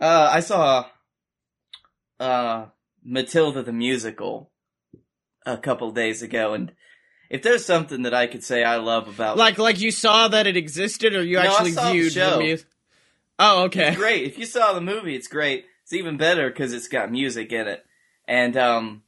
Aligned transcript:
Uh, 0.00 0.28
I 0.32 0.40
saw 0.40 0.86
uh 2.20 2.66
Matilda 3.04 3.62
the 3.62 3.72
musical 3.72 4.50
a 5.46 5.56
couple 5.56 5.90
days 5.92 6.22
ago, 6.22 6.54
and 6.54 6.72
if 7.30 7.42
there's 7.42 7.64
something 7.64 8.02
that 8.02 8.14
I 8.14 8.26
could 8.26 8.44
say 8.44 8.64
I 8.64 8.76
love 8.76 9.08
about 9.08 9.36
Like 9.36 9.58
like 9.58 9.80
you 9.80 9.90
saw 9.90 10.28
that 10.28 10.46
it 10.46 10.56
existed, 10.56 11.14
or 11.14 11.22
you 11.22 11.36
No, 11.36 11.42
I 11.42 11.46
actually 11.46 11.72
saw 11.72 11.86
the 11.86 11.92
viewed 11.92 12.12
show. 12.12 12.30
the 12.38 12.44
music? 12.44 12.66
Oh, 13.38 13.64
okay. 13.64 13.94
great. 13.94 14.24
If 14.24 14.38
you 14.38 14.46
saw 14.46 14.72
the 14.72 14.80
movie, 14.80 15.14
it's 15.14 15.28
great. 15.28 15.64
It's 15.84 15.92
even 15.92 16.16
better 16.16 16.50
because 16.50 16.72
it's 16.72 16.88
got 16.88 17.10
music 17.10 17.52
in 17.52 17.68
it. 17.68 17.84
And, 18.26 18.56
um, 18.56 19.02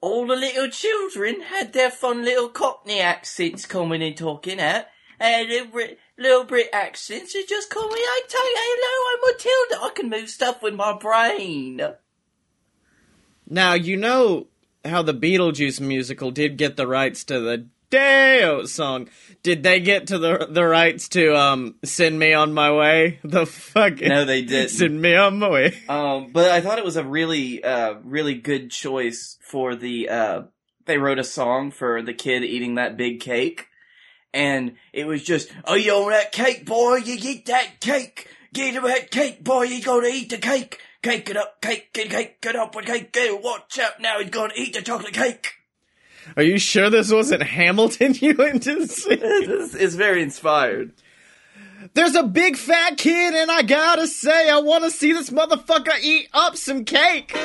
all 0.00 0.26
the 0.26 0.36
little 0.36 0.68
children 0.68 1.42
had 1.42 1.72
their 1.72 1.90
fun 1.90 2.24
little 2.24 2.48
Cockney 2.48 3.00
accents 3.00 3.66
coming 3.66 4.02
and 4.02 4.16
talking 4.16 4.58
out. 4.60 4.86
And 5.20 5.70
Brit, 5.70 5.98
little 6.18 6.44
Brit 6.44 6.68
accents 6.72 7.34
and 7.34 7.46
just 7.48 7.70
call 7.70 7.88
me, 7.88 7.98
I 7.98 8.22
tell 8.28 8.44
you, 8.44 8.56
hello, 8.56 9.10
I'm 9.12 9.34
Matilda. 9.34 9.84
I 9.84 9.90
can 9.94 10.10
move 10.10 10.28
stuff 10.30 10.62
with 10.62 10.74
my 10.74 10.96
brain. 10.96 11.80
Now 13.48 13.74
you 13.74 13.96
know 13.96 14.46
how 14.84 15.02
the 15.02 15.14
Beetlejuice 15.14 15.80
musical 15.80 16.30
did 16.30 16.56
get 16.56 16.76
the 16.76 16.86
rights 16.86 17.24
to 17.24 17.40
the 17.40 17.66
Day-O 17.90 18.64
song. 18.64 19.08
Did 19.42 19.62
they 19.62 19.78
get 19.78 20.08
to 20.08 20.18
the 20.18 20.48
the 20.50 20.64
rights 20.64 21.08
to 21.10 21.36
um 21.36 21.76
"Send 21.84 22.18
Me 22.18 22.32
on 22.32 22.52
My 22.52 22.72
Way"? 22.72 23.20
The 23.22 23.46
fucking 23.46 24.08
No, 24.08 24.24
they 24.24 24.42
didn't. 24.42 24.70
"Send 24.70 25.00
Me 25.00 25.14
on 25.14 25.38
My 25.38 25.48
Way." 25.48 25.78
Um, 25.88 26.30
but 26.32 26.50
I 26.50 26.60
thought 26.60 26.78
it 26.78 26.84
was 26.84 26.96
a 26.96 27.04
really, 27.04 27.62
uh, 27.62 27.94
really 28.02 28.34
good 28.34 28.72
choice 28.72 29.38
for 29.48 29.76
the, 29.76 30.08
uh, 30.08 30.42
they 30.86 30.98
wrote 30.98 31.20
a 31.20 31.24
song 31.24 31.70
for 31.70 32.02
the 32.02 32.14
kid 32.14 32.42
eating 32.42 32.74
that 32.74 32.96
big 32.96 33.20
cake. 33.20 33.68
And 34.34 34.74
it 34.92 35.06
was 35.06 35.22
just, 35.22 35.48
oh, 35.64 35.76
you 35.76 35.92
on 35.92 36.10
that 36.10 36.32
cake, 36.32 36.66
boy, 36.66 36.96
you 36.96 37.16
eat 37.22 37.46
that 37.46 37.80
cake. 37.80 38.28
Get 38.52 38.82
that 38.82 39.12
cake, 39.12 39.44
boy, 39.44 39.62
you 39.62 39.80
gotta 39.80 40.08
eat 40.08 40.30
the 40.30 40.38
cake. 40.38 40.80
Cake 41.02 41.30
it 41.30 41.36
up, 41.36 41.62
cake, 41.62 41.92
get 41.92 42.10
cake, 42.10 42.40
get 42.40 42.56
up 42.56 42.74
with 42.74 42.86
cake, 42.86 43.12
get 43.12 43.28
it, 43.28 43.42
watch 43.42 43.78
out 43.78 44.00
now, 44.00 44.18
he's 44.18 44.30
gonna 44.30 44.52
eat 44.56 44.74
the 44.74 44.82
chocolate 44.82 45.12
cake. 45.12 45.52
Are 46.36 46.42
you 46.42 46.58
sure 46.58 46.90
this 46.90 47.12
wasn't 47.12 47.42
Hamilton 47.42 48.14
you 48.20 48.34
went 48.34 48.64
to 48.64 48.86
see? 48.88 49.10
it's, 49.12 49.74
it's 49.74 49.94
very 49.94 50.22
inspired. 50.22 50.92
There's 51.92 52.16
a 52.16 52.24
big 52.24 52.56
fat 52.56 52.96
kid, 52.96 53.34
and 53.34 53.50
I 53.50 53.62
gotta 53.62 54.08
say, 54.08 54.50
I 54.50 54.58
want 54.58 54.82
to 54.84 54.90
see 54.90 55.12
this 55.12 55.30
motherfucker 55.30 56.00
eat 56.02 56.28
up 56.32 56.56
some 56.56 56.84
cake. 56.84 57.36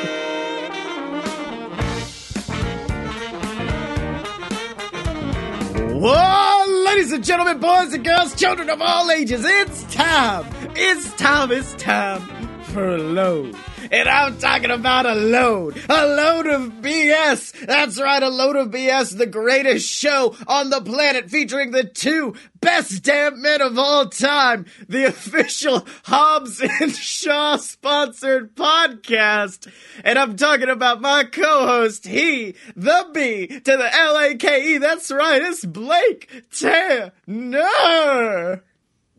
Whoa, 6.02 6.69
ladies 6.90 7.12
and 7.12 7.24
gentlemen, 7.24 7.60
boys 7.60 7.94
and 7.94 8.04
girls, 8.04 8.34
children 8.34 8.68
of 8.68 8.82
all 8.82 9.12
ages, 9.12 9.46
it's 9.46 9.84
time. 9.94 10.44
It's 10.76 11.14
time. 11.18 11.52
It's 11.52 11.76
time 11.76 12.49
for 12.70 12.96
a 12.96 12.98
load. 12.98 13.56
And 13.92 14.08
I'm 14.08 14.38
talking 14.38 14.70
about 14.72 15.06
a 15.06 15.16
load. 15.16 15.76
A 15.90 16.06
load 16.06 16.48
of 16.48 16.62
BS. 16.82 17.66
That's 17.66 18.00
right, 18.00 18.22
a 18.22 18.30
load 18.30 18.56
of 18.56 18.70
BS, 18.70 19.18
the 19.18 19.26
greatest 19.26 19.90
show 19.90 20.36
on 20.48 20.70
the 20.70 20.82
planet 20.82 21.30
featuring 21.30 21.72
the 21.72 21.84
two 21.84 22.36
best 22.62 23.04
damn 23.04 23.42
men 23.42 23.62
of 23.62 23.80
all 23.80 24.06
time. 24.08 24.66
The 24.88 25.06
official 25.06 25.86
Hobbs 26.04 26.62
and 26.62 26.96
Shaw 26.96 27.56
sponsored 27.58 28.56
podcast. 28.56 29.68
And 30.04 30.20
I'm 30.20 30.36
talking 30.36 30.70
about 30.70 31.02
my 31.02 31.24
co-host, 31.24 32.06
he, 32.06 32.56
the 32.76 33.08
B 33.14 33.48
to 33.48 33.62
the 33.78 33.96
L-A-K-E. 33.96 34.78
That's 34.78 35.10
right, 35.12 35.42
it's 35.42 35.66
Blake 35.66 36.44
Tanner. 36.52 37.12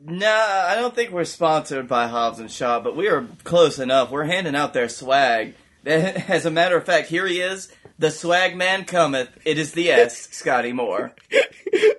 Nah, 0.02 0.26
I 0.26 0.76
don't 0.76 0.94
think 0.94 1.10
we're 1.10 1.24
sponsored 1.24 1.86
by 1.86 2.06
Hobbs 2.06 2.38
and 2.38 2.50
Shaw, 2.50 2.80
but 2.80 2.96
we 2.96 3.08
are 3.08 3.26
close 3.44 3.78
enough. 3.78 4.10
We're 4.10 4.24
handing 4.24 4.56
out 4.56 4.72
their 4.72 4.88
swag. 4.88 5.54
As 5.84 6.46
a 6.46 6.50
matter 6.50 6.76
of 6.76 6.84
fact, 6.84 7.08
here 7.08 7.26
he 7.26 7.40
is. 7.40 7.70
The 7.98 8.10
swag 8.10 8.56
man 8.56 8.86
cometh. 8.86 9.28
It 9.44 9.58
is 9.58 9.72
the 9.72 9.90
S, 9.90 10.26
Scottye 10.32 10.74
Moore. 10.74 11.12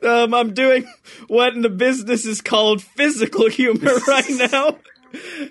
Um, 0.03 0.33
I'm 0.33 0.55
doing 0.55 0.91
what 1.27 1.53
in 1.53 1.61
the 1.61 1.69
business 1.69 2.25
is 2.25 2.41
called 2.41 2.81
physical 2.81 3.47
humor 3.49 3.99
right 4.07 4.29
now. 4.51 4.79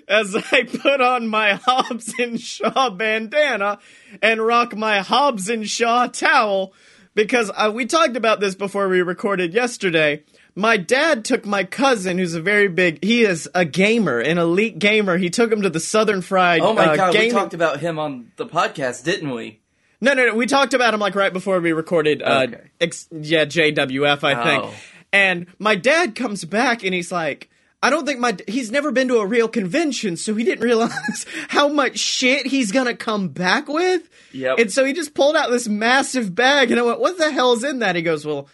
As 0.07 0.35
I 0.35 0.63
put 0.63 0.99
on 0.99 1.29
my 1.29 1.53
Hobbs 1.53 2.13
and 2.19 2.39
Shaw 2.39 2.89
bandana 2.89 3.79
and 4.21 4.45
rock 4.45 4.75
my 4.75 4.99
Hobbs 4.99 5.47
and 5.49 5.67
Shaw 5.67 6.07
towel, 6.07 6.73
because 7.15 7.49
uh, 7.55 7.71
we 7.73 7.85
talked 7.85 8.17
about 8.17 8.41
this 8.41 8.55
before 8.55 8.89
we 8.89 9.01
recorded 9.01 9.53
yesterday. 9.53 10.23
My 10.53 10.77
dad 10.77 11.23
took 11.23 11.45
my 11.45 11.63
cousin, 11.63 12.17
who's 12.17 12.35
a 12.35 12.41
very 12.41 12.67
big, 12.67 13.03
he 13.03 13.23
is 13.23 13.49
a 13.55 13.63
gamer, 13.63 14.19
an 14.19 14.37
elite 14.37 14.79
gamer. 14.79 15.17
He 15.17 15.29
took 15.29 15.51
him 15.51 15.61
to 15.61 15.69
the 15.69 15.79
Southern 15.79 16.21
Fried. 16.21 16.61
Oh 16.61 16.73
my 16.73 16.87
uh, 16.87 16.95
god, 16.95 17.13
we 17.15 17.29
talked 17.29 17.53
about 17.53 17.79
him 17.79 17.97
on 17.97 18.31
the 18.35 18.45
podcast, 18.45 19.03
didn't 19.03 19.31
we? 19.31 19.61
No, 20.01 20.13
no, 20.13 20.27
no. 20.27 20.35
We 20.35 20.47
talked 20.47 20.73
about 20.73 20.93
him 20.93 20.99
like 20.99 21.15
right 21.15 21.31
before 21.31 21.59
we 21.59 21.71
recorded. 21.71 22.21
Uh, 22.21 22.47
Okay. 22.47 22.61
ex- 22.81 23.07
yeah, 23.11 23.45
JWF, 23.45 24.23
I 24.23 24.43
think. 24.43 24.63
Oh. 24.63 24.73
And 25.13 25.45
my 25.59 25.75
dad 25.75 26.15
comes 26.15 26.43
back 26.43 26.83
and 26.83 26.93
he's 26.93 27.11
like, 27.11 27.49
I 27.83 27.89
don't 27.89 28.05
think 28.05 28.19
my 28.19 28.37
he's 28.47 28.71
never 28.71 28.91
been 28.91 29.07
to 29.07 29.17
a 29.17 29.25
real 29.25 29.47
convention, 29.47 30.15
so 30.15 30.35
he 30.35 30.43
didn't 30.43 30.63
realize 30.63 31.25
how 31.47 31.67
much 31.67 31.97
shit 31.97 32.45
he's 32.45 32.71
gonna 32.71 32.95
come 32.95 33.29
back 33.29 33.67
with. 33.67 34.07
Yep. 34.33 34.59
And 34.59 34.71
so 34.71 34.85
he 34.85 34.93
just 34.93 35.13
pulled 35.13 35.35
out 35.35 35.49
this 35.49 35.67
massive 35.67 36.35
bag, 36.35 36.71
and 36.71 36.79
I 36.79 36.83
went, 36.83 36.99
"What 36.99 37.17
the 37.17 37.31
hell's 37.31 37.63
in 37.63 37.79
that?" 37.79 37.95
He 37.95 38.03
goes, 38.03 38.25
"Well, 38.25 38.47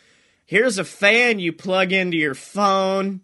here's 0.47 0.79
a 0.79 0.83
fan 0.83 1.37
you 1.37 1.53
plug 1.53 1.91
into 1.91 2.17
your 2.17 2.33
phone." 2.33 3.21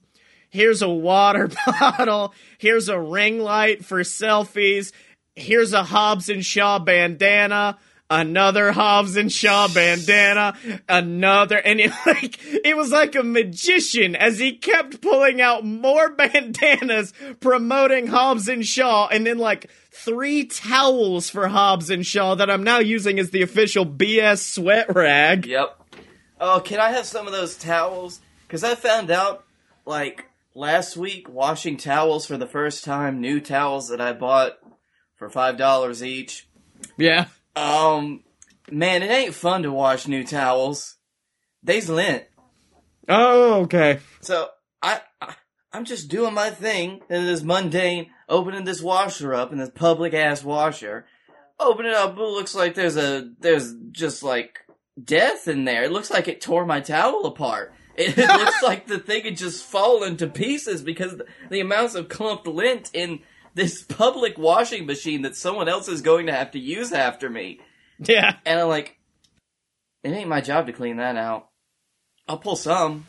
Here's 0.53 0.83
a 0.83 0.89
water 0.89 1.49
bottle. 1.79 2.31
Here's 2.59 2.87
a 2.87 2.99
ring 2.99 3.39
light 3.39 3.83
for 3.83 4.01
selfies. 4.01 4.91
Here's 5.35 5.73
a 5.73 5.83
Hobbs 5.83 6.29
and 6.29 6.45
Shaw 6.45 6.77
bandana. 6.77 7.79
Another 8.07 8.71
Hobbs 8.71 9.15
and 9.15 9.31
Shaw 9.31 9.67
bandana. 9.67 10.55
Another, 10.87 11.57
and 11.57 11.79
it 11.79 11.91
like 12.05 12.37
it 12.43 12.77
was 12.77 12.91
like 12.91 13.15
a 13.15 13.23
magician 13.23 14.15
as 14.15 14.37
he 14.37 14.55
kept 14.55 15.01
pulling 15.01 15.41
out 15.41 15.65
more 15.65 16.11
bandanas 16.15 17.13
promoting 17.39 18.05
Hobbs 18.05 18.47
and 18.47 18.63
Shaw, 18.63 19.07
and 19.07 19.25
then 19.25 19.39
like 19.39 19.71
three 19.91 20.45
towels 20.45 21.31
for 21.31 21.47
Hobbs 21.47 21.89
and 21.89 22.05
Shaw 22.05 22.35
that 22.35 22.51
I'm 22.51 22.63
now 22.63 22.77
using 22.77 23.17
as 23.17 23.31
the 23.31 23.41
official 23.41 23.87
BS 23.87 24.53
sweat 24.53 24.93
rag. 24.93 25.47
Yep. 25.47 25.82
Oh, 26.39 26.59
can 26.59 26.79
I 26.79 26.91
have 26.91 27.05
some 27.05 27.27
of 27.27 27.33
those 27.33 27.55
towels? 27.55 28.19
Because 28.47 28.63
I 28.63 28.75
found 28.75 29.11
out, 29.11 29.45
like, 29.85 30.25
last 30.55 30.97
week, 30.97 31.29
washing 31.29 31.77
towels 31.77 32.25
for 32.25 32.37
the 32.37 32.47
first 32.47 32.83
time, 32.83 33.21
new 33.21 33.39
towels 33.39 33.89
that 33.89 34.01
I 34.01 34.13
bought 34.13 34.53
for 35.15 35.29
$5 35.29 36.05
each. 36.05 36.47
Yeah. 36.97 37.27
Um, 37.55 38.23
man, 38.69 39.03
it 39.03 39.11
ain't 39.11 39.33
fun 39.33 39.63
to 39.63 39.71
wash 39.71 40.07
new 40.07 40.23
towels. 40.23 40.97
They's 41.61 41.89
lint. 41.89 42.23
Oh, 43.07 43.61
okay. 43.61 43.99
So, 44.21 44.49
I, 44.81 45.01
I, 45.21 45.35
I'm 45.71 45.85
just 45.85 46.09
doing 46.09 46.33
my 46.33 46.49
thing, 46.49 47.01
and 47.09 47.25
it 47.25 47.29
is 47.29 47.43
mundane, 47.43 48.11
opening 48.29 48.65
this 48.65 48.81
washer 48.81 49.33
up 49.33 49.51
in 49.51 49.57
this 49.57 49.71
public 49.73 50.13
ass 50.13 50.43
washer. 50.43 51.05
Open 51.59 51.85
it 51.85 51.93
up, 51.93 52.17
it 52.17 52.19
looks 52.19 52.55
like 52.55 52.75
there's 52.75 52.97
a, 52.97 53.31
there's 53.39 53.73
just 53.91 54.23
like 54.23 54.59
death 55.01 55.47
in 55.47 55.65
there. 55.65 55.83
It 55.83 55.91
looks 55.91 56.11
like 56.11 56.27
it 56.27 56.41
tore 56.41 56.65
my 56.65 56.79
towel 56.79 57.25
apart. 57.25 57.73
It, 57.95 58.17
it 58.17 58.27
looks 58.27 58.61
like 58.63 58.87
the 58.87 58.99
thing 58.99 59.25
had 59.25 59.37
just 59.37 59.63
fallen 59.63 60.17
to 60.17 60.27
pieces 60.27 60.81
because 60.81 61.17
the, 61.17 61.25
the 61.49 61.59
amounts 61.59 61.95
of 61.95 62.09
clumped 62.09 62.47
lint 62.47 62.91
in 62.93 63.19
this 63.53 63.83
public 63.87 64.37
washing 64.37 64.85
machine 64.85 65.23
that 65.23 65.35
someone 65.35 65.69
else 65.69 65.87
is 65.87 66.01
going 66.01 66.27
to 66.27 66.33
have 66.33 66.51
to 66.51 66.59
use 66.59 66.91
after 66.91 67.29
me. 67.29 67.59
Yeah. 67.99 68.37
And 68.45 68.59
I'm 68.59 68.67
like, 68.67 68.97
it 70.03 70.09
ain't 70.09 70.29
my 70.29 70.41
job 70.41 70.67
to 70.67 70.73
clean 70.73 70.97
that 70.97 71.15
out. 71.15 71.49
I'll 72.27 72.37
pull 72.37 72.55
some, 72.55 73.05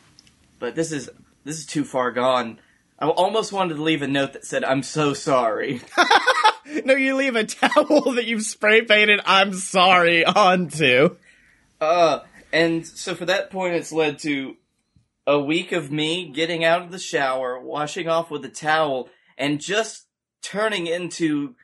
but 0.58 0.74
this 0.74 0.90
is 0.92 1.08
this 1.44 1.58
is 1.58 1.66
too 1.66 1.84
far 1.84 2.10
gone. 2.10 2.58
I 2.98 3.08
almost 3.08 3.52
wanted 3.52 3.74
to 3.76 3.82
leave 3.82 4.02
a 4.02 4.08
note 4.08 4.32
that 4.32 4.44
said, 4.44 4.64
"I'm 4.64 4.82
so 4.82 5.14
sorry." 5.14 5.80
No, 6.84 6.94
you 6.94 7.14
leave 7.14 7.36
a 7.36 7.44
towel 7.44 8.12
that 8.12 8.24
you've 8.24 8.42
spray 8.42 8.82
painted 8.82 9.20
I'm 9.26 9.52
sorry 9.52 10.24
onto. 10.24 11.16
Uh, 11.80 12.20
and 12.52 12.86
so 12.86 13.14
for 13.14 13.24
that 13.26 13.50
point, 13.50 13.74
it's 13.74 13.92
led 13.92 14.18
to 14.20 14.56
a 15.26 15.40
week 15.40 15.72
of 15.72 15.90
me 15.90 16.28
getting 16.28 16.64
out 16.64 16.82
of 16.82 16.90
the 16.90 16.98
shower, 16.98 17.58
washing 17.58 18.08
off 18.08 18.30
with 18.30 18.44
a 18.44 18.48
towel, 18.50 19.08
and 19.38 19.60
just 19.60 20.06
turning 20.42 20.86
into 20.86 21.54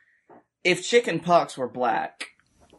if 0.63 0.85
chicken 0.85 1.19
pox 1.19 1.57
were 1.57 1.67
black. 1.67 2.29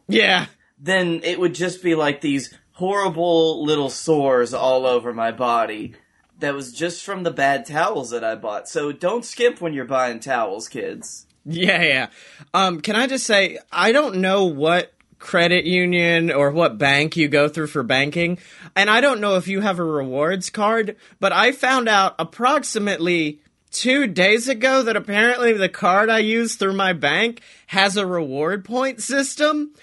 Yeah. 0.07 0.47
then 0.77 1.21
it 1.23 1.39
would 1.39 1.55
just 1.55 1.81
be 1.81 1.95
like 1.95 2.21
these 2.21 2.53
horrible 2.73 3.63
little 3.63 3.89
sores 3.89 4.53
all 4.53 4.85
over 4.85 5.13
my 5.13 5.31
body 5.31 5.95
that 6.39 6.53
was 6.53 6.73
just 6.73 7.03
from 7.03 7.23
the 7.23 7.31
bad 7.31 7.65
towels 7.65 8.09
that 8.09 8.23
I 8.23 8.35
bought. 8.35 8.67
So 8.67 8.91
don't 8.91 9.23
skimp 9.23 9.61
when 9.61 9.73
you're 9.73 9.85
buying 9.85 10.19
towels, 10.19 10.67
kids. 10.67 11.25
Yeah, 11.45 11.81
yeah. 11.81 12.07
Um, 12.53 12.81
can 12.81 12.95
I 12.95 13.07
just 13.07 13.25
say, 13.25 13.59
I 13.71 13.91
don't 13.91 14.17
know 14.17 14.45
what 14.45 14.93
credit 15.23 15.63
union 15.63 16.29
or 16.29 16.51
what 16.51 16.77
bank 16.77 17.15
you 17.15 17.29
go 17.29 17.47
through 17.47 17.67
for 17.67 17.81
banking, 17.81 18.37
and 18.75 18.89
I 18.89 18.99
don't 18.99 19.21
know 19.21 19.37
if 19.37 19.47
you 19.47 19.61
have 19.61 19.79
a 19.79 19.83
rewards 19.83 20.49
card, 20.49 20.97
but 21.21 21.31
I 21.31 21.53
found 21.53 21.87
out 21.87 22.15
approximately 22.19 23.39
two 23.71 24.05
days 24.05 24.49
ago 24.49 24.83
that 24.83 24.97
apparently 24.97 25.53
the 25.53 25.69
card 25.69 26.09
I 26.09 26.19
use 26.19 26.55
through 26.55 26.73
my 26.73 26.91
bank 26.91 27.41
has 27.67 27.95
a 27.95 28.05
reward 28.05 28.65
point 28.65 29.01
system 29.01 29.73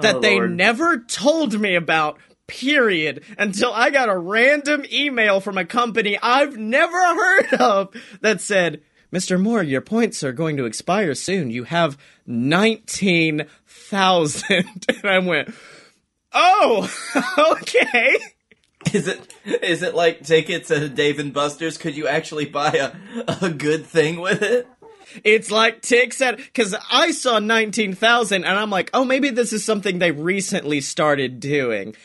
that 0.00 0.16
Oh, 0.16 0.20
they 0.20 0.38
never 0.38 0.98
told 0.98 1.58
me 1.60 1.74
about. 1.74 2.18
Period. 2.46 3.24
Until 3.36 3.72
I 3.72 3.90
got 3.90 4.08
a 4.08 4.16
random 4.16 4.84
email 4.92 5.40
from 5.40 5.58
a 5.58 5.64
company 5.64 6.16
I've 6.22 6.56
never 6.56 6.96
heard 6.96 7.54
of 7.54 7.88
that 8.20 8.40
said, 8.40 8.82
Mr. 9.12 9.40
Moore, 9.40 9.62
your 9.62 9.80
points 9.80 10.22
are 10.22 10.32
going 10.32 10.56
to 10.56 10.64
expire 10.64 11.14
soon. 11.14 11.50
You 11.50 11.64
have 11.64 11.98
19,000. 13.92 14.86
And 15.02 15.04
I 15.04 15.18
went, 15.18 15.54
oh, 16.32 16.90
okay. 17.60 18.18
Is 18.92 19.08
it 19.08 19.34
is 19.44 19.82
it 19.82 19.94
like 19.94 20.22
tickets 20.22 20.70
at 20.70 20.94
Dave 20.94 21.18
and 21.18 21.32
Buster's? 21.32 21.76
Could 21.76 21.96
you 21.96 22.06
actually 22.06 22.44
buy 22.44 22.70
a 22.70 23.44
a 23.44 23.50
good 23.50 23.84
thing 23.84 24.20
with 24.20 24.42
it? 24.42 24.68
It's 25.24 25.50
like 25.50 25.82
ticks 25.82 26.20
at 26.20 26.36
because 26.36 26.74
I 26.90 27.10
saw 27.10 27.40
nineteen 27.40 27.94
thousand, 27.94 28.44
and 28.44 28.56
I'm 28.56 28.70
like, 28.70 28.90
oh, 28.94 29.04
maybe 29.04 29.30
this 29.30 29.52
is 29.52 29.64
something 29.64 29.98
they 29.98 30.12
recently 30.12 30.80
started 30.80 31.40
doing. 31.40 31.96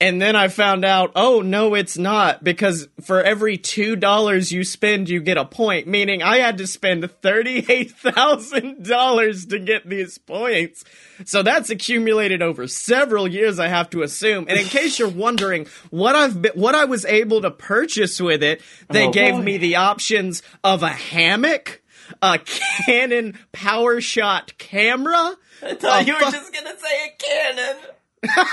And 0.00 0.22
then 0.22 0.36
I 0.36 0.46
found 0.46 0.84
out, 0.84 1.10
oh 1.16 1.40
no, 1.40 1.74
it's 1.74 1.98
not 1.98 2.44
because 2.44 2.86
for 3.02 3.20
every 3.20 3.58
two 3.58 3.96
dollars 3.96 4.52
you 4.52 4.62
spend, 4.62 5.08
you 5.08 5.20
get 5.20 5.36
a 5.36 5.44
point. 5.44 5.88
Meaning, 5.88 6.22
I 6.22 6.36
had 6.38 6.58
to 6.58 6.68
spend 6.68 7.10
thirty-eight 7.20 7.90
thousand 7.90 8.84
dollars 8.86 9.46
to 9.46 9.58
get 9.58 9.88
these 9.88 10.16
points. 10.16 10.84
So 11.24 11.42
that's 11.42 11.68
accumulated 11.70 12.42
over 12.42 12.68
several 12.68 13.26
years. 13.26 13.58
I 13.58 13.66
have 13.66 13.90
to 13.90 14.02
assume. 14.02 14.46
And 14.48 14.56
in 14.60 14.66
case 14.68 15.00
you're 15.00 15.08
wondering 15.08 15.66
what 15.90 16.14
I've 16.14 16.40
been, 16.42 16.52
what 16.54 16.76
I 16.76 16.84
was 16.84 17.04
able 17.04 17.42
to 17.42 17.50
purchase 17.50 18.20
with 18.20 18.44
it, 18.44 18.60
they 18.88 19.06
Oh, 19.08 19.10
gave 19.10 19.34
boy. 19.34 19.42
me 19.42 19.56
the 19.58 19.76
options 19.76 20.44
of 20.62 20.84
a 20.84 20.90
hammock 20.90 21.82
a 22.22 22.38
Canon 22.86 23.36
PowerShot 23.52 24.56
camera, 24.58 25.36
I 25.62 25.74
thought 25.74 26.06
you 26.06 26.14
were 26.14 26.20
fu- 26.20 26.30
just 26.30 26.54
gonna 26.54 26.74
say 26.78 27.04
a 27.04 27.16
cannon. 27.18 27.76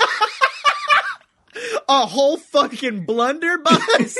a 1.87 2.05
whole 2.05 2.37
fucking 2.37 3.05
blunderbuss. 3.05 4.17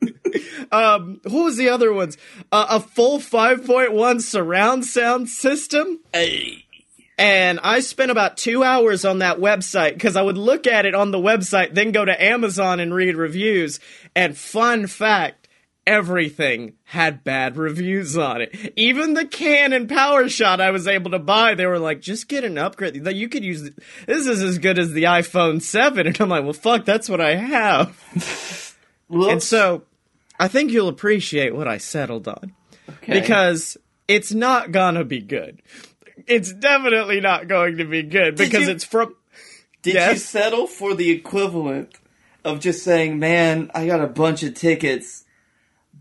um, 0.72 1.20
what 1.24 1.44
was 1.44 1.56
the 1.56 1.68
other 1.68 1.92
ones? 1.92 2.16
Uh, 2.50 2.66
a 2.70 2.80
full 2.80 3.18
5.1 3.18 4.20
surround 4.20 4.84
sound 4.84 5.28
system. 5.28 6.00
Hey. 6.12 6.66
And 7.18 7.60
I 7.62 7.80
spent 7.80 8.10
about 8.10 8.36
two 8.36 8.64
hours 8.64 9.04
on 9.04 9.18
that 9.18 9.38
website 9.38 9.94
because 9.94 10.16
I 10.16 10.22
would 10.22 10.38
look 10.38 10.66
at 10.66 10.86
it 10.86 10.94
on 10.94 11.10
the 11.10 11.18
website, 11.18 11.74
then 11.74 11.92
go 11.92 12.04
to 12.04 12.22
Amazon 12.24 12.80
and 12.80 12.92
read 12.92 13.16
reviews. 13.16 13.80
And 14.16 14.36
fun 14.36 14.86
fact, 14.86 15.41
everything 15.86 16.74
had 16.84 17.24
bad 17.24 17.56
reviews 17.56 18.16
on 18.16 18.40
it. 18.42 18.72
Even 18.76 19.14
the 19.14 19.24
Canon 19.26 19.86
PowerShot 19.88 20.60
I 20.60 20.70
was 20.70 20.86
able 20.86 21.10
to 21.12 21.18
buy, 21.18 21.54
they 21.54 21.66
were 21.66 21.78
like, 21.78 22.00
just 22.00 22.28
get 22.28 22.44
an 22.44 22.58
upgrade. 22.58 22.94
You 23.06 23.28
could 23.28 23.44
use 23.44 23.70
this 24.06 24.26
is 24.26 24.42
as 24.42 24.58
good 24.58 24.78
as 24.78 24.92
the 24.92 25.04
iPhone 25.04 25.60
7. 25.62 26.06
And 26.06 26.20
I'm 26.20 26.28
like, 26.28 26.44
well, 26.44 26.52
fuck, 26.52 26.84
that's 26.84 27.08
what 27.08 27.20
I 27.20 27.34
have. 27.36 28.76
And 29.10 29.42
so 29.42 29.82
I 30.38 30.48
think 30.48 30.70
you'll 30.72 30.88
appreciate 30.88 31.54
what 31.54 31.68
I 31.68 31.78
settled 31.78 32.28
on 32.28 32.54
Okay. 32.88 33.20
because 33.20 33.76
it's 34.08 34.32
not 34.32 34.72
gonna 34.72 35.04
be 35.04 35.20
good. 35.20 35.62
It's 36.26 36.52
definitely 36.52 37.20
not 37.20 37.48
going 37.48 37.78
to 37.78 37.84
be 37.84 38.02
good 38.02 38.36
because 38.36 38.66
you- 38.66 38.70
it's 38.70 38.84
from. 38.84 39.14
Did 39.82 39.94
you 39.94 40.16
settle 40.16 40.66
for 40.68 40.94
the 40.94 41.10
equivalent 41.10 41.94
of 42.44 42.60
just 42.60 42.84
saying, 42.84 43.18
"Man, 43.18 43.70
I 43.74 43.86
got 43.86 44.00
a 44.00 44.06
bunch 44.06 44.42
of 44.44 44.54
tickets, 44.54 45.24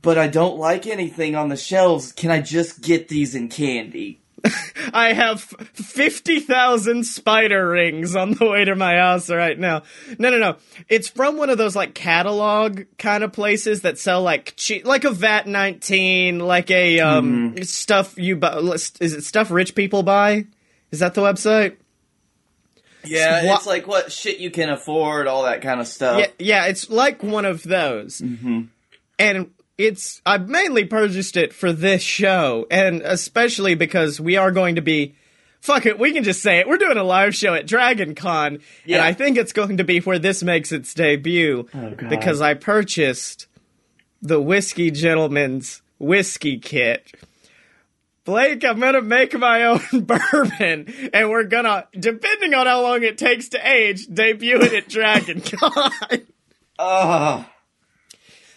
but 0.01 0.18
I 0.18 0.27
don't 0.27 0.57
like 0.57 0.88
anything 0.88 1.36
on 1.36 1.50
the 1.50 1.57
shelves. 1.57 2.12
Can 2.12 2.31
I 2.31 2.42
just 2.42 2.81
get 2.81 3.07
these 3.07 3.36
in 3.36 3.50
candy?" 3.50 4.18
I 4.94 5.13
have 5.13 5.42
fifty 5.42 6.39
thousand 6.39 7.03
spider 7.06 7.69
rings 7.69 8.15
on 8.15 8.33
the 8.33 8.50
way 8.50 8.65
to 8.65 8.75
my 8.75 8.95
house 8.98 9.30
right 9.30 9.57
now. 9.57 9.83
No, 10.18 10.31
no, 10.31 10.39
no. 10.39 10.56
It's 10.89 11.07
from 11.07 11.38
one 11.38 11.51
of 11.51 11.59
those 11.59 11.75
like 11.75 11.94
catalog 11.94 12.81
kind 12.98 13.24
of 13.24 13.31
places 13.33 13.81
that 13.81 14.00
sell 14.00 14.24
like 14.24 14.56
che- 14.56 14.81
like 14.81 15.03
a 15.03 15.12
VAT 15.12 15.45
nineteen, 15.45 16.39
like 16.39 16.71
a 16.71 17.00
um 17.01 17.62
stuff 17.63 18.18
you 18.18 18.36
buy. 18.36 18.57
Is 18.57 18.92
it 19.13 19.24
stuff 19.24 19.51
rich 19.51 19.75
people 19.75 20.01
buy? 20.01 20.47
Is 20.89 21.00
that 21.00 21.13
the 21.13 21.21
website? 21.21 21.77
Yeah, 23.04 23.45
Wha- 23.45 23.56
it's 23.56 23.68
like 23.68 23.86
what 23.88 24.12
shit 24.12 24.39
you 24.39 24.50
can 24.50 24.69
afford, 24.69 25.27
all 25.27 25.44
that 25.44 25.62
kind 25.62 25.80
of 25.80 25.88
stuff. 25.88 26.19
Yeah, 26.19 26.27
yeah, 26.39 26.65
it's 26.65 26.89
like 26.89 27.21
one 27.21 27.45
of 27.45 27.62
those. 27.63 28.21
And 29.19 29.51
it's 29.86 30.22
I've 30.25 30.48
mainly 30.50 30.86
purchased 30.86 31.38
it 31.38 31.54
for 31.54 31.72
this 31.74 32.01
show, 32.01 32.68
and 32.72 33.01
especially 33.01 33.75
because 33.75 34.19
we 34.19 34.38
are 34.38 34.51
going 34.51 34.75
to 34.75 34.81
be 34.81 35.16
fuck 35.62 35.86
it, 35.86 36.00
we 36.00 36.12
can 36.12 36.24
just 36.24 36.42
say 36.42 36.60
it. 36.60 36.68
We're 36.68 36.78
doing 36.78 36.98
a 36.98 37.04
live 37.04 37.36
show 37.36 37.54
at 37.54 37.68
Dragon 37.68 38.16
Con, 38.16 38.60
and 38.88 39.01
I 39.01 39.13
think 39.13 39.38
it's 39.38 39.54
going 39.54 39.78
to 39.78 39.83
be 39.83 40.00
where 40.00 40.18
this 40.19 40.42
makes 40.44 40.72
its 40.72 40.94
debut 40.94 41.68
Oh, 41.74 41.89
because 42.10 42.42
I 42.42 42.56
purchased 42.56 43.48
the 44.22 44.42
Whiskey 44.42 44.92
Gentleman's 44.92 45.81
whiskey 46.00 46.57
kit. 46.57 47.12
Blake, 48.24 48.63
I'm 48.63 48.80
gonna 48.80 49.01
make 49.01 49.38
my 49.38 49.63
own 49.94 50.01
bourbon, 50.01 50.94
and 51.13 51.30
we're 51.30 51.45
gonna, 51.45 51.88
depending 52.00 52.54
on 52.54 52.68
how 52.68 52.81
long 52.83 53.01
it 53.04 53.18
takes 53.18 53.50
to 53.50 53.68
age, 53.68 54.06
debut 54.07 54.62
it 54.62 54.74
at 54.74 54.88
Dragon 54.88 55.42
Con. 55.45 55.92
Ugh. 56.12 56.22
Uh, 56.80 57.44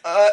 ugh. 0.05 0.33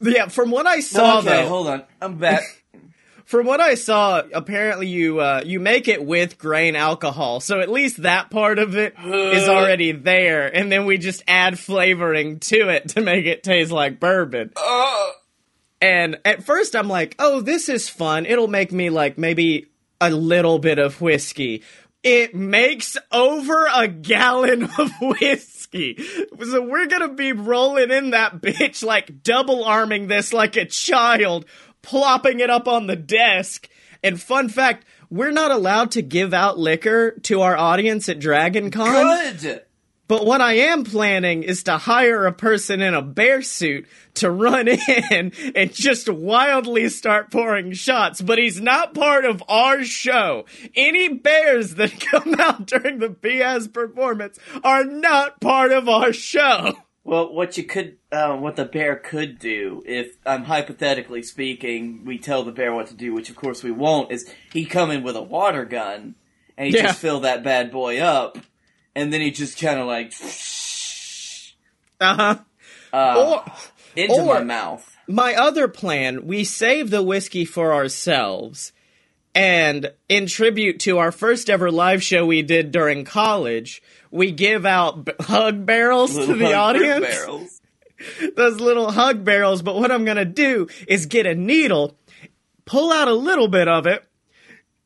Yeah, 0.00 0.28
from 0.28 0.50
what 0.50 0.66
I 0.66 0.80
saw 0.80 1.18
okay, 1.18 1.28
though, 1.28 1.48
hold 1.48 1.68
on. 1.68 1.84
I'm 2.00 2.18
back. 2.18 2.42
from 3.24 3.46
what 3.46 3.60
I 3.60 3.76
saw, 3.76 4.22
apparently 4.32 4.88
you 4.88 5.20
uh, 5.20 5.42
you 5.44 5.60
make 5.60 5.88
it 5.88 6.04
with 6.04 6.38
grain 6.38 6.76
alcohol, 6.76 7.40
so 7.40 7.60
at 7.60 7.70
least 7.70 8.02
that 8.02 8.30
part 8.30 8.58
of 8.58 8.76
it 8.76 8.94
is 8.98 9.48
already 9.48 9.92
there, 9.92 10.54
and 10.54 10.70
then 10.70 10.86
we 10.86 10.98
just 10.98 11.22
add 11.28 11.58
flavoring 11.58 12.40
to 12.40 12.68
it 12.68 12.90
to 12.90 13.00
make 13.00 13.26
it 13.26 13.42
taste 13.42 13.70
like 13.70 14.00
bourbon. 14.00 14.52
Ugh. 14.56 15.12
And 15.80 16.20
at 16.24 16.44
first 16.44 16.76
I'm 16.76 16.88
like, 16.88 17.16
oh, 17.18 17.40
this 17.40 17.68
is 17.68 17.88
fun. 17.88 18.24
It'll 18.26 18.48
make 18.48 18.70
me 18.70 18.90
like 18.90 19.18
maybe 19.18 19.66
a 20.00 20.10
little 20.10 20.58
bit 20.58 20.78
of 20.78 21.00
whiskey. 21.00 21.62
It 22.04 22.34
makes 22.34 22.96
over 23.10 23.66
a 23.72 23.88
gallon 23.88 24.64
of 24.78 24.90
whiskey. 25.00 25.51
So 25.72 26.62
we're 26.62 26.86
gonna 26.86 27.14
be 27.14 27.32
rolling 27.32 27.90
in 27.90 28.10
that 28.10 28.40
bitch 28.40 28.84
like 28.84 29.22
double 29.22 29.64
arming 29.64 30.08
this 30.08 30.32
like 30.32 30.56
a 30.56 30.66
child, 30.66 31.46
plopping 31.80 32.40
it 32.40 32.50
up 32.50 32.68
on 32.68 32.86
the 32.86 32.96
desk. 32.96 33.68
And 34.02 34.20
fun 34.20 34.48
fact, 34.48 34.84
we're 35.10 35.30
not 35.30 35.50
allowed 35.50 35.92
to 35.92 36.02
give 36.02 36.34
out 36.34 36.58
liquor 36.58 37.12
to 37.22 37.42
our 37.42 37.56
audience 37.56 38.08
at 38.08 38.18
Dragon 38.18 38.70
Con. 38.70 39.38
Good. 39.40 39.62
But 40.12 40.26
what 40.26 40.42
I 40.42 40.52
am 40.56 40.84
planning 40.84 41.42
is 41.42 41.62
to 41.62 41.78
hire 41.78 42.26
a 42.26 42.32
person 42.34 42.82
in 42.82 42.92
a 42.92 43.00
bear 43.00 43.40
suit 43.40 43.86
to 44.16 44.30
run 44.30 44.68
in 45.08 45.32
and 45.54 45.72
just 45.72 46.06
wildly 46.06 46.90
start 46.90 47.30
pouring 47.30 47.72
shots. 47.72 48.20
But 48.20 48.36
he's 48.36 48.60
not 48.60 48.92
part 48.92 49.24
of 49.24 49.42
our 49.48 49.82
show. 49.84 50.44
Any 50.76 51.08
bears 51.08 51.74
that 51.76 51.98
come 51.98 52.34
out 52.38 52.66
during 52.66 52.98
the 52.98 53.08
BS 53.08 53.72
performance 53.72 54.38
are 54.62 54.84
not 54.84 55.40
part 55.40 55.72
of 55.72 55.88
our 55.88 56.12
show. 56.12 56.74
Well, 57.04 57.32
what 57.32 57.56
you 57.56 57.64
could, 57.64 57.96
uh, 58.12 58.36
what 58.36 58.56
the 58.56 58.66
bear 58.66 58.96
could 58.96 59.38
do, 59.38 59.82
if 59.86 60.18
I'm 60.26 60.44
hypothetically 60.44 61.22
speaking, 61.22 62.04
we 62.04 62.18
tell 62.18 62.42
the 62.44 62.52
bear 62.52 62.74
what 62.74 62.88
to 62.88 62.94
do, 62.94 63.14
which 63.14 63.30
of 63.30 63.36
course 63.36 63.62
we 63.62 63.70
won't, 63.70 64.12
is 64.12 64.30
he 64.52 64.66
come 64.66 64.90
in 64.90 65.04
with 65.04 65.16
a 65.16 65.22
water 65.22 65.64
gun 65.64 66.16
and 66.58 66.68
he 66.68 66.76
Yeah. 66.76 66.88
just 66.88 67.00
fill 67.00 67.20
that 67.20 67.42
bad 67.42 67.72
boy 67.72 67.98
up, 67.98 68.36
and 68.94 69.12
then 69.12 69.20
he 69.20 69.30
just 69.30 69.58
kind 69.60 69.78
of 69.80 69.86
like 69.86 70.12
Uh 72.00 72.14
huh. 72.14 72.38
uh, 72.92 73.14
Or 73.46 73.52
into 73.96 74.14
or- 74.14 74.34
my 74.34 74.42
mouth. 74.44 74.96
my 75.08 75.34
other 75.34 75.68
plan, 75.68 76.26
we 76.26 76.44
save 76.44 76.90
the 76.90 77.02
whiskey 77.02 77.44
for 77.44 77.72
ourselves. 77.72 78.72
And 79.34 79.92
in 80.10 80.26
tribute 80.26 80.78
to 80.80 80.98
our 80.98 81.10
first 81.10 81.48
ever 81.48 81.70
live 81.70 82.02
show 82.02 82.26
we 82.26 82.42
did 82.42 82.70
during 82.70 83.04
college, 83.06 83.82
we 84.10 84.30
give 84.30 84.66
out 84.66 85.06
b- 85.06 85.12
hug 85.20 85.64
barrels 85.64 86.14
to 86.14 86.34
the 86.34 86.52
audience. 86.52 87.60
Those 88.36 88.60
little 88.60 88.90
hug 88.90 89.24
barrels. 89.24 89.62
But 89.62 89.76
what 89.76 89.90
I'm 89.90 90.04
going 90.04 90.18
to 90.18 90.26
do 90.26 90.68
is 90.86 91.06
get 91.06 91.24
a 91.24 91.34
needle, 91.34 91.96
pull 92.66 92.92
out 92.92 93.08
a 93.08 93.14
little 93.14 93.48
bit 93.48 93.68
of 93.68 93.86
it, 93.86 94.04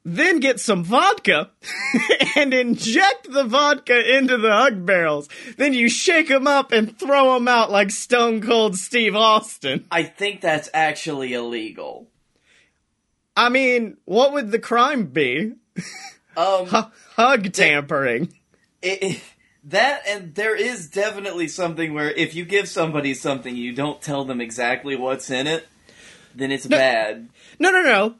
then 0.08 0.38
get 0.38 0.60
some 0.60 0.84
vodka 0.84 1.50
and 2.36 2.54
inject 2.54 3.28
the 3.32 3.42
vodka 3.42 4.16
into 4.16 4.36
the 4.38 4.52
hug 4.52 4.86
barrels. 4.86 5.28
Then 5.56 5.74
you 5.74 5.88
shake 5.88 6.28
them 6.28 6.46
up 6.46 6.70
and 6.70 6.96
throw 6.96 7.34
them 7.34 7.48
out 7.48 7.72
like 7.72 7.90
Stone 7.90 8.42
Cold 8.42 8.76
Steve 8.76 9.16
Austin. 9.16 9.84
I 9.90 10.04
think 10.04 10.40
that's 10.40 10.70
actually 10.72 11.32
illegal. 11.32 12.06
I 13.36 13.48
mean, 13.48 13.96
what 14.04 14.32
would 14.32 14.52
the 14.52 14.60
crime 14.60 15.06
be? 15.06 15.54
Um, 16.36 16.66
H- 16.72 16.84
hug 17.16 17.52
tampering. 17.52 18.32
it, 18.80 19.02
it- 19.02 19.22
that 19.68 20.02
and 20.06 20.32
there 20.36 20.54
is 20.54 20.88
definitely 20.88 21.48
something 21.48 21.92
where 21.92 22.12
if 22.12 22.36
you 22.36 22.44
give 22.44 22.68
somebody 22.68 23.14
something, 23.14 23.56
you 23.56 23.72
don't 23.72 24.00
tell 24.00 24.24
them 24.24 24.40
exactly 24.40 24.94
what's 24.94 25.28
in 25.28 25.48
it. 25.48 25.66
then 26.36 26.52
it's 26.52 26.66
bad. 26.68 27.28
No, 27.58 27.72
no, 27.72 27.82
no. 27.82 28.14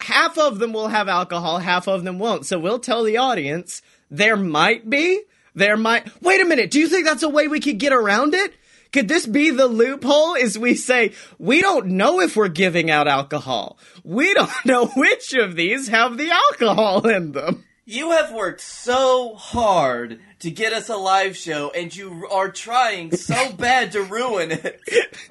Half 0.00 0.38
of 0.38 0.58
them 0.58 0.72
will 0.72 0.88
have 0.88 1.08
alcohol, 1.08 1.58
half 1.58 1.88
of 1.88 2.04
them 2.04 2.18
won't. 2.18 2.46
So 2.46 2.58
we'll 2.58 2.78
tell 2.78 3.04
the 3.04 3.18
audience 3.18 3.82
there 4.10 4.36
might 4.36 4.88
be, 4.88 5.22
there 5.54 5.76
might. 5.76 6.10
Wait 6.22 6.40
a 6.40 6.44
minute. 6.44 6.70
Do 6.70 6.80
you 6.80 6.88
think 6.88 7.04
that's 7.04 7.22
a 7.22 7.28
way 7.28 7.48
we 7.48 7.60
could 7.60 7.78
get 7.78 7.92
around 7.92 8.34
it? 8.34 8.54
Could 8.92 9.08
this 9.08 9.26
be 9.26 9.50
the 9.50 9.66
loophole? 9.66 10.34
Is 10.34 10.58
we 10.58 10.74
say, 10.74 11.12
we 11.38 11.60
don't 11.60 11.88
know 11.88 12.20
if 12.20 12.36
we're 12.36 12.48
giving 12.48 12.90
out 12.90 13.06
alcohol. 13.06 13.78
We 14.02 14.32
don't 14.32 14.50
know 14.64 14.86
which 14.96 15.34
of 15.34 15.56
these 15.56 15.88
have 15.88 16.16
the 16.16 16.30
alcohol 16.30 17.06
in 17.06 17.32
them. 17.32 17.64
You 17.84 18.10
have 18.12 18.32
worked 18.32 18.60
so 18.60 19.34
hard 19.34 20.20
to 20.40 20.50
get 20.50 20.72
us 20.72 20.88
a 20.88 20.96
live 20.96 21.36
show, 21.36 21.70
and 21.70 21.94
you 21.94 22.26
are 22.30 22.50
trying 22.50 23.14
so 23.16 23.52
bad 23.52 23.92
to 23.92 24.02
ruin 24.02 24.50
it. 24.52 24.80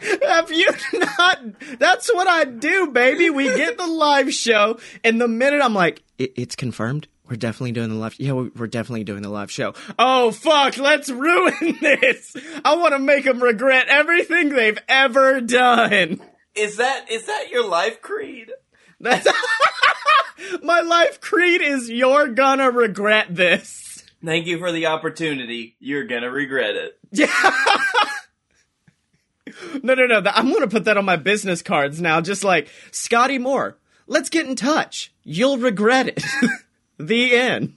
Have 0.27 0.51
you 0.51 0.67
not? 0.93 1.39
That's 1.79 2.13
what 2.13 2.27
I 2.27 2.43
do, 2.45 2.87
baby. 2.87 3.29
We 3.29 3.45
get 3.45 3.77
the 3.77 3.87
live 3.87 4.33
show, 4.33 4.79
and 5.03 5.19
the 5.21 5.27
minute 5.27 5.61
I'm 5.61 5.73
like, 5.73 6.03
"It- 6.17 6.33
it's 6.35 6.55
confirmed. 6.55 7.07
We're 7.29 7.35
definitely 7.35 7.73
doing 7.73 7.89
the 7.89 7.95
live. 7.95 8.15
Yeah, 8.19 8.33
we- 8.33 8.49
we're 8.55 8.67
definitely 8.67 9.03
doing 9.03 9.21
the 9.21 9.29
live 9.29 9.51
show. 9.51 9.73
Oh 9.99 10.31
fuck! 10.31 10.77
Let's 10.77 11.09
ruin 11.09 11.53
this. 11.81 12.35
I 12.63 12.75
want 12.75 12.93
to 12.93 12.99
make 12.99 13.25
them 13.25 13.41
regret 13.43 13.87
everything 13.89 14.49
they've 14.49 14.79
ever 14.87 15.41
done. 15.41 16.21
Is 16.55 16.77
that 16.77 17.11
is 17.11 17.25
that 17.27 17.49
your 17.51 17.67
life 17.67 18.01
creed? 18.01 18.51
That's 18.99 19.27
my 20.63 20.81
life 20.81 21.21
creed. 21.21 21.61
Is 21.61 21.89
you're 21.89 22.29
gonna 22.29 22.71
regret 22.71 23.27
this. 23.35 23.96
Thank 24.23 24.47
you 24.47 24.57
for 24.57 24.71
the 24.71 24.87
opportunity. 24.87 25.75
You're 25.79 26.05
gonna 26.05 26.31
regret 26.31 26.75
it. 26.75 26.97
Yeah. 27.11 27.27
no, 29.83 29.93
no, 29.93 30.05
no. 30.05 30.21
I'm 30.33 30.51
to 30.51 30.67
put 30.67 30.85
that 30.85 30.97
on 30.97 31.05
my 31.05 31.15
business 31.15 31.61
cards 31.61 32.01
now. 32.01 32.21
Just 32.21 32.43
like, 32.43 32.69
Scottye 32.91 33.39
Moore, 33.39 33.77
let's 34.07 34.29
get 34.29 34.47
in 34.47 34.55
touch. 34.55 35.13
You'll 35.23 35.57
regret 35.57 36.07
it. 36.07 36.23
the 36.97 37.35
end. 37.35 37.75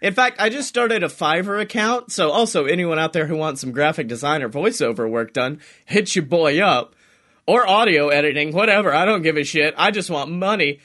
in 0.00 0.14
fact, 0.14 0.40
I 0.40 0.48
just 0.48 0.68
started 0.68 1.02
a 1.02 1.08
Fiverr 1.08 1.60
account. 1.60 2.12
So, 2.12 2.30
also, 2.30 2.64
anyone 2.64 2.98
out 2.98 3.12
there 3.12 3.26
who 3.26 3.36
wants 3.36 3.60
some 3.60 3.72
graphic 3.72 4.08
design 4.08 4.42
or 4.42 4.48
voiceover 4.48 5.08
work 5.08 5.32
done, 5.32 5.60
hit 5.84 6.16
your 6.16 6.24
boy 6.24 6.60
up. 6.60 6.94
Or 7.48 7.68
audio 7.68 8.08
editing, 8.08 8.52
whatever. 8.52 8.92
I 8.92 9.04
don't 9.04 9.22
give 9.22 9.36
a 9.36 9.44
shit. 9.44 9.72
I 9.76 9.92
just 9.92 10.10
want 10.10 10.32
money. 10.32 10.80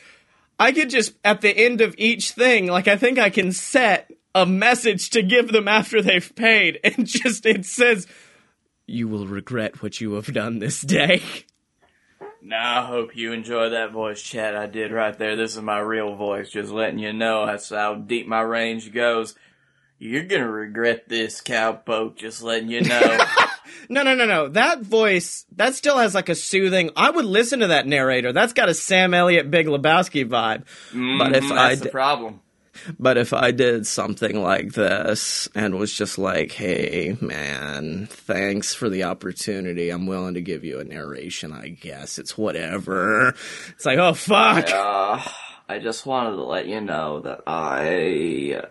I 0.61 0.73
could 0.73 0.91
just, 0.91 1.13
at 1.25 1.41
the 1.41 1.49
end 1.49 1.81
of 1.81 1.95
each 1.97 2.33
thing, 2.33 2.67
like, 2.67 2.87
I 2.87 2.95
think 2.95 3.17
I 3.17 3.31
can 3.31 3.51
set 3.51 4.11
a 4.35 4.45
message 4.45 5.09
to 5.09 5.23
give 5.23 5.51
them 5.51 5.67
after 5.67 6.03
they've 6.03 6.35
paid. 6.35 6.79
And 6.83 7.07
just, 7.07 7.47
it 7.47 7.65
says, 7.65 8.05
you 8.85 9.07
will 9.07 9.25
regret 9.25 9.81
what 9.81 9.99
you 9.99 10.13
have 10.13 10.31
done 10.31 10.59
this 10.59 10.81
day. 10.81 11.23
Now 12.43 12.83
I 12.83 12.85
hope 12.85 13.15
you 13.15 13.31
enjoy 13.31 13.69
that 13.69 13.91
voice 13.91 14.21
chat 14.21 14.55
I 14.55 14.67
did 14.67 14.91
right 14.91 15.17
there. 15.17 15.35
This 15.35 15.55
is 15.55 15.61
my 15.63 15.79
real 15.79 16.15
voice, 16.15 16.51
just 16.51 16.71
letting 16.71 16.99
you 16.99 17.11
know 17.11 17.45
that's 17.47 17.69
how 17.69 17.95
deep 17.95 18.27
my 18.27 18.41
range 18.41 18.93
goes. 18.93 19.33
You're 19.97 20.25
gonna 20.25 20.49
regret 20.49 21.09
this, 21.09 21.41
cowpoke, 21.41 22.17
just 22.17 22.43
letting 22.43 22.69
you 22.69 22.81
know. 22.81 23.17
No, 23.89 24.03
no, 24.03 24.15
no, 24.15 24.25
no. 24.25 24.47
That 24.49 24.81
voice, 24.81 25.45
that 25.55 25.75
still 25.75 25.97
has 25.97 26.15
like 26.15 26.29
a 26.29 26.35
soothing. 26.35 26.91
I 26.95 27.09
would 27.09 27.25
listen 27.25 27.59
to 27.59 27.67
that 27.67 27.87
narrator. 27.87 28.31
That's 28.33 28.53
got 28.53 28.69
a 28.69 28.73
Sam 28.73 29.13
Elliott, 29.13 29.51
Big 29.51 29.67
Lebowski 29.67 30.25
vibe. 30.27 30.63
But 31.17 31.35
if 31.35 31.51
I, 31.51 31.69
that's 31.69 31.81
the 31.81 31.89
problem. 31.89 32.41
but 32.99 33.17
if 33.17 33.33
I 33.33 33.51
did 33.51 33.85
something 33.85 34.41
like 34.41 34.73
this 34.73 35.49
and 35.55 35.75
was 35.77 35.93
just 35.93 36.17
like, 36.17 36.51
"Hey, 36.51 37.17
man, 37.21 38.07
thanks 38.09 38.73
for 38.73 38.89
the 38.89 39.03
opportunity. 39.03 39.89
I'm 39.89 40.07
willing 40.07 40.35
to 40.35 40.41
give 40.41 40.63
you 40.63 40.79
a 40.79 40.83
narration. 40.83 41.51
I 41.51 41.69
guess 41.69 42.17
it's 42.17 42.37
whatever." 42.37 43.35
It's 43.69 43.85
like, 43.85 43.99
oh 43.99 44.13
fuck. 44.13 44.69
Uh, 44.69 45.21
I 45.67 45.79
just 45.79 46.05
wanted 46.05 46.35
to 46.37 46.43
let 46.43 46.67
you 46.67 46.81
know 46.81 47.21
that 47.21 47.41
I 47.47 48.61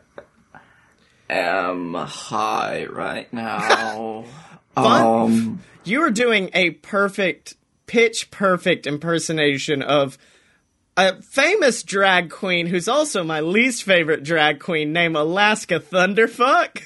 am 1.28 1.95
high 1.95 2.85
right 2.87 3.33
now. 3.33 4.25
Fun? 4.74 5.02
um, 5.02 5.62
You 5.84 6.00
were 6.00 6.10
doing 6.10 6.50
a 6.54 6.70
perfect, 6.70 7.56
pitch 7.86 8.30
perfect 8.30 8.86
impersonation 8.86 9.82
of 9.82 10.18
a 10.96 11.20
famous 11.22 11.82
drag 11.82 12.30
queen 12.30 12.66
who's 12.66 12.88
also 12.88 13.24
my 13.24 13.40
least 13.40 13.82
favorite 13.84 14.22
drag 14.22 14.60
queen 14.60 14.92
named 14.92 15.16
Alaska 15.16 15.80
Thunderfuck. 15.80 16.82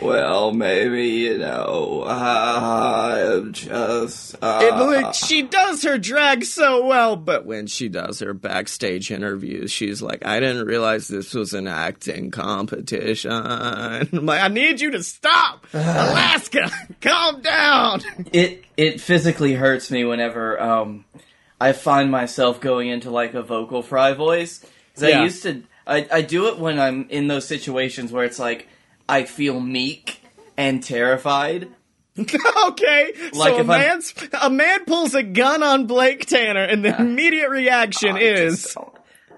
Well, 0.00 0.52
maybe 0.52 1.06
you 1.06 1.38
know, 1.38 2.04
I'm 2.06 3.52
just. 3.52 4.36
Uh, 4.42 4.60
It, 4.62 4.74
like, 4.74 5.14
she 5.14 5.42
does 5.42 5.82
her 5.82 5.98
drag 5.98 6.44
so 6.44 6.86
well, 6.86 7.16
but 7.16 7.44
when 7.46 7.66
she 7.66 7.88
does 7.88 8.20
her 8.20 8.34
backstage 8.34 9.10
interviews, 9.10 9.70
she's 9.70 10.00
like, 10.02 10.24
I 10.24 10.40
didn't 10.40 10.66
realize 10.66 11.08
this 11.08 11.34
was 11.34 11.52
an 11.54 11.66
acting 11.66 12.30
competition. 12.30 13.30
I'm 13.34 14.08
like, 14.26 14.40
I 14.40 14.48
need 14.48 14.80
you 14.80 14.90
to 14.92 15.02
stop! 15.02 15.66
Alaska, 15.74 16.70
calm 17.00 17.40
down! 17.42 18.02
it 18.32 18.64
it 18.76 19.00
physically 19.00 19.54
hurts 19.54 19.90
me 19.90 20.04
whenever 20.04 20.60
um 20.60 21.04
I 21.60 21.72
find 21.72 22.10
myself 22.10 22.60
going 22.60 22.88
into 22.88 23.10
like 23.10 23.34
a 23.34 23.42
vocal 23.42 23.82
fry 23.82 24.12
voice. 24.12 24.60
'Cause 24.94 25.04
I 25.04 25.08
Yeah. 25.10 25.22
used 25.24 25.42
to 25.44 25.62
I 25.86 26.06
I 26.10 26.20
do 26.22 26.48
it 26.48 26.58
when 26.58 26.78
I'm 26.78 27.06
in 27.10 27.28
those 27.28 27.46
situations 27.46 28.12
where 28.12 28.24
it's 28.24 28.38
like 28.38 28.68
I 29.08 29.24
feel 29.24 29.60
meek 29.60 30.20
and 30.56 30.82
terrified. 30.82 31.68
okay, 32.18 33.12
Like 33.34 33.52
so 33.52 33.56
a 33.56 33.60
if 33.60 33.70
I'm- 33.70 34.00
a 34.40 34.50
man 34.50 34.84
pulls 34.86 35.14
a 35.14 35.22
gun 35.22 35.62
on 35.62 35.86
Blake 35.86 36.24
Tanner, 36.26 36.62
and 36.62 36.82
the 36.84 36.98
immediate 36.98 37.50
reaction 37.50 38.16
I 38.16 38.20
is 38.20 38.62
just 38.62 38.76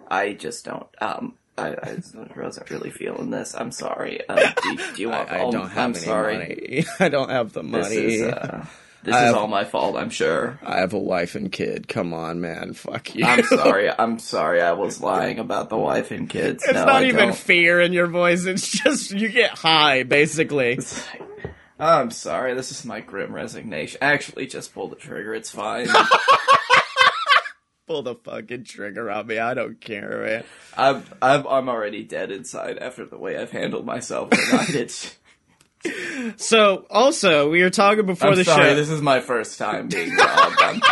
I 0.08 0.32
just 0.34 0.64
don't 0.64 0.86
um 1.00 1.34
I, 1.56 1.70
I 1.70 1.96
wasn't 2.36 2.70
really 2.70 2.90
feeling 2.90 3.30
this. 3.30 3.54
I'm 3.56 3.72
sorry. 3.72 4.20
Uh, 4.28 4.52
do, 4.62 4.76
do 4.94 5.02
you 5.02 5.08
want? 5.10 5.28
I, 5.28 5.38
I 5.38 5.40
oh, 5.40 5.50
don't 5.50 5.68
have 5.70 5.78
I'm 5.78 5.90
any 5.90 5.98
sorry. 6.04 6.38
money. 6.38 6.84
I 7.00 7.08
don't 7.08 7.30
have 7.30 7.52
the 7.52 7.62
This 7.62 7.70
money. 7.70 7.96
is 7.96 8.22
uh, 8.32 8.64
this 9.02 9.14
I 9.14 9.20
is 9.20 9.26
have- 9.26 9.36
all 9.36 9.46
my 9.48 9.64
fault. 9.64 9.96
I'm 9.96 10.10
sure. 10.10 10.58
I 10.62 10.78
have 10.80 10.92
a 10.92 10.98
wife 10.98 11.34
and 11.34 11.50
kid. 11.52 11.88
Come 11.88 12.12
on, 12.12 12.40
man. 12.40 12.72
Fuck 12.74 13.14
you. 13.14 13.24
I'm 13.24 13.42
sorry. 13.44 13.90
I'm 13.90 14.18
sorry. 14.18 14.60
I 14.60 14.72
was 14.72 15.00
lying 15.00 15.38
about 15.38 15.68
the 15.70 15.76
wife 15.78 16.10
and 16.10 16.28
kids. 16.28 16.62
It's 16.64 16.72
no, 16.74 16.84
not 16.84 17.02
I 17.02 17.06
even 17.06 17.28
don't. 17.28 17.36
fear 17.36 17.80
in 17.80 17.92
your 17.92 18.06
voice. 18.08 18.44
It's 18.44 18.70
just 18.70 19.10
you 19.12 19.28
get 19.28 19.50
high, 19.50 20.02
basically. 20.02 20.78
Like, 21.80 21.92
I'm 22.02 22.10
sorry, 22.10 22.54
this 22.54 22.72
is 22.72 22.84
my 22.84 22.98
grim 22.98 23.32
resignation. 23.32 23.98
Actually, 24.02 24.48
just 24.48 24.74
pull 24.74 24.88
the 24.88 24.96
trigger, 24.96 25.32
it's 25.32 25.50
fine. 25.52 25.86
Pull 27.86 28.02
the 28.02 28.16
fucking 28.16 28.64
trigger 28.64 29.10
on 29.10 29.26
me. 29.28 29.38
I 29.38 29.54
don't 29.54 29.80
care, 29.80 30.22
man. 30.22 30.44
I'm, 30.76 31.04
I'm, 31.22 31.46
I'm 31.46 31.68
already 31.70 32.02
dead 32.04 32.30
inside 32.30 32.76
after 32.78 33.06
the 33.06 33.16
way 33.16 33.38
I've 33.38 33.50
handled 33.50 33.86
myself 33.86 34.28
tonight. 34.30 34.74
It's, 34.74 35.16
So, 36.36 36.86
also, 36.90 37.50
we 37.50 37.62
were 37.62 37.70
talking 37.70 38.06
before 38.06 38.30
I'm 38.30 38.36
the 38.36 38.44
sorry, 38.44 38.70
show. 38.70 38.74
this 38.74 38.90
is 38.90 39.00
my 39.00 39.20
first 39.20 39.58
time 39.58 39.88
being 39.88 40.14
robbed. 40.16 40.56
I'm, 40.60 40.80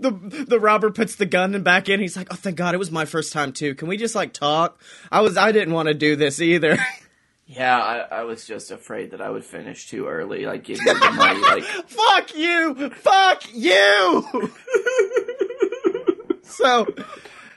the 0.00 0.44
the 0.48 0.60
robber 0.60 0.90
puts 0.90 1.16
the 1.16 1.26
gun 1.26 1.60
back 1.62 1.88
in. 1.88 2.00
He's 2.00 2.16
like, 2.16 2.28
"Oh, 2.30 2.36
thank 2.36 2.56
God, 2.56 2.74
it 2.74 2.78
was 2.78 2.90
my 2.90 3.04
first 3.04 3.32
time 3.32 3.52
too. 3.52 3.74
Can 3.74 3.88
we 3.88 3.96
just 3.96 4.14
like 4.14 4.32
talk? 4.32 4.80
I 5.10 5.20
was, 5.20 5.36
I 5.36 5.52
didn't 5.52 5.74
want 5.74 5.88
to 5.88 5.94
do 5.94 6.16
this 6.16 6.40
either." 6.40 6.78
yeah, 7.46 7.78
I, 7.78 7.98
I 7.98 8.22
was 8.24 8.46
just 8.46 8.70
afraid 8.70 9.12
that 9.12 9.20
I 9.20 9.30
would 9.30 9.44
finish 9.44 9.88
too 9.88 10.06
early, 10.06 10.46
like 10.46 10.64
give 10.64 10.78
me 10.80 10.92
the 10.92 11.10
money, 11.12 11.40
like, 11.40 11.64
Fuck 11.86 12.36
you! 12.36 12.90
Fuck 12.90 13.42
you! 13.54 14.50
so, 16.42 16.86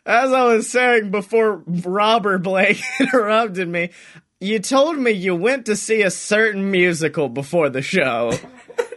as 0.06 0.32
I 0.32 0.56
was 0.56 0.70
saying 0.70 1.12
before 1.12 1.64
Robber 1.66 2.38
Blake 2.38 2.82
interrupted 3.00 3.68
me, 3.68 3.90
you 4.40 4.60
told 4.60 4.98
me 4.98 5.12
you 5.12 5.36
went 5.36 5.66
to 5.68 5.76
see 5.76 6.02
a 6.02 6.12
certain 6.12 6.72
musical 6.72 7.30
before 7.30 7.70
the 7.70 7.82
show. 7.82 8.34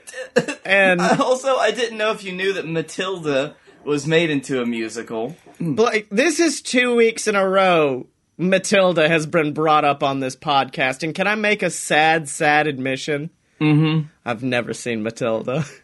and 0.64 1.00
also, 1.00 1.56
I 1.56 1.70
didn't 1.70 1.98
know 1.98 2.12
if 2.12 2.24
you 2.24 2.32
knew 2.32 2.52
that 2.54 2.66
Matilda 2.66 3.56
was 3.84 4.06
made 4.06 4.30
into 4.30 4.62
a 4.62 4.66
musical. 4.66 5.36
Blake, 5.60 6.08
this 6.10 6.40
is 6.40 6.62
two 6.62 6.94
weeks 6.94 7.26
in 7.26 7.36
a 7.36 7.48
row 7.48 8.06
Matilda 8.38 9.08
has 9.08 9.26
been 9.26 9.52
brought 9.52 9.84
up 9.84 10.02
on 10.02 10.20
this 10.20 10.36
podcast. 10.36 11.02
And 11.02 11.14
can 11.14 11.26
I 11.26 11.34
make 11.34 11.62
a 11.62 11.70
sad, 11.70 12.28
sad 12.28 12.66
admission? 12.66 13.30
Mm-hmm. 13.60 14.08
I've 14.24 14.42
never 14.42 14.74
seen 14.74 15.02
Matilda. 15.02 15.64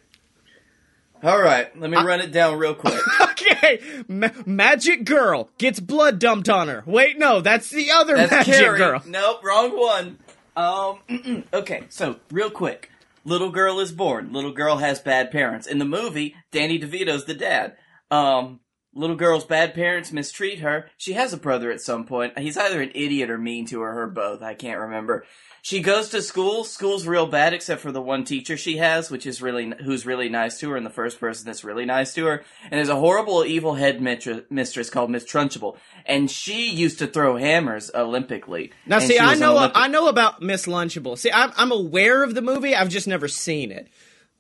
Alright, 1.23 1.79
let 1.79 1.91
me 1.91 1.97
run 1.97 2.21
it 2.21 2.31
down 2.33 2.59
real 2.59 2.75
quick. 2.77 3.01
okay, 3.23 3.81
Ma- 4.07 4.29
Magic 4.47 5.05
Girl 5.05 5.51
gets 5.59 5.81
blood 5.81 6.19
dumped 6.19 6.49
on 6.49 6.69
her. 6.69 6.83
Wait, 6.87 7.19
no, 7.19 7.41
that's 7.41 7.71
the 7.71 7.91
other 7.91 8.17
That's 8.17 8.31
Magic 8.31 8.55
Carrie. 8.55 8.79
Girl. 8.79 9.03
Nope, 9.07 9.43
wrong 9.45 9.77
one. 9.77 10.19
Um, 10.57 11.45
okay, 11.53 11.85
so 11.89 12.17
real 12.31 12.51
quick. 12.51 12.91
Little 13.25 13.51
girl 13.51 13.79
is 13.81 13.93
born. 13.93 14.33
Little 14.33 14.53
girl 14.53 14.77
has 14.79 15.01
bad 15.01 15.31
parents. 15.31 15.67
In 15.67 15.79
the 15.79 15.85
movie, 15.85 16.35
Danny 16.51 16.79
DeVito's 16.79 17.25
the 17.27 17.35
dad. 17.35 17.77
Um, 18.11 18.61
little 18.99 19.17
girl's 19.17 19.45
bad 19.45 19.75
parents 19.75 20.13
mistreat 20.13 20.61
her. 20.61 20.91
She 20.97 21.13
has 21.15 21.33
a 21.33 21.37
brother 21.39 21.71
at 21.71 21.81
some 21.81 22.05
point. 22.05 22.39
He's 22.39 22.57
either 22.57 22.83
an 22.83 22.93
idiot 22.95 23.31
or 23.31 23.39
mean 23.39 23.67
to 23.69 23.81
her, 23.81 24.03
or 24.03 24.07
both. 24.09 24.43
I 24.43 24.55
can't 24.55 24.81
remember. 24.81 25.25
She 25.61 25.81
goes 25.81 26.09
to 26.11 26.23
school. 26.23 26.65
School's 26.65 27.07
real 27.07 27.27
bad, 27.27 27.53
except 27.53 27.81
for 27.83 27.93
the 27.93 28.01
one 28.01 28.25
teacher 28.25 28.57
she 28.57 28.77
has, 28.79 29.11
which 29.11 29.27
is 29.27 29.43
really 29.43 29.73
who's 29.83 30.07
really 30.07 30.29
nice 30.29 30.59
to 30.61 30.71
her, 30.71 30.77
and 30.77 30.87
the 30.87 30.91
first 30.91 31.19
person 31.21 31.47
that's 31.47 31.65
really 31.65 31.85
nice 31.85 32.15
to 32.15 32.25
her. 32.27 32.45
And 32.65 32.73
there's 32.73 32.89
a 32.89 32.97
horrible, 32.97 33.45
evil 33.45 33.75
head 33.75 34.01
mistress 34.01 34.89
called 34.89 35.11
Miss 35.11 35.25
Trunchbull, 35.25 35.77
and 36.07 36.31
she 36.31 36.71
used 36.71 37.01
to 37.01 37.07
throw 37.07 37.37
hammers 37.37 37.91
Olympically. 37.95 38.71
Now, 38.87 39.01
see, 39.01 39.19
I 39.19 39.35
know, 39.35 39.55
uh, 39.57 39.59
Olympic- 39.59 39.77
I 39.77 39.89
know 39.89 40.09
about 40.09 40.41
Miss 40.41 40.67
Lunchable. 40.67 41.19
See, 41.19 41.31
I'm, 41.33 41.53
I'm 41.57 41.73
aware 41.73 42.23
of 42.23 42.35
the 42.35 42.43
movie. 42.43 42.75
I've 42.75 42.89
just 42.89 43.09
never 43.09 43.29
seen 43.29 43.71
it. 43.73 43.89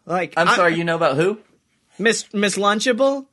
Like, 0.06 0.34
I'm 0.36 0.48
I- 0.48 0.56
sorry, 0.56 0.76
you 0.76 0.84
know 0.84 0.96
about 0.96 1.16
who? 1.16 1.38
Miss 1.98 2.32
Miss 2.32 2.56
Lunchable. 2.56 3.26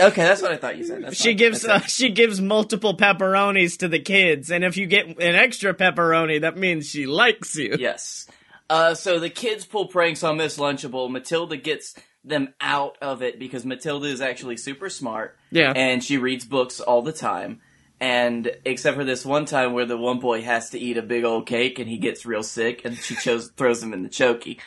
Okay, 0.00 0.22
that's 0.22 0.40
what 0.42 0.52
I 0.52 0.56
thought 0.56 0.76
you 0.78 0.84
said. 0.84 1.02
That's 1.04 1.16
She 1.16 1.30
fine. 1.30 1.36
gives 1.36 1.64
uh, 1.64 1.80
she 1.86 2.10
gives 2.10 2.40
multiple 2.40 2.96
pepperonis 2.96 3.78
to 3.78 3.88
the 3.88 3.98
kids, 3.98 4.50
and 4.50 4.64
if 4.64 4.76
you 4.76 4.86
get 4.86 5.06
an 5.06 5.34
extra 5.34 5.74
pepperoni, 5.74 6.40
that 6.42 6.56
means 6.56 6.88
she 6.88 7.06
likes 7.06 7.56
you. 7.56 7.76
Yes. 7.78 8.26
Uh, 8.70 8.94
so 8.94 9.18
the 9.18 9.30
kids 9.30 9.64
pull 9.64 9.86
pranks 9.86 10.22
on 10.22 10.36
Miss 10.36 10.58
Lunchable. 10.58 11.10
Matilda 11.10 11.56
gets 11.56 11.94
them 12.22 12.52
out 12.60 12.98
of 13.00 13.22
it 13.22 13.38
because 13.38 13.64
Matilda 13.64 14.06
is 14.08 14.20
actually 14.20 14.56
super 14.58 14.90
smart. 14.90 15.36
Yeah. 15.50 15.72
And 15.74 16.04
she 16.04 16.18
reads 16.18 16.44
books 16.44 16.78
all 16.80 17.00
the 17.00 17.12
time. 17.12 17.60
And 18.00 18.50
except 18.64 18.96
for 18.96 19.04
this 19.04 19.24
one 19.24 19.46
time 19.46 19.72
where 19.72 19.86
the 19.86 19.96
one 19.96 20.20
boy 20.20 20.42
has 20.42 20.70
to 20.70 20.78
eat 20.78 20.98
a 20.98 21.02
big 21.02 21.24
old 21.24 21.46
cake 21.46 21.78
and 21.78 21.88
he 21.88 21.96
gets 21.98 22.26
real 22.26 22.42
sick 22.42 22.84
and 22.84 22.96
she 22.96 23.16
chose, 23.16 23.50
throws 23.56 23.82
him 23.82 23.92
in 23.94 24.02
the 24.02 24.08
chokey. 24.08 24.58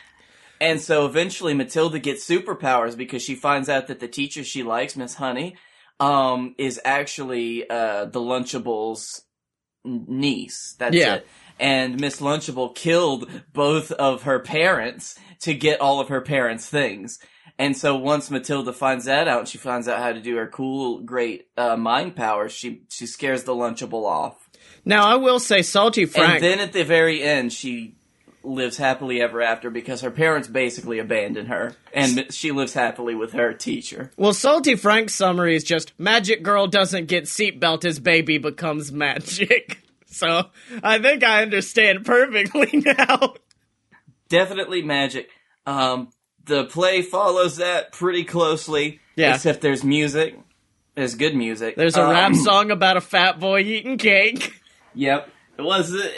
And 0.62 0.80
so 0.80 1.06
eventually 1.06 1.54
Matilda 1.54 1.98
gets 1.98 2.24
superpowers 2.24 2.96
because 2.96 3.20
she 3.20 3.34
finds 3.34 3.68
out 3.68 3.88
that 3.88 3.98
the 3.98 4.06
teacher 4.06 4.44
she 4.44 4.62
likes, 4.62 4.96
Miss 4.96 5.16
Honey, 5.16 5.56
um, 5.98 6.54
is 6.56 6.80
actually, 6.84 7.68
uh, 7.68 8.04
the 8.04 8.20
Lunchable's 8.20 9.22
niece. 9.84 10.76
That's 10.78 10.94
Yeah. 10.94 11.14
it. 11.16 11.26
And 11.58 12.00
Miss 12.00 12.20
Lunchable 12.20 12.74
killed 12.76 13.28
both 13.52 13.90
of 13.90 14.22
her 14.22 14.38
parents 14.38 15.16
to 15.40 15.52
get 15.52 15.80
all 15.80 15.98
of 15.98 16.08
her 16.08 16.20
parents' 16.20 16.68
things. 16.68 17.18
And 17.58 17.76
so 17.76 17.96
once 17.96 18.30
Matilda 18.30 18.72
finds 18.72 19.04
that 19.06 19.26
out, 19.26 19.40
and 19.40 19.48
she 19.48 19.58
finds 19.58 19.88
out 19.88 19.98
how 19.98 20.12
to 20.12 20.20
do 20.20 20.36
her 20.36 20.46
cool, 20.46 21.00
great 21.00 21.48
uh, 21.56 21.76
mind 21.76 22.14
power, 22.14 22.48
she 22.48 22.82
she 22.88 23.06
scares 23.06 23.42
the 23.42 23.52
Lunchable 23.54 24.04
off. 24.04 24.48
Now 24.84 25.04
I 25.06 25.16
will 25.16 25.40
say, 25.40 25.62
Salty 25.62 26.06
Frank. 26.06 26.34
And 26.34 26.44
then 26.44 26.60
at 26.60 26.72
the 26.72 26.84
very 26.84 27.22
end, 27.22 27.52
she 27.52 27.96
lives 28.44 28.76
happily 28.76 29.20
ever 29.20 29.40
after 29.42 29.70
because 29.70 30.00
her 30.00 30.10
parents 30.10 30.48
basically 30.48 30.98
abandon 30.98 31.46
her, 31.46 31.74
and 31.92 32.26
she 32.32 32.50
lives 32.52 32.74
happily 32.74 33.14
with 33.14 33.32
her 33.32 33.52
teacher. 33.52 34.10
well, 34.16 34.32
Salty 34.32 34.74
Frank's 34.76 35.14
summary 35.14 35.54
is 35.56 35.64
just 35.64 35.92
Magic 35.98 36.42
Girl 36.42 36.66
doesn't 36.66 37.06
get 37.06 37.24
seatbelt 37.24 37.84
as 37.84 37.98
baby 38.00 38.38
becomes 38.38 38.90
magic. 38.92 39.78
So 40.14 40.50
I 40.82 40.98
think 40.98 41.24
I 41.24 41.40
understand 41.40 42.04
perfectly 42.04 42.68
now. 42.84 43.32
Definitely 44.28 44.82
magic. 44.82 45.30
Um, 45.64 46.10
the 46.44 46.64
play 46.64 47.00
follows 47.00 47.56
that 47.56 47.92
pretty 47.92 48.24
closely. 48.24 49.00
Yeah. 49.16 49.34
Except 49.34 49.62
there's 49.62 49.82
music. 49.82 50.38
There's 50.94 51.14
good 51.14 51.34
music. 51.34 51.76
There's 51.76 51.96
a 51.96 52.02
Um, 52.04 52.10
rap 52.10 52.34
song 52.34 52.70
about 52.70 52.98
a 52.98 53.00
fat 53.00 53.40
boy 53.40 53.60
eating 53.60 53.96
cake. 53.98 54.52
Yep. 54.94 55.30
It 55.62 55.66
was. 55.66 55.94
Uh, 55.94 56.08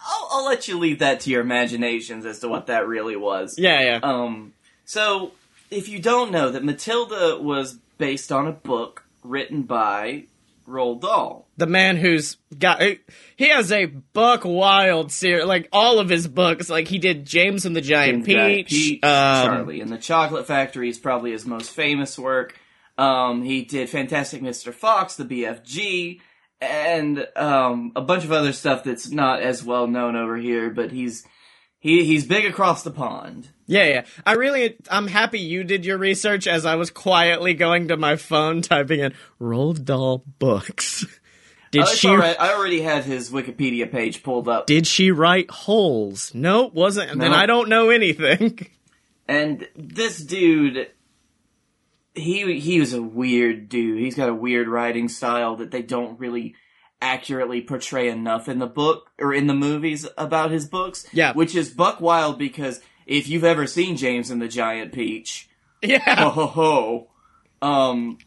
I'll, 0.00 0.28
I'll 0.32 0.44
let 0.44 0.68
you 0.68 0.78
leave 0.78 0.98
that 0.98 1.20
to 1.20 1.30
your 1.30 1.40
imaginations 1.40 2.26
as 2.26 2.40
to 2.40 2.48
what 2.48 2.66
that 2.66 2.86
really 2.86 3.16
was. 3.16 3.58
Yeah, 3.58 3.80
yeah. 3.80 4.00
Um. 4.02 4.52
So, 4.84 5.32
if 5.70 5.88
you 5.88 5.98
don't 5.98 6.30
know 6.30 6.50
that 6.50 6.64
Matilda 6.64 7.38
was 7.40 7.78
based 7.96 8.30
on 8.30 8.46
a 8.46 8.52
book 8.52 9.04
written 9.22 9.62
by 9.62 10.24
Roald 10.66 11.00
Dahl. 11.00 11.46
the 11.56 11.66
man 11.66 11.96
who's 11.96 12.36
got 12.56 12.80
he 13.36 13.48
has 13.48 13.72
a 13.72 13.86
buck 13.86 14.42
wild 14.44 15.10
series 15.10 15.44
like 15.44 15.68
all 15.72 15.98
of 15.98 16.08
his 16.08 16.28
books 16.28 16.70
like 16.70 16.86
he 16.86 16.98
did 16.98 17.24
james 17.24 17.66
and 17.66 17.74
the 17.74 17.80
giant 17.80 18.24
James 18.24 18.26
Giant 18.26 18.68
peach, 18.68 19.04
um, 19.04 19.46
Charlie, 19.46 19.80
and 19.80 19.90
the 19.90 19.98
Chocolate 19.98 20.46
Factory 20.46 20.88
is 20.88 20.98
probably 20.98 21.32
his 21.32 21.46
most 21.46 21.70
famous 21.70 22.18
work. 22.18 22.58
Um, 22.98 23.42
he 23.42 23.62
did 23.62 23.88
Fantastic 23.88 24.42
Mr. 24.42 24.72
Fox, 24.72 25.16
the 25.16 25.24
BFG, 25.24 26.20
and 26.62 27.26
um, 27.36 27.92
a 27.96 28.00
bunch 28.00 28.24
of 28.24 28.32
other 28.32 28.52
stuff 28.52 28.84
that's 28.84 29.10
not 29.10 29.42
as 29.42 29.62
well 29.64 29.86
known 29.86 30.16
over 30.16 30.36
here. 30.36 30.70
But 30.70 30.92
he's 30.92 31.24
he 31.78 32.04
he's 32.04 32.24
big 32.24 32.46
across 32.46 32.82
the 32.84 32.90
pond. 32.92 33.48
yeah 33.66 33.84
yeah 33.86 34.04
i 34.24 34.34
really 34.34 34.76
i'm 34.88 35.08
happy 35.08 35.40
you 35.40 35.64
did 35.64 35.84
your 35.84 35.98
research 35.98 36.46
as 36.46 36.64
i 36.64 36.76
was 36.76 36.90
quietly 36.90 37.54
going 37.54 37.88
to 37.88 37.96
my 37.96 38.14
phone 38.16 38.62
typing 38.62 39.00
in 39.00 39.12
roald 39.40 39.84
dahl 39.84 40.22
books 40.38 41.04
did 41.72 41.82
Uh, 41.82 41.86
she 41.86 42.08
alright, 42.08 42.36
I 42.40 42.52
already 42.54 42.82
had 42.82 43.04
his 43.04 43.30
Wikipedia 43.30 43.90
page 43.90 44.22
pulled 44.22 44.46
up, 44.46 44.66
did 44.66 44.86
she 44.86 45.10
write 45.10 45.50
holes 45.50 46.32
no 46.34 46.70
wasn't 46.72 47.18
then 47.18 47.32
i 47.32 47.46
don't 47.46 47.68
know 47.68 47.90
anything 47.90 48.68
and 49.28 49.66
this 49.74 50.18
dude. 50.18 50.88
He 52.14 52.60
he 52.60 52.80
was 52.80 52.92
a 52.92 53.02
weird 53.02 53.68
dude. 53.68 54.00
He's 54.00 54.14
got 54.14 54.28
a 54.28 54.34
weird 54.34 54.68
writing 54.68 55.08
style 55.08 55.56
that 55.56 55.70
they 55.70 55.82
don't 55.82 56.18
really 56.18 56.54
accurately 57.00 57.60
portray 57.60 58.08
enough 58.08 58.48
in 58.48 58.60
the 58.60 58.66
book 58.66 59.10
or 59.18 59.34
in 59.34 59.48
the 59.48 59.54
movies 59.54 60.06
about 60.16 60.50
his 60.50 60.66
books. 60.66 61.04
Yeah. 61.12 61.32
Which 61.32 61.54
is 61.54 61.70
buck 61.70 62.00
wild 62.00 62.38
because 62.38 62.80
if 63.06 63.28
you've 63.28 63.44
ever 63.44 63.66
seen 63.66 63.96
James 63.96 64.30
and 64.30 64.40
the 64.40 64.48
Giant 64.48 64.92
Peach, 64.92 65.48
ho 65.84 65.88
yeah 65.88 66.30
ho 66.30 66.46
ho. 66.46 67.10
Um 67.60 68.18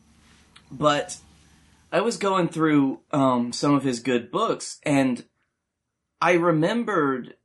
but 0.71 1.17
I 1.91 2.01
was 2.01 2.17
going 2.17 2.49
through 2.49 2.99
um 3.11 3.53
some 3.53 3.73
of 3.73 3.83
his 3.83 3.99
good 4.01 4.31
books 4.31 4.79
and 4.83 5.23
I 6.21 6.33
remembered 6.33 7.35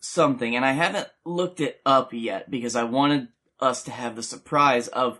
something 0.00 0.56
and 0.56 0.64
I 0.64 0.72
haven't 0.72 1.08
looked 1.24 1.60
it 1.60 1.80
up 1.86 2.12
yet 2.12 2.50
because 2.50 2.74
I 2.76 2.84
wanted 2.84 3.28
us 3.60 3.82
to 3.84 3.90
have 3.90 4.16
the 4.16 4.22
surprise 4.22 4.88
of 4.88 5.18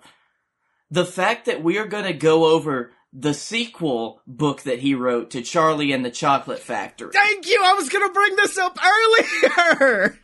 the 0.90 1.04
fact 1.04 1.46
that 1.46 1.62
we 1.62 1.78
are 1.78 1.86
going 1.86 2.04
to 2.04 2.12
go 2.12 2.44
over 2.46 2.92
the 3.12 3.34
sequel 3.34 4.20
book 4.26 4.62
that 4.62 4.80
he 4.80 4.94
wrote 4.94 5.30
to 5.30 5.42
Charlie 5.42 5.92
and 5.92 6.04
the 6.04 6.10
Chocolate 6.10 6.58
Factory. 6.58 7.10
thank 7.12 7.48
you 7.48 7.60
i 7.64 7.74
was 7.74 7.88
gonna 7.88 8.12
bring 8.12 8.34
this 8.36 8.58
up 8.58 8.76
earlier 8.84 10.18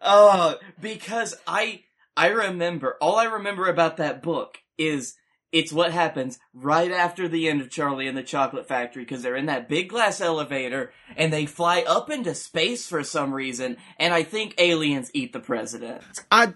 Oh, 0.00 0.56
because 0.80 1.34
I 1.46 1.82
I 2.16 2.28
remember 2.28 2.96
all 3.00 3.16
I 3.16 3.24
remember 3.24 3.66
about 3.68 3.96
that 3.96 4.22
book 4.22 4.58
is 4.76 5.16
it's 5.50 5.72
what 5.72 5.90
happens 5.92 6.38
right 6.52 6.92
after 6.92 7.26
the 7.26 7.48
end 7.48 7.60
of 7.60 7.70
Charlie 7.70 8.06
and 8.06 8.16
the 8.16 8.22
Chocolate 8.22 8.68
Factory 8.68 9.02
because 9.02 9.22
they're 9.22 9.34
in 9.34 9.46
that 9.46 9.68
big 9.68 9.88
glass 9.88 10.20
elevator 10.20 10.92
and 11.16 11.32
they 11.32 11.46
fly 11.46 11.82
up 11.86 12.10
into 12.10 12.34
space 12.34 12.86
for 12.86 13.02
some 13.02 13.32
reason 13.34 13.76
and 13.98 14.12
I 14.14 14.22
think 14.22 14.54
aliens 14.58 15.10
eat 15.14 15.32
the 15.32 15.40
president. 15.40 16.02
I 16.30 16.52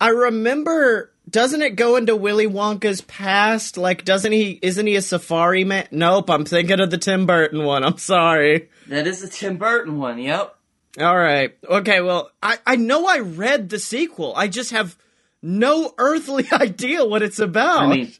I 0.00 0.08
remember 0.08 1.12
doesn't 1.28 1.62
it 1.62 1.74
go 1.76 1.96
into 1.96 2.14
Willy 2.14 2.46
Wonka's 2.46 3.00
past? 3.02 3.76
Like 3.76 4.04
doesn't 4.04 4.32
he 4.32 4.58
isn't 4.62 4.86
he 4.86 4.96
a 4.96 5.02
safari 5.02 5.64
man? 5.64 5.88
Nope, 5.90 6.30
I'm 6.30 6.44
thinking 6.44 6.80
of 6.80 6.90
the 6.90 6.98
Tim 6.98 7.26
Burton 7.26 7.64
one. 7.64 7.84
I'm 7.84 7.98
sorry. 7.98 8.68
That 8.88 9.06
is 9.06 9.22
the 9.22 9.28
Tim 9.28 9.56
Burton 9.56 9.98
one. 9.98 10.18
Yep. 10.18 10.54
All 11.00 11.16
right. 11.16 11.56
Okay, 11.68 12.00
well, 12.00 12.30
I 12.42 12.58
I 12.66 12.76
know 12.76 13.06
I 13.06 13.18
read 13.18 13.68
the 13.68 13.78
sequel. 13.78 14.34
I 14.36 14.48
just 14.48 14.70
have 14.70 14.96
no 15.42 15.92
earthly 15.98 16.46
idea 16.52 17.04
what 17.04 17.22
it's 17.22 17.38
about. 17.38 17.80
I 17.82 17.86
mean, 17.88 18.12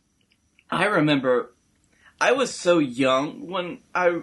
I 0.70 0.84
remember 0.86 1.52
I 2.20 2.32
was 2.32 2.52
so 2.52 2.78
young 2.78 3.48
when 3.48 3.78
I 3.94 4.20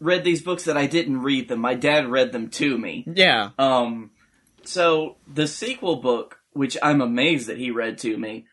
read 0.00 0.24
these 0.24 0.42
books 0.42 0.64
that 0.64 0.76
I 0.76 0.86
didn't 0.86 1.22
read 1.22 1.48
them. 1.48 1.60
My 1.60 1.74
dad 1.74 2.08
read 2.08 2.32
them 2.32 2.48
to 2.50 2.76
me. 2.78 3.04
yeah. 3.06 3.50
Um, 3.58 4.10
so 4.64 5.16
the 5.32 5.46
sequel 5.46 5.96
book, 5.96 6.40
which 6.52 6.76
I'm 6.82 7.00
amazed 7.00 7.48
that 7.48 7.58
he 7.58 7.70
read 7.70 7.98
to 7.98 8.16
me, 8.16 8.46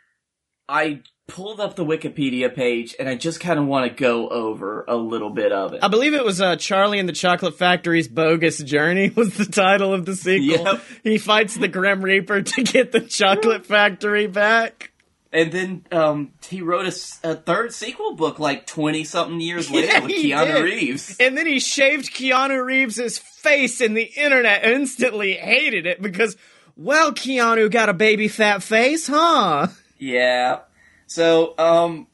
I 0.68 1.02
pulled 1.28 1.60
up 1.60 1.76
the 1.76 1.86
Wikipedia 1.86 2.54
page 2.54 2.96
and 3.00 3.08
I 3.08 3.16
just 3.16 3.40
kind 3.40 3.60
of 3.60 3.66
want 3.68 3.90
to 3.90 3.96
go 3.96 4.28
over 4.30 4.84
a 4.88 4.96
little 4.96 5.30
bit 5.30 5.52
of 5.52 5.74
it. 5.74 5.84
I 5.84 5.88
believe 5.88 6.14
it 6.14 6.26
was 6.26 6.42
uh, 6.42 6.56
Charlie 6.56 7.00
and 7.00 7.08
the 7.08 7.14
Chocolate 7.14 7.56
Factory's 7.56 8.08
Bogus 8.08 8.58
Journey 8.64 9.10
was 9.16 9.36
the 9.38 9.46
title 9.46 9.94
of 9.94 10.06
the 10.06 10.16
sequel. 10.16 10.64
Yep. 10.66 10.82
He 11.04 11.18
fights 11.18 11.56
the 11.56 11.68
Grim 11.68 12.02
Reaper 12.02 12.42
to 12.44 12.64
get 12.64 12.92
the 12.92 13.02
Chocolate 13.02 13.66
Factory 13.66 14.28
back. 14.28 14.92
And 15.32 15.52
then 15.52 15.86
um, 15.92 16.32
he 16.48 16.64
wrote 16.64 16.88
a 16.88 17.36
third 17.36 17.72
sequel 17.72 18.16
book 18.16 18.40
like 18.40 18.66
20 18.66 19.04
something 19.04 19.40
years 19.40 19.70
later 19.72 19.88
Yeah, 19.88 20.00
with 20.00 20.12
Keanu 20.12 20.54
did. 20.56 20.64
Reeves. 20.64 21.18
And 21.20 21.38
then 21.38 21.46
he 21.46 21.60
shaved 21.60 22.12
Keanu 22.12 22.66
Reeves' 22.66 23.20
face 23.20 23.80
and 23.82 23.96
the 23.96 24.10
internet 24.18 24.64
instantly 24.66 25.34
hated 25.34 25.86
it 25.86 26.02
because, 26.02 26.36
well, 26.80 27.12
Keanu 27.12 27.70
got 27.70 27.90
a 27.90 27.94
baby 27.94 28.30
fat 28.30 28.64
face, 28.64 29.08
huh? 29.08 29.68
Yeah. 29.98 30.60
So, 31.08 31.54
um, 31.58 32.08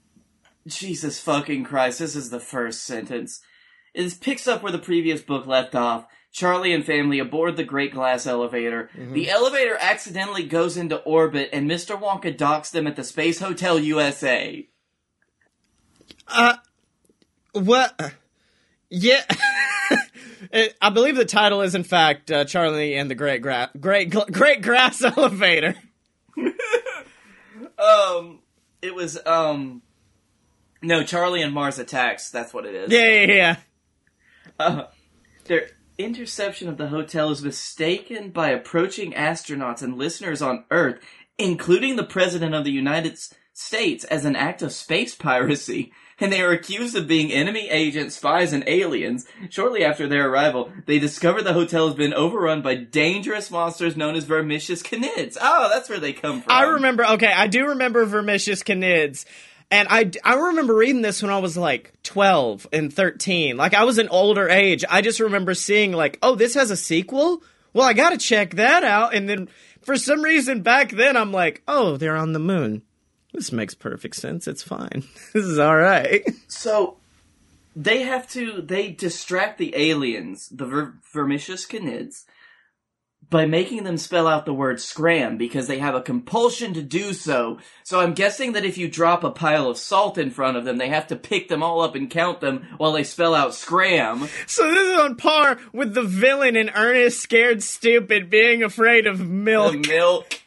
Jesus 0.65 1.19
fucking 1.19 1.65
Christ, 1.65 1.99
this 1.99 2.15
is 2.15 2.31
the 2.31 2.39
first 2.39 2.83
sentence. 2.83 3.41
It 3.93 4.19
picks 4.19 4.47
up 4.47 4.63
where 4.63 4.71
the 4.71 4.79
previous 4.79 5.21
book 5.21 5.45
left 5.45 5.75
off. 5.75 6.07
Charlie 6.31 6.73
and 6.73 6.83
family 6.83 7.19
aboard 7.19 7.57
the 7.57 7.63
Great 7.63 7.93
Glass 7.93 8.25
Elevator. 8.25 8.89
The 9.13 9.29
elevator 9.29 9.77
accidentally 9.79 10.43
goes 10.43 10.77
into 10.77 10.97
orbit, 10.97 11.49
and 11.53 11.69
Mr. 11.69 11.97
Wonka 11.97 12.35
docks 12.35 12.71
them 12.71 12.87
at 12.87 12.95
the 12.95 13.03
Space 13.03 13.39
Hotel 13.39 13.79
USA. 13.79 14.67
Uh, 16.27 16.55
what? 17.53 18.13
Yeah. 18.89 19.23
It- 20.55 20.75
I 20.81 20.89
believe 20.89 21.15
the 21.17 21.25
title 21.25 21.61
is, 21.61 21.75
in 21.75 21.83
fact, 21.83 22.31
uh, 22.31 22.45
Charlie 22.45 22.95
and 22.95 23.11
the 23.11 23.15
Great 23.15 23.41
Gra- 23.41 23.69
Great 23.79 24.09
Gl- 24.09 24.31
Great 24.31 24.61
Grass 24.61 25.01
Elevator. 25.17 25.75
Um, 27.77 28.39
it 28.81 28.95
was 28.95 29.17
um, 29.25 29.81
no 30.81 31.03
Charlie 31.03 31.41
and 31.41 31.53
Mars 31.53 31.77
Attacks. 31.77 32.29
That's 32.29 32.53
what 32.53 32.65
it 32.65 32.73
is. 32.73 32.91
Yeah, 32.91 33.07
yeah, 33.25 33.33
yeah. 33.33 33.55
Uh, 34.57 34.83
their 35.45 35.67
interception 35.97 36.69
of 36.69 36.77
the 36.77 36.87
hotel 36.87 37.31
is 37.31 37.43
mistaken 37.43 38.29
by 38.29 38.49
approaching 38.49 39.11
astronauts 39.11 39.81
and 39.81 39.97
listeners 39.97 40.41
on 40.41 40.63
Earth, 40.71 40.99
including 41.37 41.95
the 41.97 42.03
President 42.05 42.55
of 42.55 42.63
the 42.63 42.71
United 42.71 43.17
States, 43.53 44.03
as 44.05 44.23
an 44.25 44.35
act 44.35 44.61
of 44.61 44.71
space 44.71 45.15
piracy. 45.15 45.91
And 46.17 46.31
they 46.31 46.41
are 46.41 46.51
accused 46.51 46.95
of 46.95 47.09
being 47.09 47.31
enemy 47.31 47.69
agents, 47.69 48.15
spies, 48.15 48.53
and 48.53 48.63
aliens. 48.67 49.27
Shortly 49.49 49.83
after 49.83 50.07
their 50.07 50.29
arrival, 50.29 50.71
they 50.85 50.97
discover 50.97 51.41
the 51.41 51.51
hotel 51.51 51.87
has 51.87 51.95
been 51.95 52.13
overrun 52.13 52.61
by 52.61 52.75
dangerous 52.75 53.51
monsters 53.51 53.97
known 53.97 54.15
as 54.15 54.23
vermicious 54.23 54.81
Knids. 54.81 55.37
Oh, 55.41 55.69
that's 55.69 55.89
where 55.89 55.99
they 55.99 56.13
come 56.13 56.41
from. 56.41 56.53
I 56.53 56.63
remember. 56.63 57.05
Okay, 57.05 57.31
I 57.31 57.47
do 57.47 57.67
remember 57.67 58.05
Vermicious 58.05 58.63
Knids, 58.63 59.25
and 59.69 59.89
I 59.91 60.09
I 60.23 60.35
remember 60.35 60.73
reading 60.73 61.01
this 61.01 61.21
when 61.21 61.31
I 61.31 61.39
was 61.39 61.57
like 61.57 61.91
twelve 62.01 62.65
and 62.71 62.93
thirteen. 62.93 63.57
Like 63.57 63.73
I 63.73 63.83
was 63.83 63.97
an 63.97 64.07
older 64.07 64.47
age. 64.47 64.85
I 64.89 65.01
just 65.01 65.19
remember 65.19 65.53
seeing 65.53 65.91
like, 65.91 66.17
oh, 66.21 66.35
this 66.35 66.53
has 66.53 66.71
a 66.71 66.77
sequel. 66.77 67.43
Well, 67.73 67.85
I 67.85 67.91
got 67.91 68.11
to 68.11 68.17
check 68.17 68.55
that 68.55 68.85
out. 68.85 69.13
And 69.13 69.27
then 69.27 69.49
for 69.81 69.97
some 69.97 70.21
reason 70.21 70.61
back 70.61 70.91
then, 70.91 71.17
I'm 71.17 71.33
like, 71.33 71.61
oh, 71.67 71.97
they're 71.97 72.15
on 72.15 72.31
the 72.31 72.39
moon. 72.39 72.83
This 73.35 73.51
makes 73.51 73.73
perfect 73.73 74.15
sense. 74.15 74.47
It's 74.47 74.63
fine. 74.63 75.03
This 75.33 75.45
is 75.45 75.59
all 75.59 75.75
right. 75.75 76.23
So 76.47 76.97
they 77.75 78.03
have 78.03 78.29
to 78.31 78.61
they 78.61 78.89
distract 78.89 79.57
the 79.57 79.75
aliens, 79.75 80.47
the 80.49 80.65
ver- 80.65 80.93
vermicious 81.11 81.65
Knids, 81.65 82.23
by 83.29 83.45
making 83.45 83.83
them 83.83 83.97
spell 83.97 84.27
out 84.27 84.45
the 84.45 84.53
word 84.53 84.79
scram 84.79 85.37
because 85.37 85.67
they 85.67 85.79
have 85.79 85.95
a 85.95 86.01
compulsion 86.01 86.73
to 86.75 86.81
do 86.81 87.11
so. 87.11 87.59
So 87.83 87.99
I'm 87.99 88.13
guessing 88.13 88.53
that 88.53 88.63
if 88.63 88.77
you 88.77 88.87
drop 88.87 89.25
a 89.25 89.31
pile 89.31 89.67
of 89.67 89.77
salt 89.77 90.17
in 90.17 90.31
front 90.31 90.55
of 90.55 90.63
them, 90.63 90.77
they 90.77 90.87
have 90.87 91.07
to 91.07 91.17
pick 91.17 91.49
them 91.49 91.61
all 91.61 91.81
up 91.81 91.95
and 91.95 92.09
count 92.09 92.39
them 92.39 92.65
while 92.77 92.93
they 92.93 93.03
spell 93.03 93.35
out 93.35 93.53
scram. 93.53 94.29
So 94.47 94.71
this 94.71 94.87
is 94.93 94.99
on 94.99 95.15
par 95.17 95.59
with 95.73 95.93
the 95.93 96.03
villain 96.03 96.55
in 96.55 96.69
Ernest 96.69 97.19
Scared 97.19 97.61
Stupid 97.61 98.29
being 98.29 98.63
afraid 98.63 99.07
of 99.07 99.19
milk. 99.19 99.73
The 99.73 99.89
milk. 99.89 100.39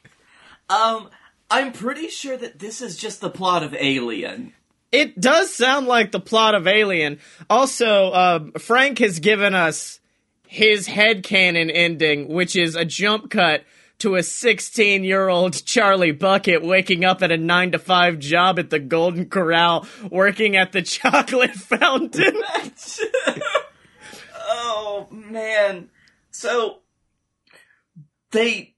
Um, 0.70 1.10
I'm 1.50 1.72
pretty 1.72 2.08
sure 2.08 2.36
that 2.36 2.58
this 2.58 2.80
is 2.80 2.96
just 2.96 3.20
the 3.20 3.30
plot 3.30 3.62
of 3.62 3.74
Alien. 3.74 4.52
It 4.90 5.20
does 5.20 5.54
sound 5.54 5.86
like 5.86 6.12
the 6.12 6.20
plot 6.20 6.54
of 6.54 6.66
Alien. 6.66 7.18
Also, 7.50 8.10
uh, 8.10 8.58
Frank 8.58 8.98
has 8.98 9.18
given 9.18 9.54
us 9.54 10.00
his 10.46 10.86
head 10.86 11.22
headcanon 11.22 11.70
ending, 11.72 12.28
which 12.28 12.56
is 12.56 12.74
a 12.74 12.84
jump 12.84 13.30
cut 13.30 13.64
to 13.98 14.14
a 14.14 14.22
16 14.22 15.04
year 15.04 15.28
old 15.28 15.64
Charlie 15.64 16.12
Bucket 16.12 16.62
waking 16.62 17.04
up 17.04 17.22
at 17.22 17.32
a 17.32 17.36
9 17.36 17.72
to 17.72 17.78
5 17.78 18.18
job 18.18 18.58
at 18.58 18.70
the 18.70 18.78
Golden 18.78 19.28
Corral, 19.28 19.86
working 20.10 20.56
at 20.56 20.72
the 20.72 20.82
chocolate 20.82 21.54
fountain. 21.54 22.34
oh 24.48 25.08
man. 25.10 25.90
So 26.30 26.78
they 28.30 28.74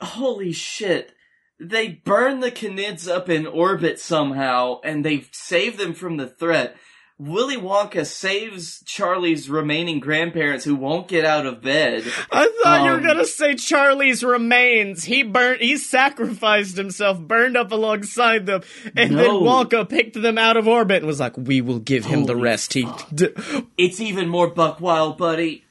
holy 0.00 0.52
shit. 0.52 1.12
They 1.60 1.88
burn 1.88 2.40
the 2.40 2.50
Knids 2.50 3.06
up 3.08 3.28
in 3.28 3.46
orbit 3.46 4.00
somehow 4.00 4.80
and 4.82 5.04
they 5.04 5.26
save 5.32 5.76
them 5.78 5.94
from 5.94 6.16
the 6.16 6.26
threat. 6.26 6.76
Willy 7.16 7.56
Wonka 7.56 8.04
saves 8.04 8.82
Charlie's 8.84 9.48
remaining 9.48 10.00
grandparents 10.00 10.64
who 10.64 10.74
won't 10.74 11.06
get 11.06 11.24
out 11.24 11.46
of 11.46 11.62
bed. 11.62 12.02
I 12.32 12.50
thought 12.60 12.84
you 12.84 12.90
were 12.90 12.96
Um, 12.96 13.04
gonna 13.06 13.24
say 13.24 13.54
Charlie's 13.54 14.24
remains. 14.24 15.04
He 15.04 15.22
burnt, 15.22 15.60
he 15.62 15.76
sacrificed 15.76 16.76
himself, 16.76 17.20
burned 17.20 17.56
up 17.56 17.70
alongside 17.70 18.46
them, 18.46 18.62
and 18.96 19.16
then 19.16 19.30
Wonka 19.30 19.88
picked 19.88 20.20
them 20.20 20.38
out 20.38 20.56
of 20.56 20.66
orbit 20.66 20.98
and 20.98 21.06
was 21.06 21.20
like, 21.20 21.38
"We 21.38 21.60
will 21.60 21.78
give 21.78 22.04
him 22.04 22.24
the 22.24 22.34
rest." 22.34 22.72
He, 22.72 22.88
d- 23.14 23.28
It's 23.78 24.00
even 24.00 24.28
more 24.28 24.48
buck 24.48 24.80
wild, 24.80 25.16
buddy. 25.16 25.64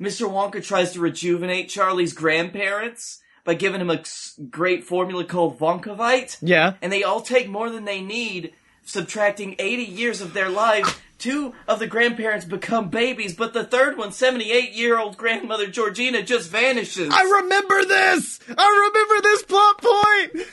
Mr. 0.00 0.30
Wonka 0.30 0.64
tries 0.64 0.92
to 0.94 1.00
rejuvenate 1.00 1.68
Charlie's 1.68 2.14
grandparents 2.14 3.20
by 3.44 3.54
giving 3.54 3.80
him 3.80 3.90
a 3.90 4.02
great 4.50 4.84
formula 4.84 5.24
called 5.24 5.58
Wonkavite. 5.58 6.36
yeah. 6.42 6.74
and 6.82 6.92
they 6.92 7.02
all 7.02 7.20
take 7.20 7.48
more 7.48 7.70
than 7.70 7.84
they 7.84 8.00
need, 8.00 8.52
subtracting 8.84 9.56
80 9.58 9.82
years 9.84 10.20
of 10.20 10.32
their 10.34 10.48
lives. 10.48 10.94
Two 11.18 11.54
of 11.68 11.78
the 11.78 11.86
grandparents 11.86 12.46
become 12.46 12.88
babies, 12.88 13.34
but 13.34 13.52
the 13.52 13.64
third 13.64 13.98
one, 13.98 14.10
78 14.10 14.72
year 14.72 14.98
old 14.98 15.16
grandmother 15.18 15.66
Georgina, 15.66 16.22
just 16.22 16.50
vanishes. 16.50 17.10
I 17.12 17.22
remember 17.42 17.84
this. 17.84 18.40
I 18.56 18.90
remember 18.94 19.22
this 19.22 19.42
plot 19.42 19.82
point. 19.82 20.46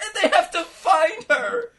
and 0.00 0.10
they 0.22 0.28
have 0.36 0.50
to 0.52 0.62
find 0.64 1.24
her. 1.30 1.70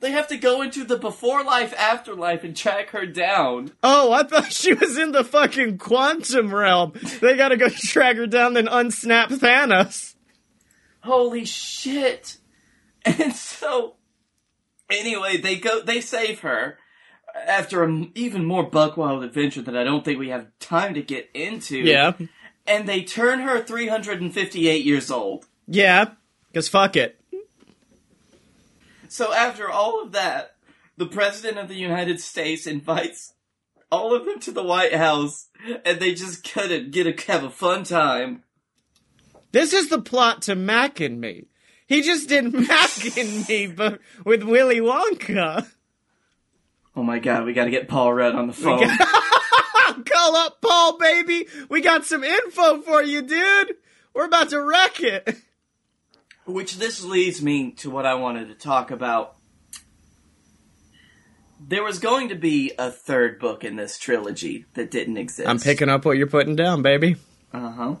They 0.00 0.10
have 0.10 0.28
to 0.28 0.36
go 0.36 0.62
into 0.62 0.84
the 0.84 0.96
before 0.98 1.42
life, 1.44 1.74
afterlife, 1.76 2.44
and 2.44 2.56
track 2.56 2.90
her 2.90 3.06
down. 3.06 3.72
Oh, 3.82 4.12
I 4.12 4.22
thought 4.24 4.52
she 4.52 4.74
was 4.74 4.98
in 4.98 5.12
the 5.12 5.24
fucking 5.24 5.78
quantum 5.78 6.54
realm. 6.54 6.92
They 7.20 7.36
gotta 7.36 7.56
go 7.56 7.68
track 7.68 8.16
her 8.16 8.26
down, 8.26 8.54
then 8.54 8.66
unsnap 8.66 9.28
Thanos. 9.28 10.14
Holy 11.02 11.44
shit! 11.44 12.38
And 13.04 13.34
so, 13.34 13.96
anyway, 14.90 15.36
they 15.36 15.56
go, 15.56 15.82
they 15.82 16.00
save 16.00 16.40
her 16.40 16.78
after 17.46 17.82
an 17.84 18.10
even 18.14 18.44
more 18.44 18.62
buckwild 18.62 19.22
adventure 19.24 19.60
that 19.62 19.76
I 19.76 19.84
don't 19.84 20.04
think 20.04 20.18
we 20.18 20.30
have 20.30 20.46
time 20.60 20.94
to 20.94 21.02
get 21.02 21.28
into. 21.34 21.78
Yeah, 21.78 22.12
and 22.66 22.88
they 22.88 23.02
turn 23.02 23.40
her 23.40 23.62
358 23.62 24.84
years 24.84 25.10
old. 25.10 25.46
yeah. 25.66 26.12
Cause 26.54 26.68
fuck 26.68 26.94
it. 26.94 27.18
So 29.14 29.32
after 29.32 29.70
all 29.70 30.02
of 30.02 30.10
that, 30.10 30.56
the 30.96 31.06
President 31.06 31.56
of 31.56 31.68
the 31.68 31.76
United 31.76 32.20
States 32.20 32.66
invites 32.66 33.34
all 33.88 34.12
of 34.12 34.24
them 34.24 34.40
to 34.40 34.50
the 34.50 34.64
White 34.64 34.92
House, 34.92 35.50
and 35.84 36.00
they 36.00 36.14
just 36.14 36.52
of 36.56 36.90
get 36.90 37.06
a 37.06 37.30
have 37.30 37.44
a 37.44 37.50
fun 37.50 37.84
time. 37.84 38.42
This 39.52 39.72
is 39.72 39.88
the 39.88 40.02
plot 40.02 40.42
to 40.42 40.56
Mac 40.56 40.98
and 40.98 41.20
Me. 41.20 41.46
He 41.86 42.02
just 42.02 42.28
did 42.28 42.52
Mac 42.68 43.16
and 43.16 43.48
Me, 43.48 43.68
but 43.68 44.00
with 44.24 44.42
Willy 44.42 44.80
Wonka. 44.80 45.68
Oh 46.96 47.04
my 47.04 47.20
god, 47.20 47.44
we 47.44 47.52
gotta 47.52 47.70
get 47.70 47.86
Paul 47.86 48.14
Rudd 48.14 48.34
on 48.34 48.48
the 48.48 48.52
phone. 48.52 48.80
Call 50.06 50.34
up 50.34 50.60
Paul, 50.60 50.98
baby. 50.98 51.46
We 51.68 51.82
got 51.82 52.04
some 52.04 52.24
info 52.24 52.82
for 52.82 53.00
you, 53.00 53.22
dude. 53.22 53.76
We're 54.12 54.26
about 54.26 54.48
to 54.48 54.60
wreck 54.60 54.98
it. 54.98 55.36
Which 56.46 56.76
this 56.76 57.02
leads 57.02 57.42
me 57.42 57.72
to 57.72 57.90
what 57.90 58.04
I 58.04 58.14
wanted 58.14 58.48
to 58.48 58.54
talk 58.54 58.90
about. 58.90 59.36
There 61.66 61.82
was 61.82 61.98
going 61.98 62.28
to 62.28 62.34
be 62.34 62.72
a 62.78 62.90
third 62.90 63.38
book 63.38 63.64
in 63.64 63.76
this 63.76 63.98
trilogy 63.98 64.66
that 64.74 64.90
didn't 64.90 65.16
exist. 65.16 65.48
I'm 65.48 65.58
picking 65.58 65.88
up 65.88 66.04
what 66.04 66.18
you're 66.18 66.26
putting 66.26 66.56
down, 66.56 66.82
baby. 66.82 67.16
Uh 67.52 67.70
huh. 67.70 67.96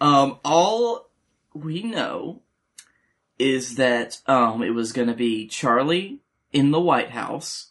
Um, 0.00 0.38
all 0.44 1.08
we 1.54 1.82
know 1.82 2.42
is 3.38 3.76
that 3.76 4.18
um, 4.26 4.62
it 4.62 4.70
was 4.70 4.92
going 4.92 5.08
to 5.08 5.14
be 5.14 5.46
Charlie 5.46 6.20
in 6.52 6.70
the 6.70 6.80
White 6.80 7.10
House. 7.10 7.70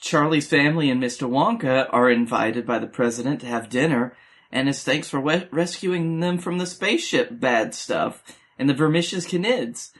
Charlie's 0.00 0.48
family 0.48 0.90
and 0.90 1.02
Mr. 1.02 1.28
Wonka 1.28 1.88
are 1.90 2.10
invited 2.10 2.66
by 2.66 2.78
the 2.78 2.86
president 2.86 3.40
to 3.40 3.46
have 3.46 3.68
dinner, 3.70 4.16
and 4.50 4.68
as 4.68 4.82
thanks 4.82 5.08
for 5.08 5.20
we- 5.20 5.48
rescuing 5.50 6.20
them 6.20 6.38
from 6.38 6.58
the 6.58 6.66
spaceship 6.66 7.40
bad 7.40 7.74
stuff 7.74 8.22
and 8.58 8.68
the 8.68 8.74
vermicious 8.74 9.26
Knids. 9.32 9.92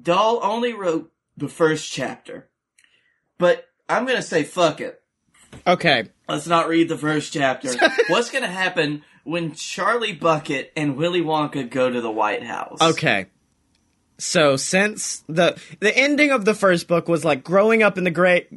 Dahl 0.00 0.40
only 0.42 0.72
wrote 0.72 1.12
the 1.36 1.48
first 1.48 1.90
chapter, 1.90 2.48
but 3.38 3.66
I'm 3.88 4.04
going 4.04 4.16
to 4.16 4.22
say 4.22 4.44
fuck 4.44 4.80
it. 4.80 5.02
Okay. 5.66 6.04
Let's 6.28 6.46
not 6.46 6.68
read 6.68 6.88
the 6.88 6.98
first 6.98 7.32
chapter. 7.32 7.72
What's 8.08 8.30
going 8.30 8.44
to 8.44 8.50
happen 8.50 9.02
when 9.24 9.54
Charlie 9.54 10.12
Bucket 10.12 10.72
and 10.76 10.96
Willy 10.96 11.22
Wonka 11.22 11.68
go 11.68 11.90
to 11.90 12.00
the 12.00 12.10
White 12.10 12.44
House? 12.44 12.78
Okay. 12.80 13.26
So 14.18 14.56
since 14.56 15.24
the 15.28 15.58
the 15.80 15.96
ending 15.96 16.30
of 16.30 16.44
the 16.44 16.54
first 16.54 16.86
book 16.86 17.08
was 17.08 17.24
like 17.24 17.42
growing 17.42 17.82
up 17.82 17.96
in 17.96 18.04
the 18.04 18.10
great 18.10 18.48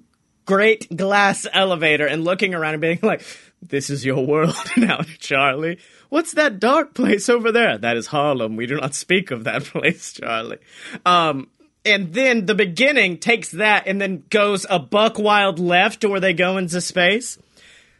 great 0.45 0.95
glass 0.95 1.45
elevator 1.51 2.05
and 2.05 2.23
looking 2.23 2.53
around 2.53 2.73
and 2.75 2.81
being 2.81 2.99
like, 3.01 3.25
"This 3.61 3.89
is 3.89 4.05
your 4.05 4.25
world 4.25 4.55
now, 4.77 5.01
Charlie. 5.19 5.79
What's 6.09 6.33
that 6.33 6.59
dark 6.59 6.93
place 6.93 7.29
over 7.29 7.51
there? 7.51 7.77
That 7.77 7.97
is 7.97 8.07
Harlem. 8.07 8.55
We 8.55 8.67
do 8.67 8.77
not 8.77 8.93
speak 8.95 9.31
of 9.31 9.43
that 9.45 9.63
place, 9.65 10.13
Charlie." 10.13 10.59
Um 11.05 11.47
and 11.85 12.13
then 12.13 12.45
the 12.45 12.55
beginning 12.55 13.17
takes 13.17 13.51
that 13.51 13.87
and 13.87 13.99
then 13.99 14.23
goes 14.29 14.65
a 14.69 14.79
buck 14.79 15.19
wild 15.19 15.59
left 15.59 16.01
to 16.01 16.09
where 16.09 16.21
they 16.21 16.33
go 16.33 16.57
into 16.57 16.79
space. 16.79 17.37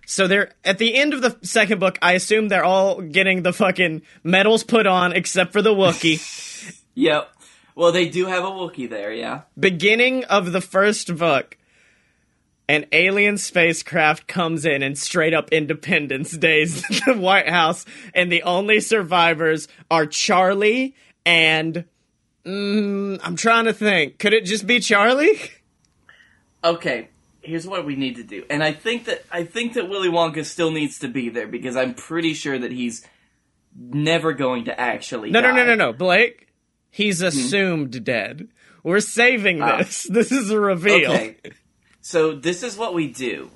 So 0.06 0.28
they're 0.28 0.52
at 0.64 0.78
the 0.78 0.96
end 0.96 1.14
of 1.14 1.22
the 1.22 1.38
second 1.44 1.80
book. 1.80 1.98
I 2.02 2.14
assume 2.14 2.48
they're 2.48 2.66
all 2.66 3.02
getting 3.02 3.44
the 3.44 3.54
fucking 3.54 4.02
medals 4.24 4.64
put 4.64 4.88
on, 4.88 5.14
except 5.14 5.54
for 5.54 5.62
the 5.62 5.74
Wookiee. 5.74 6.22
Yep. 6.96 7.34
Well, 7.74 7.92
they 7.92 8.08
do 8.08 8.28
have 8.28 8.44
a 8.44 8.52
Wookiee 8.52 8.88
there, 8.88 9.12
yeah. 9.12 9.42
beginning 9.60 10.26
of 10.26 10.52
the 10.52 10.62
first 10.62 11.18
book, 11.18 11.58
an 12.70 12.86
alien 12.92 13.38
spacecraft 13.38 14.28
comes 14.28 14.66
in 14.66 14.82
and 14.84 14.98
straight 14.98 15.34
up 15.34 15.52
Independence 15.52 16.32
Days 16.38 16.82
the 17.06 17.14
White 17.16 17.50
House, 17.50 17.86
and 18.16 18.32
the 18.32 18.44
only 18.44 18.80
survivors 18.80 19.68
are 19.92 20.06
Charlie 20.06 20.96
and. 21.26 21.86
Mm, 22.46 23.22
I'm 23.24 23.38
trying 23.38 23.66
to 23.66 23.74
think. 23.74 24.20
Could 24.20 24.34
it 24.34 24.44
just 24.44 24.68
be 24.68 24.82
Charlie? 24.82 25.40
Okay, 26.64 27.08
here's 27.42 27.68
what 27.68 27.86
we 27.86 27.96
need 27.96 28.16
to 28.18 28.24
do, 28.24 28.44
and 28.50 28.64
I 28.64 28.72
think 28.74 29.06
that 29.06 29.24
I 29.32 29.44
think 29.44 29.74
that 29.74 29.90
Willy 29.90 30.10
Wonka 30.10 30.46
still 30.46 30.72
needs 30.72 31.00
to 31.00 31.08
be 31.08 31.30
there 31.30 31.48
because 31.48 31.76
I'm 31.76 31.94
pretty 31.94 32.34
sure 32.34 32.58
that 32.60 32.72
he's 32.72 33.06
never 33.76 34.34
going 34.34 34.66
to 34.66 34.80
actually. 34.80 35.32
No, 35.32 35.42
no, 35.42 35.54
no, 35.54 35.66
no, 35.66 35.76
no, 35.76 35.94
Blake. 35.94 36.48
He's 36.90 37.22
assumed 37.22 38.04
dead. 38.04 38.48
We're 38.84 39.00
saving 39.00 39.62
Ah. 39.62 39.78
this. 39.78 40.08
This 40.10 40.32
is 40.32 40.52
a 40.52 40.60
reveal. 40.60 41.12
Okay. 41.12 41.38
So 42.04 42.36
this 42.36 42.64
is 42.64 42.76
what 42.76 42.94
we 42.94 43.08
do. 43.08 43.50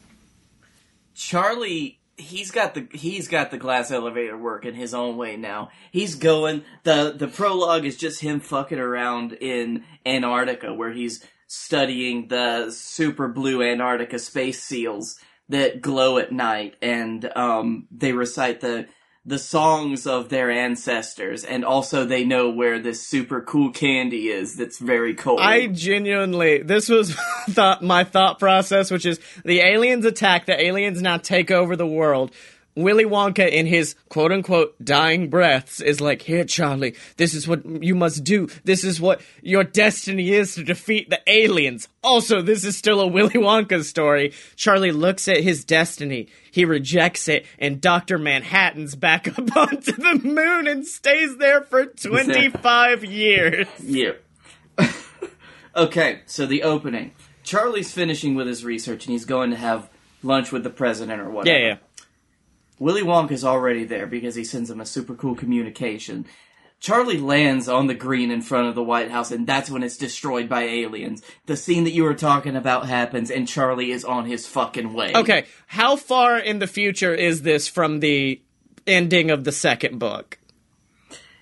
Charlie, 1.13 1.99
he's 2.15 2.49
got 2.49 2.75
the 2.75 2.87
he's 2.93 3.27
got 3.27 3.51
the 3.51 3.57
glass 3.57 3.91
elevator 3.91 4.37
working 4.37 4.73
his 4.73 4.93
own 4.93 5.17
way 5.17 5.35
now. 5.35 5.69
He's 5.91 6.15
going 6.15 6.63
the 6.83 7.13
the 7.15 7.27
prologue 7.27 7.83
is 7.83 7.97
just 7.97 8.21
him 8.21 8.39
fucking 8.39 8.79
around 8.79 9.33
in 9.33 9.83
Antarctica 10.05 10.73
where 10.73 10.93
he's 10.93 11.21
studying 11.47 12.29
the 12.29 12.71
super 12.71 13.27
blue 13.27 13.61
Antarctica 13.61 14.17
space 14.17 14.63
seals 14.63 15.19
that 15.49 15.81
glow 15.81 16.17
at 16.17 16.31
night 16.31 16.75
and 16.81 17.29
um 17.35 17.87
they 17.91 18.13
recite 18.13 18.61
the 18.61 18.87
the 19.27 19.37
songs 19.37 20.07
of 20.07 20.29
their 20.29 20.49
ancestors 20.49 21.43
and 21.43 21.65
also 21.65 22.05
they 22.05 22.23
know 22.23 22.49
where 22.49 22.79
this 22.79 23.05
super 23.05 23.41
cool 23.41 23.71
candy 23.71 24.29
is 24.29 24.55
that's 24.55 24.79
very 24.79 25.13
cold. 25.13 25.41
I 25.41 25.67
genuinely, 25.67 26.63
this 26.63 26.87
was 26.87 27.13
thought 27.49 27.83
my 27.83 28.05
thought 28.05 28.39
process, 28.39 28.89
which 28.89 29.05
is 29.05 29.19
the 29.43 29.59
aliens 29.59 30.05
attack, 30.05 30.45
the 30.45 30.59
aliens 30.59 31.01
now 31.01 31.17
take 31.17 31.51
over 31.51 31.75
the 31.75 31.85
world. 31.85 32.31
Willy 32.77 33.05
Wonka, 33.05 33.49
in 33.49 33.65
his 33.65 33.95
quote 34.07 34.31
unquote 34.31 34.75
dying 34.83 35.29
breaths, 35.29 35.81
is 35.81 35.99
like, 35.99 36.21
Here, 36.21 36.45
Charlie, 36.45 36.95
this 37.17 37.33
is 37.33 37.47
what 37.47 37.65
you 37.65 37.95
must 37.95 38.23
do. 38.23 38.47
This 38.63 38.83
is 38.83 39.01
what 39.01 39.19
your 39.41 39.63
destiny 39.63 40.29
is 40.29 40.53
to 40.55 40.63
defeat 40.63 41.09
the 41.09 41.19
aliens. 41.25 41.87
Also, 42.03 42.41
this 42.41 42.63
is 42.63 42.77
still 42.77 43.01
a 43.01 43.07
Willy 43.07 43.31
Wonka 43.31 43.83
story. 43.83 44.31
Charlie 44.55 44.91
looks 44.91 45.27
at 45.27 45.41
his 45.41 45.65
destiny, 45.65 46.27
he 46.51 46.65
rejects 46.65 47.27
it, 47.27 47.47
and 47.57 47.81
Dr. 47.81 48.19
Manhattan's 48.19 48.95
back 48.95 49.27
up 49.39 49.57
onto 49.57 49.93
the 49.93 50.21
moon 50.23 50.67
and 50.67 50.85
stays 50.85 51.37
there 51.37 51.63
for 51.63 51.87
25 51.87 53.03
years. 53.05 53.67
Yeah. 53.81 54.13
okay, 55.75 56.21
so 56.27 56.45
the 56.45 56.61
opening. 56.61 57.11
Charlie's 57.43 57.91
finishing 57.91 58.35
with 58.35 58.45
his 58.45 58.63
research 58.63 59.05
and 59.05 59.13
he's 59.13 59.25
going 59.25 59.49
to 59.49 59.55
have 59.55 59.89
lunch 60.21 60.51
with 60.51 60.63
the 60.63 60.69
president 60.69 61.21
or 61.21 61.29
whatever. 61.29 61.57
Yeah, 61.57 61.67
yeah. 61.67 61.77
Willy 62.79 63.01
Wonka's 63.03 63.43
already 63.43 63.83
there 63.83 64.07
because 64.07 64.35
he 64.35 64.43
sends 64.43 64.69
him 64.69 64.79
a 64.81 64.85
super 64.85 65.15
cool 65.15 65.35
communication. 65.35 66.25
Charlie 66.79 67.17
lands 67.17 67.67
on 67.67 67.87
the 67.87 67.95
green 67.95 68.29
in 68.29 68.41
front 68.43 68.67
of 68.67 68.75
the 68.75 68.83
White 68.83 69.09
House 69.09 69.31
and 69.31 69.47
that's 69.47 69.69
when 69.69 69.81
it's 69.81 69.97
destroyed 69.97 70.47
by 70.47 70.61
aliens. 70.63 71.23
The 71.47 71.57
scene 71.57 71.85
that 71.85 71.91
you 71.93 72.03
were 72.03 72.13
talking 72.13 72.55
about 72.55 72.85
happens 72.87 73.31
and 73.31 73.47
Charlie 73.47 73.91
is 73.91 74.05
on 74.05 74.25
his 74.25 74.45
fucking 74.45 74.93
way. 74.93 75.11
Okay, 75.15 75.45
how 75.65 75.95
far 75.95 76.37
in 76.37 76.59
the 76.59 76.67
future 76.67 77.15
is 77.15 77.41
this 77.41 77.67
from 77.67 77.99
the 77.99 78.41
ending 78.85 79.31
of 79.31 79.43
the 79.43 79.51
second 79.51 79.97
book? 79.97 80.37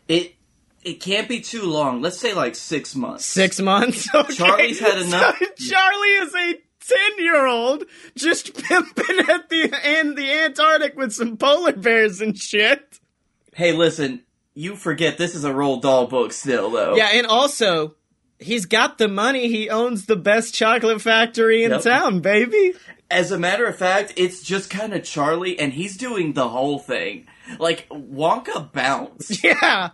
It 0.07 0.35
it 0.83 1.01
can't 1.01 1.27
be 1.27 1.41
too 1.41 1.63
long. 1.63 2.01
Let's 2.01 2.19
say 2.19 2.33
like 2.33 2.55
six 2.55 2.95
months. 2.95 3.25
Six 3.25 3.59
months? 3.59 4.07
Okay. 4.15 4.33
Charlie's 4.35 4.79
had 4.79 4.99
enough- 4.99 5.37
So 5.37 5.45
Charlie 5.69 6.07
is 6.09 6.33
a 6.35 6.61
10 6.87 6.97
year 7.23 7.45
old 7.45 7.83
just 8.15 8.53
pimping 8.63 9.19
at 9.29 9.49
the, 9.49 9.99
in 9.99 10.15
the 10.15 10.31
Antarctic 10.31 10.95
with 10.97 11.11
some 11.13 11.37
polar 11.37 11.73
bears 11.73 12.21
and 12.21 12.37
shit. 12.37 12.99
Hey, 13.53 13.71
listen, 13.71 14.23
you 14.53 14.75
forget 14.75 15.17
this 15.17 15.35
is 15.35 15.43
a 15.45 15.51
Roald 15.51 15.81
Dahl 15.81 16.07
book 16.07 16.31
still 16.33 16.69
though. 16.71 16.95
Yeah, 16.95 17.09
and 17.13 17.25
also, 17.27 17.95
he's 18.39 18.65
got 18.65 18.97
the 18.97 19.07
money. 19.07 19.47
He 19.47 19.69
owns 19.69 20.05
the 20.05 20.15
best 20.15 20.53
chocolate 20.53 21.01
factory 21.01 21.63
in 21.63 21.71
Yep. 21.71 21.81
town, 21.83 22.19
baby. 22.19 22.73
As 23.09 23.31
a 23.31 23.37
matter 23.37 23.65
of 23.65 23.77
fact, 23.77 24.13
it's 24.17 24.41
just 24.41 24.69
kind 24.69 24.93
of 24.93 25.03
Charlie, 25.03 25.59
and 25.59 25.71
he's 25.73 25.95
doing 25.95 26.33
the 26.33 26.49
whole 26.49 26.79
thing. 26.79 27.27
Like 27.59 27.87
Wonka 27.89 28.71
bounced. 28.73 29.41
Yeah. 29.43 29.89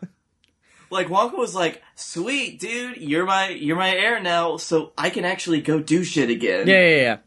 Like 0.91 1.07
Wonka 1.07 1.37
was 1.37 1.55
like, 1.55 1.81
"Sweet 1.95 2.59
dude, 2.59 2.97
you're 2.97 3.25
my 3.25 3.49
you're 3.49 3.77
my 3.77 3.91
heir 3.95 4.19
now, 4.21 4.57
so 4.57 4.91
I 4.97 5.09
can 5.09 5.25
actually 5.25 5.61
go 5.61 5.79
do 5.79 6.03
shit 6.03 6.29
again." 6.29 6.67
Yeah, 6.67 6.87
yeah, 6.87 7.01
yeah. 7.01 7.17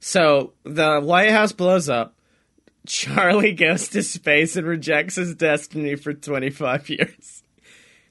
So 0.00 0.54
the 0.64 1.00
White 1.00 1.30
House 1.30 1.52
blows 1.52 1.88
up. 1.88 2.16
Charlie 2.86 3.52
goes 3.52 3.88
to 3.88 4.02
space 4.02 4.56
and 4.56 4.66
rejects 4.66 5.16
his 5.16 5.34
destiny 5.34 5.94
for 5.94 6.12
25 6.12 6.90
years. 6.90 7.42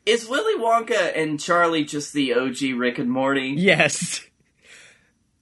Is 0.06 0.28
Willy 0.28 0.58
Wonka 0.58 1.16
and 1.16 1.40
Charlie 1.40 1.84
just 1.84 2.14
the 2.14 2.34
OG 2.34 2.78
Rick 2.78 2.98
and 2.98 3.12
Morty? 3.12 3.54
Yes. 3.58 4.26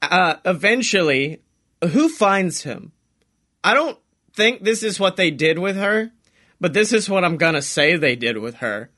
Uh, 0.01 0.35
eventually, 0.43 1.41
who 1.83 2.09
finds 2.09 2.63
him? 2.63 2.91
I 3.63 3.73
don't 3.73 3.97
think 4.33 4.63
this 4.63 4.83
is 4.83 4.99
what 4.99 5.17
they 5.17 5.31
did 5.31 5.59
with 5.59 5.75
her, 5.75 6.11
but 6.59 6.73
this 6.73 6.93
is 6.93 7.09
what 7.09 7.23
I'm 7.23 7.37
gonna 7.37 7.61
say 7.61 7.95
they 7.95 8.15
did 8.15 8.37
with 8.37 8.55
her. 8.55 8.89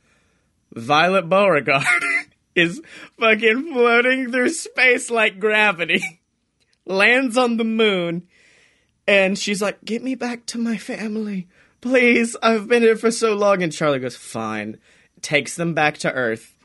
Violet 0.74 1.28
Beauregarde 1.30 1.86
is 2.56 2.82
fucking 3.20 3.74
floating 3.74 4.32
through 4.32 4.50
space 4.50 5.10
like 5.10 5.40
gravity, 5.40 6.22
lands 6.86 7.38
on 7.38 7.58
the 7.58 7.64
moon, 7.64 8.28
and 9.08 9.38
she's 9.38 9.62
like, 9.62 9.84
Get 9.84 10.04
me 10.04 10.16
back 10.16 10.46
to 10.48 10.58
my 10.58 10.78
family. 10.78 11.48
Please, 11.82 12.36
I've 12.44 12.68
been 12.68 12.84
here 12.84 12.96
for 12.96 13.12
so 13.12 13.34
long. 13.34 13.64
And 13.64 13.74
Charlie 13.74 14.00
goes, 14.00 14.16
Fine. 14.16 14.78
Takes 15.22 15.56
them 15.56 15.74
back 15.74 15.98
to 16.00 16.12
Earth. 16.12 16.56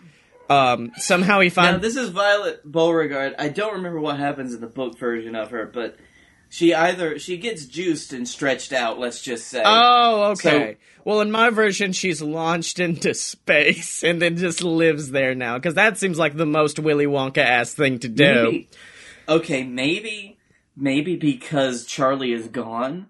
Um, 0.48 0.92
somehow 0.96 1.40
he 1.40 1.48
Now 1.48 1.54
finds. 1.54 1.82
this 1.82 1.96
is 1.96 2.10
Violet 2.10 2.60
Beauregarde. 2.64 3.34
I 3.38 3.48
don't 3.48 3.74
remember 3.74 3.98
what 4.00 4.18
happens 4.18 4.54
in 4.54 4.60
the 4.60 4.66
book 4.68 4.96
version 4.98 5.34
of 5.34 5.50
her, 5.50 5.66
but 5.66 5.96
she 6.48 6.74
either 6.74 7.18
she 7.18 7.36
gets 7.36 7.66
juiced 7.66 8.12
and 8.12 8.28
stretched 8.28 8.72
out. 8.72 8.98
Let's 8.98 9.20
just 9.22 9.48
say. 9.48 9.62
Oh, 9.64 10.32
okay. 10.32 10.76
well, 11.04 11.20
in 11.20 11.30
my 11.30 11.50
version, 11.50 11.92
she's 11.92 12.22
launched 12.22 12.78
into 12.78 13.14
space 13.14 14.02
and 14.04 14.20
then 14.20 14.36
just 14.36 14.62
lives 14.62 15.10
there 15.10 15.34
now. 15.34 15.58
Because 15.58 15.74
that 15.74 15.98
seems 15.98 16.18
like 16.18 16.36
the 16.36 16.46
most 16.46 16.78
Willy 16.78 17.06
Wonka 17.06 17.38
ass 17.38 17.74
thing 17.74 17.98
to 18.00 18.08
do. 18.08 18.24
Maybe- 18.44 18.68
okay, 19.28 19.64
maybe, 19.64 20.38
maybe 20.76 21.16
because 21.16 21.84
Charlie 21.84 22.32
is 22.32 22.48
gone, 22.48 23.08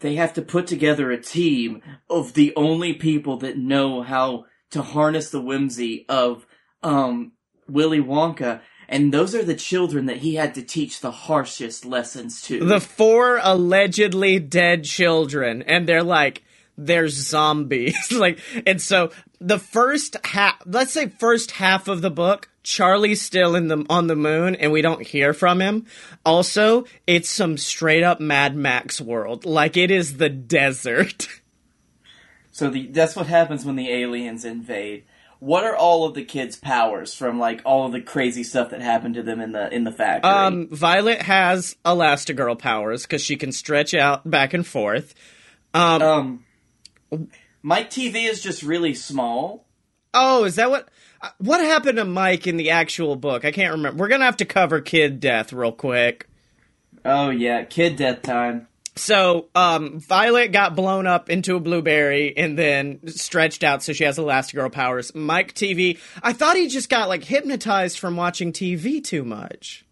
they 0.00 0.14
have 0.14 0.32
to 0.34 0.42
put 0.42 0.66
together 0.66 1.10
a 1.10 1.20
team 1.20 1.82
of 2.08 2.34
the 2.34 2.52
only 2.56 2.94
people 2.94 3.36
that 3.38 3.58
know 3.58 4.02
how 4.02 4.46
to 4.70 4.82
harness 4.82 5.30
the 5.30 5.40
whimsy 5.42 6.06
of 6.08 6.46
um 6.82 7.32
Willy 7.68 8.00
Wonka, 8.00 8.60
and 8.90 9.14
those 9.14 9.36
are 9.36 9.44
the 9.44 9.54
children 9.54 10.06
that 10.06 10.16
he 10.18 10.34
had 10.34 10.56
to 10.56 10.62
teach 10.62 11.00
the 11.00 11.12
harshest 11.12 11.84
lessons 11.84 12.42
to. 12.42 12.64
The 12.64 12.80
four 12.80 13.38
allegedly 13.40 14.40
dead 14.40 14.82
children, 14.82 15.62
and 15.62 15.88
they're 15.88 16.02
like, 16.02 16.42
they're 16.76 17.08
zombies. 17.08 18.10
like, 18.18 18.40
and 18.66 18.82
so 18.82 19.12
the 19.40 19.60
first 19.60 20.16
half, 20.24 20.56
let's 20.66 20.92
say 20.92 21.06
first 21.06 21.52
half 21.52 21.86
of 21.86 22.02
the 22.02 22.10
book, 22.10 22.48
Charlie's 22.64 23.22
still 23.22 23.54
in 23.54 23.68
the 23.68 23.86
on 23.88 24.08
the 24.08 24.16
moon, 24.16 24.56
and 24.56 24.72
we 24.72 24.82
don't 24.82 25.06
hear 25.06 25.32
from 25.32 25.60
him. 25.60 25.86
Also, 26.26 26.84
it's 27.06 27.30
some 27.30 27.56
straight 27.56 28.02
up 28.02 28.18
Mad 28.18 28.56
Max 28.56 29.00
world. 29.00 29.46
Like 29.46 29.76
it 29.76 29.92
is 29.92 30.16
the 30.16 30.28
desert. 30.28 31.28
So 32.50 32.68
the, 32.68 32.88
that's 32.88 33.14
what 33.14 33.28
happens 33.28 33.64
when 33.64 33.76
the 33.76 33.88
aliens 33.88 34.44
invade. 34.44 35.04
What 35.40 35.64
are 35.64 35.74
all 35.74 36.04
of 36.06 36.14
the 36.14 36.22
kids' 36.24 36.56
powers 36.56 37.14
from 37.14 37.38
like 37.38 37.62
all 37.64 37.86
of 37.86 37.92
the 37.92 38.00
crazy 38.00 38.44
stuff 38.44 38.70
that 38.70 38.80
happened 38.82 39.14
to 39.14 39.22
them 39.22 39.40
in 39.40 39.52
the 39.52 39.72
in 39.74 39.84
the 39.84 39.90
factory? 39.92 40.30
Um, 40.30 40.68
Violet 40.70 41.22
has 41.22 41.76
Elastigirl 41.84 42.58
powers 42.58 43.02
because 43.02 43.22
she 43.22 43.36
can 43.36 43.50
stretch 43.50 43.94
out 43.94 44.28
back 44.30 44.52
and 44.54 44.66
forth. 44.66 45.14
Um, 45.72 46.02
um, 46.02 46.44
my 47.62 47.84
TV 47.84 48.28
is 48.28 48.42
just 48.42 48.62
really 48.62 48.94
small. 48.94 49.66
oh, 50.14 50.44
is 50.44 50.56
that 50.56 50.70
what? 50.70 50.88
uh, 51.22 51.30
What 51.38 51.60
happened 51.60 51.96
to 51.96 52.04
Mike 52.04 52.46
in 52.46 52.56
the 52.58 52.70
actual 52.70 53.16
book? 53.16 53.44
I 53.44 53.50
can't 53.52 53.72
remember. 53.72 53.98
We're 54.02 54.08
gonna 54.08 54.24
have 54.26 54.36
to 54.38 54.44
cover 54.44 54.80
kid 54.80 55.20
death 55.20 55.52
real 55.52 55.72
quick. 55.72 56.26
Oh 57.04 57.30
yeah, 57.30 57.64
kid 57.64 57.96
death 57.96 58.20
time. 58.22 58.66
So, 58.96 59.48
um, 59.54 60.00
Violet 60.00 60.52
got 60.52 60.74
blown 60.74 61.06
up 61.06 61.30
into 61.30 61.56
a 61.56 61.60
blueberry 61.60 62.36
and 62.36 62.58
then 62.58 63.06
stretched 63.08 63.62
out, 63.64 63.82
so 63.82 63.92
she 63.92 64.04
has 64.04 64.18
Elastigirl 64.18 64.72
powers. 64.72 65.14
Mike 65.14 65.54
Teavee, 65.54 65.98
I 66.22 66.32
thought 66.32 66.56
he 66.56 66.68
just 66.68 66.88
got 66.88 67.08
like 67.08 67.24
hypnotized 67.24 67.98
from 67.98 68.16
watching 68.16 68.52
TV 68.52 69.02
too 69.02 69.24
much. 69.24 69.84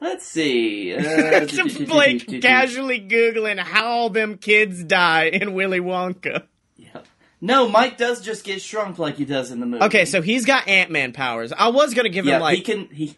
Let's 0.00 0.26
see. 0.26 0.96
Uh, 1.28 1.46
Blake 1.86 2.42
casually 2.42 3.00
googling 3.00 3.58
how 3.58 3.86
all 3.86 4.10
them 4.10 4.36
kids 4.36 4.84
die 4.84 5.24
in 5.24 5.54
Willy 5.54 5.80
Wonka. 5.80 6.44
Yeah. 6.76 7.00
No, 7.40 7.68
Mike 7.68 7.96
does 7.96 8.20
just 8.20 8.44
get 8.44 8.60
shrunk 8.60 8.98
like 8.98 9.16
he 9.16 9.24
does 9.24 9.50
in 9.50 9.60
the 9.60 9.66
movie. 9.66 9.84
Okay, 9.84 10.04
so 10.04 10.22
he's 10.22 10.44
got 10.44 10.68
Ant 10.68 10.90
Man 10.90 11.12
powers. 11.12 11.52
I 11.52 11.68
was 11.68 11.94
gonna 11.94 12.08
give 12.08 12.24
yeah, 12.26 12.36
him 12.36 12.42
like 12.42 12.56
he 12.56 12.62
can 12.62 12.86
he 12.86 13.16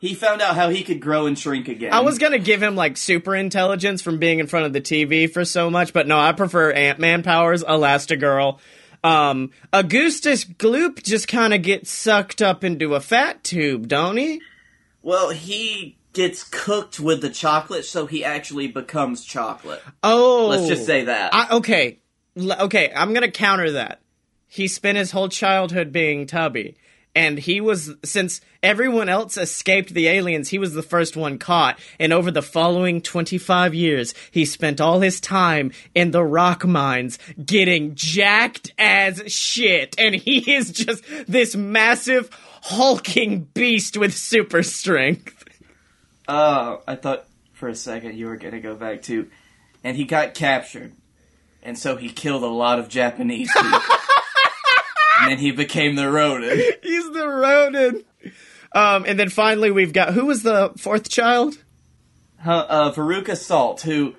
he 0.00 0.14
found 0.14 0.42
out 0.42 0.54
how 0.54 0.68
he 0.68 0.82
could 0.82 1.00
grow 1.00 1.26
and 1.26 1.38
shrink 1.38 1.68
again. 1.68 1.92
I 1.92 2.00
was 2.00 2.18
gonna 2.18 2.38
give 2.38 2.62
him 2.62 2.76
like 2.76 2.96
super 2.96 3.34
intelligence 3.34 4.02
from 4.02 4.18
being 4.18 4.38
in 4.38 4.46
front 4.46 4.66
of 4.66 4.72
the 4.72 4.80
TV 4.80 5.30
for 5.30 5.44
so 5.44 5.70
much, 5.70 5.92
but 5.92 6.06
no, 6.06 6.18
I 6.18 6.32
prefer 6.32 6.70
Ant 6.72 6.98
Man 6.98 7.22
powers, 7.22 7.62
Elastigirl. 7.64 8.58
Um, 9.02 9.50
Augustus 9.72 10.44
Gloop 10.44 11.02
just 11.02 11.28
kind 11.28 11.52
of 11.52 11.62
gets 11.62 11.90
sucked 11.90 12.40
up 12.40 12.64
into 12.64 12.94
a 12.94 13.00
fat 13.00 13.44
tube, 13.44 13.86
don't 13.86 14.16
he? 14.16 14.40
Well, 15.02 15.28
he 15.28 15.98
gets 16.14 16.42
cooked 16.44 16.98
with 16.98 17.20
the 17.20 17.28
chocolate, 17.28 17.84
so 17.84 18.06
he 18.06 18.24
actually 18.24 18.68
becomes 18.68 19.22
chocolate. 19.24 19.82
Oh, 20.02 20.46
Let's 20.48 20.68
just 20.68 20.86
say 20.86 21.04
that. 21.04 21.34
I, 21.34 21.56
okay, 21.56 21.98
L- 22.36 22.62
okay. 22.62 22.90
I'm 22.96 23.12
gonna 23.12 23.30
counter 23.30 23.72
that. 23.72 24.00
He 24.46 24.68
spent 24.68 24.96
his 24.96 25.10
whole 25.10 25.28
childhood 25.28 25.92
being 25.92 26.26
Tubby, 26.26 26.76
and 27.14 27.38
he 27.38 27.60
was 27.60 27.92
since 28.04 28.40
everyone 28.62 29.08
else 29.08 29.36
escaped 29.36 29.94
the 29.94 30.08
aliens, 30.08 30.48
he 30.48 30.58
was 30.58 30.74
the 30.74 30.82
first 30.82 31.16
one 31.16 31.38
caught. 31.38 31.78
And 31.98 32.12
over 32.12 32.30
the 32.30 32.42
following 32.42 33.00
25 33.00 33.74
years, 33.74 34.14
he 34.30 34.44
spent 34.44 34.80
all 34.80 35.00
his 35.00 35.20
time 35.20 35.72
in 35.94 36.10
the 36.10 36.24
rock 36.24 36.64
mines 36.64 37.18
getting 37.44 37.94
jacked 37.94 38.72
as 38.78 39.22
shit, 39.32 39.94
and 39.98 40.14
he 40.14 40.52
is 40.52 40.72
just 40.72 41.04
this 41.28 41.54
massive 41.54 42.30
hulking 42.62 43.44
beast 43.54 43.96
with 43.96 44.14
super 44.14 44.62
strength. 44.62 45.44
Oh, 46.26 46.82
I 46.86 46.96
thought 46.96 47.26
for 47.52 47.68
a 47.68 47.74
second 47.74 48.16
you 48.16 48.26
were 48.26 48.36
gonna 48.36 48.60
go 48.60 48.74
back 48.74 49.02
to, 49.02 49.28
and 49.84 49.96
he 49.96 50.04
got 50.04 50.34
captured, 50.34 50.92
and 51.62 51.78
so 51.78 51.96
he 51.96 52.08
killed 52.08 52.42
a 52.42 52.46
lot 52.46 52.78
of 52.78 52.88
Japanese 52.88 53.52
people, 53.56 53.80
and 55.20 55.30
then 55.32 55.38
he 55.38 55.50
became 55.52 55.94
the 55.96 56.10
Ronin. 56.10 56.58
He's 56.82 57.10
the 57.12 57.26
Ronin. 57.28 58.04
Um, 58.72 59.04
and 59.06 59.18
then 59.18 59.28
finally, 59.28 59.70
we've 59.70 59.92
got 59.92 60.14
who 60.14 60.26
was 60.26 60.42
the 60.42 60.72
fourth 60.76 61.08
child? 61.08 61.56
Huh, 62.40 62.66
uh, 62.68 62.92
Veruca 62.92 63.36
Salt, 63.36 63.82
who 63.82 64.14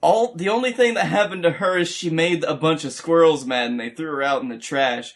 all 0.00 0.34
the 0.34 0.48
only 0.48 0.72
thing 0.72 0.94
that 0.94 1.06
happened 1.06 1.42
to 1.44 1.50
her 1.50 1.78
is 1.78 1.88
she 1.88 2.08
made 2.10 2.44
a 2.44 2.54
bunch 2.54 2.84
of 2.84 2.92
squirrels 2.92 3.44
mad, 3.46 3.70
and 3.70 3.78
they 3.80 3.90
threw 3.90 4.10
her 4.10 4.22
out 4.22 4.42
in 4.42 4.48
the 4.48 4.58
trash. 4.58 5.14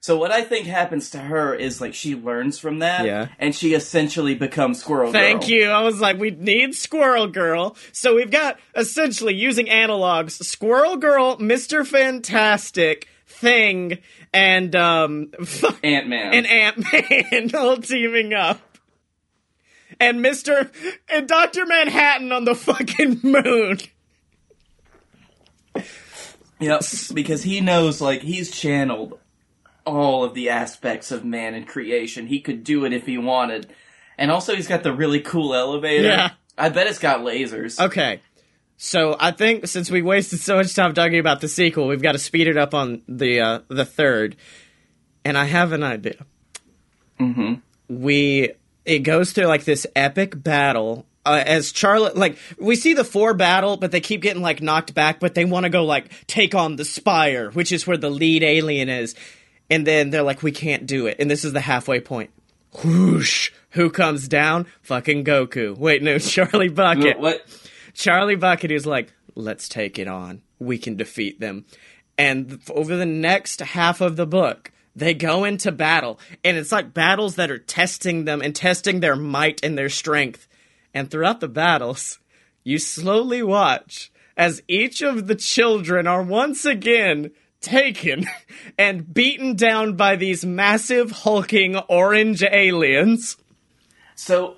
So 0.00 0.18
what 0.18 0.30
I 0.30 0.42
think 0.42 0.66
happens 0.66 1.08
to 1.10 1.18
her 1.18 1.54
is 1.54 1.80
like 1.80 1.94
she 1.94 2.14
learns 2.14 2.58
from 2.58 2.80
that, 2.80 3.06
Yeah. 3.06 3.28
and 3.38 3.54
she 3.54 3.72
essentially 3.72 4.34
becomes 4.34 4.78
Squirrel 4.80 5.10
Thank 5.12 5.40
Girl. 5.42 5.50
you. 5.50 5.68
I 5.70 5.80
was 5.80 5.98
like, 5.98 6.18
we 6.18 6.30
need 6.30 6.74
Squirrel 6.74 7.26
Girl. 7.26 7.74
So 7.92 8.14
we've 8.14 8.30
got 8.30 8.58
essentially 8.76 9.32
using 9.34 9.64
analogs: 9.66 10.32
Squirrel 10.44 10.98
Girl, 10.98 11.38
Mister 11.38 11.84
Fantastic, 11.86 13.08
Thing, 13.34 13.98
and 14.32 14.74
um, 14.74 15.30
Ant 15.82 16.08
Man. 16.08 16.34
and 16.34 16.46
Ant 16.46 16.78
Man 16.92 17.50
all 17.54 17.76
teaming 17.78 18.32
up. 18.32 18.60
And 20.00 20.20
Mr. 20.24 20.70
and 21.08 21.28
Dr. 21.28 21.66
Manhattan 21.66 22.32
on 22.32 22.44
the 22.44 22.54
fucking 22.54 23.20
moon. 23.22 23.78
Yep, 26.60 26.82
because 27.12 27.42
he 27.42 27.60
knows, 27.60 28.00
like, 28.00 28.22
he's 28.22 28.50
channeled 28.50 29.18
all 29.84 30.24
of 30.24 30.34
the 30.34 30.48
aspects 30.48 31.10
of 31.12 31.24
man 31.24 31.54
and 31.54 31.66
creation. 31.66 32.26
He 32.26 32.40
could 32.40 32.64
do 32.64 32.84
it 32.84 32.92
if 32.92 33.06
he 33.06 33.18
wanted. 33.18 33.72
And 34.16 34.30
also, 34.30 34.54
he's 34.54 34.68
got 34.68 34.82
the 34.82 34.92
really 34.92 35.20
cool 35.20 35.54
elevator. 35.54 36.08
Yeah. 36.08 36.30
I 36.56 36.68
bet 36.70 36.86
it's 36.86 36.98
got 37.00 37.20
lasers. 37.20 37.78
Okay. 37.78 38.20
So 38.76 39.16
I 39.18 39.30
think 39.30 39.66
since 39.66 39.90
we 39.90 40.02
wasted 40.02 40.40
so 40.40 40.56
much 40.56 40.74
time 40.74 40.94
talking 40.94 41.18
about 41.18 41.40
the 41.40 41.48
sequel, 41.48 41.86
we've 41.86 42.02
got 42.02 42.12
to 42.12 42.18
speed 42.18 42.48
it 42.48 42.56
up 42.56 42.74
on 42.74 43.02
the 43.08 43.40
uh, 43.40 43.58
the 43.68 43.84
third. 43.84 44.36
And 45.24 45.38
I 45.38 45.44
have 45.44 45.72
an 45.72 45.82
idea. 45.82 46.26
hmm 47.18 47.54
We 47.88 48.50
it 48.84 49.00
goes 49.00 49.32
through 49.32 49.46
like 49.46 49.64
this 49.64 49.86
epic 49.96 50.42
battle. 50.42 51.06
Uh, 51.26 51.42
as 51.46 51.72
Charlotte, 51.72 52.16
like 52.18 52.36
we 52.58 52.76
see 52.76 52.92
the 52.92 53.04
four 53.04 53.32
battle, 53.32 53.78
but 53.78 53.90
they 53.92 54.00
keep 54.00 54.20
getting 54.20 54.42
like 54.42 54.60
knocked 54.60 54.92
back. 54.92 55.20
But 55.20 55.34
they 55.34 55.46
want 55.46 55.64
to 55.64 55.70
go 55.70 55.84
like 55.84 56.10
take 56.26 56.54
on 56.54 56.76
the 56.76 56.84
Spire, 56.84 57.50
which 57.52 57.72
is 57.72 57.86
where 57.86 57.96
the 57.96 58.10
lead 58.10 58.42
alien 58.42 58.90
is. 58.90 59.14
And 59.70 59.86
then 59.86 60.10
they're 60.10 60.22
like, 60.22 60.42
we 60.42 60.52
can't 60.52 60.84
do 60.84 61.06
it. 61.06 61.16
And 61.18 61.30
this 61.30 61.42
is 61.42 61.54
the 61.54 61.60
halfway 61.60 62.00
point. 62.00 62.30
Whoosh! 62.84 63.50
Who 63.70 63.88
comes 63.88 64.28
down? 64.28 64.66
Fucking 64.82 65.24
Goku. 65.24 65.74
Wait, 65.78 66.02
no, 66.02 66.18
Charlie 66.18 66.68
Bucket. 66.68 67.18
What? 67.18 67.40
Charlie 67.94 68.36
Bucket 68.36 68.70
is 68.70 68.86
like, 68.86 69.12
let's 69.34 69.68
take 69.68 69.98
it 69.98 70.08
on. 70.08 70.42
We 70.58 70.78
can 70.78 70.96
defeat 70.96 71.40
them. 71.40 71.64
And 72.18 72.60
over 72.70 72.96
the 72.96 73.06
next 73.06 73.60
half 73.60 74.00
of 74.00 74.16
the 74.16 74.26
book, 74.26 74.70
they 74.94 75.14
go 75.14 75.44
into 75.44 75.72
battle. 75.72 76.20
And 76.44 76.56
it's 76.56 76.72
like 76.72 76.94
battles 76.94 77.36
that 77.36 77.50
are 77.50 77.58
testing 77.58 78.24
them 78.24 78.40
and 78.42 78.54
testing 78.54 79.00
their 79.00 79.16
might 79.16 79.64
and 79.64 79.76
their 79.76 79.88
strength. 79.88 80.46
And 80.92 81.10
throughout 81.10 81.40
the 81.40 81.48
battles, 81.48 82.20
you 82.62 82.78
slowly 82.78 83.42
watch 83.42 84.12
as 84.36 84.62
each 84.68 85.02
of 85.02 85.26
the 85.26 85.34
children 85.34 86.06
are 86.06 86.22
once 86.22 86.64
again 86.64 87.30
taken 87.60 88.26
and 88.78 89.12
beaten 89.12 89.56
down 89.56 89.96
by 89.96 90.16
these 90.16 90.44
massive 90.44 91.10
hulking 91.10 91.76
orange 91.76 92.42
aliens. 92.42 93.36
So, 94.14 94.56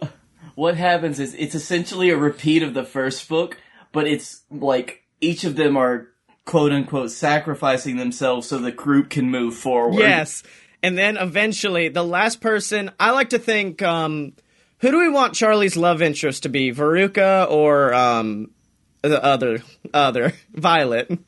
what 0.57 0.77
happens 0.77 1.21
is 1.21 1.35
it's 1.35 1.55
essentially 1.55 2.11
a 2.11 2.17
repeat 2.17 2.65
of 2.65 2.75
the 2.75 2.83
first 2.83 3.29
book, 3.29 3.59
but 3.93 4.09
it's 4.09 4.43
like 4.51 5.05
each 5.21 5.45
of 5.45 5.55
them 5.55 5.77
are 5.77 6.09
quote 6.45 6.73
unquote 6.73 7.11
sacrificing 7.11 7.97
themselves 7.97 8.49
so 8.49 8.59
the 8.59 8.73
group 8.73 9.11
can 9.11 9.31
move 9.31 9.55
forward. 9.55 10.01
Yes. 10.01 10.43
And 10.83 10.97
then 10.97 11.17
eventually, 11.17 11.89
the 11.89 12.05
last 12.05 12.41
person, 12.41 12.91
I 12.99 13.11
like 13.11 13.31
to 13.31 13.39
think, 13.39 13.83
um, 13.83 14.33
who 14.79 14.91
do 14.91 14.99
we 14.99 15.09
want 15.09 15.35
Charlie's 15.35 15.77
love 15.77 16.03
interest 16.03 16.45
to 16.45 16.49
be? 16.49 16.73
Veruca 16.73 17.51
or, 17.51 17.93
um, 17.93 18.51
the 19.03 19.23
other, 19.23 19.63
other, 19.93 20.33
Violet? 20.55 21.19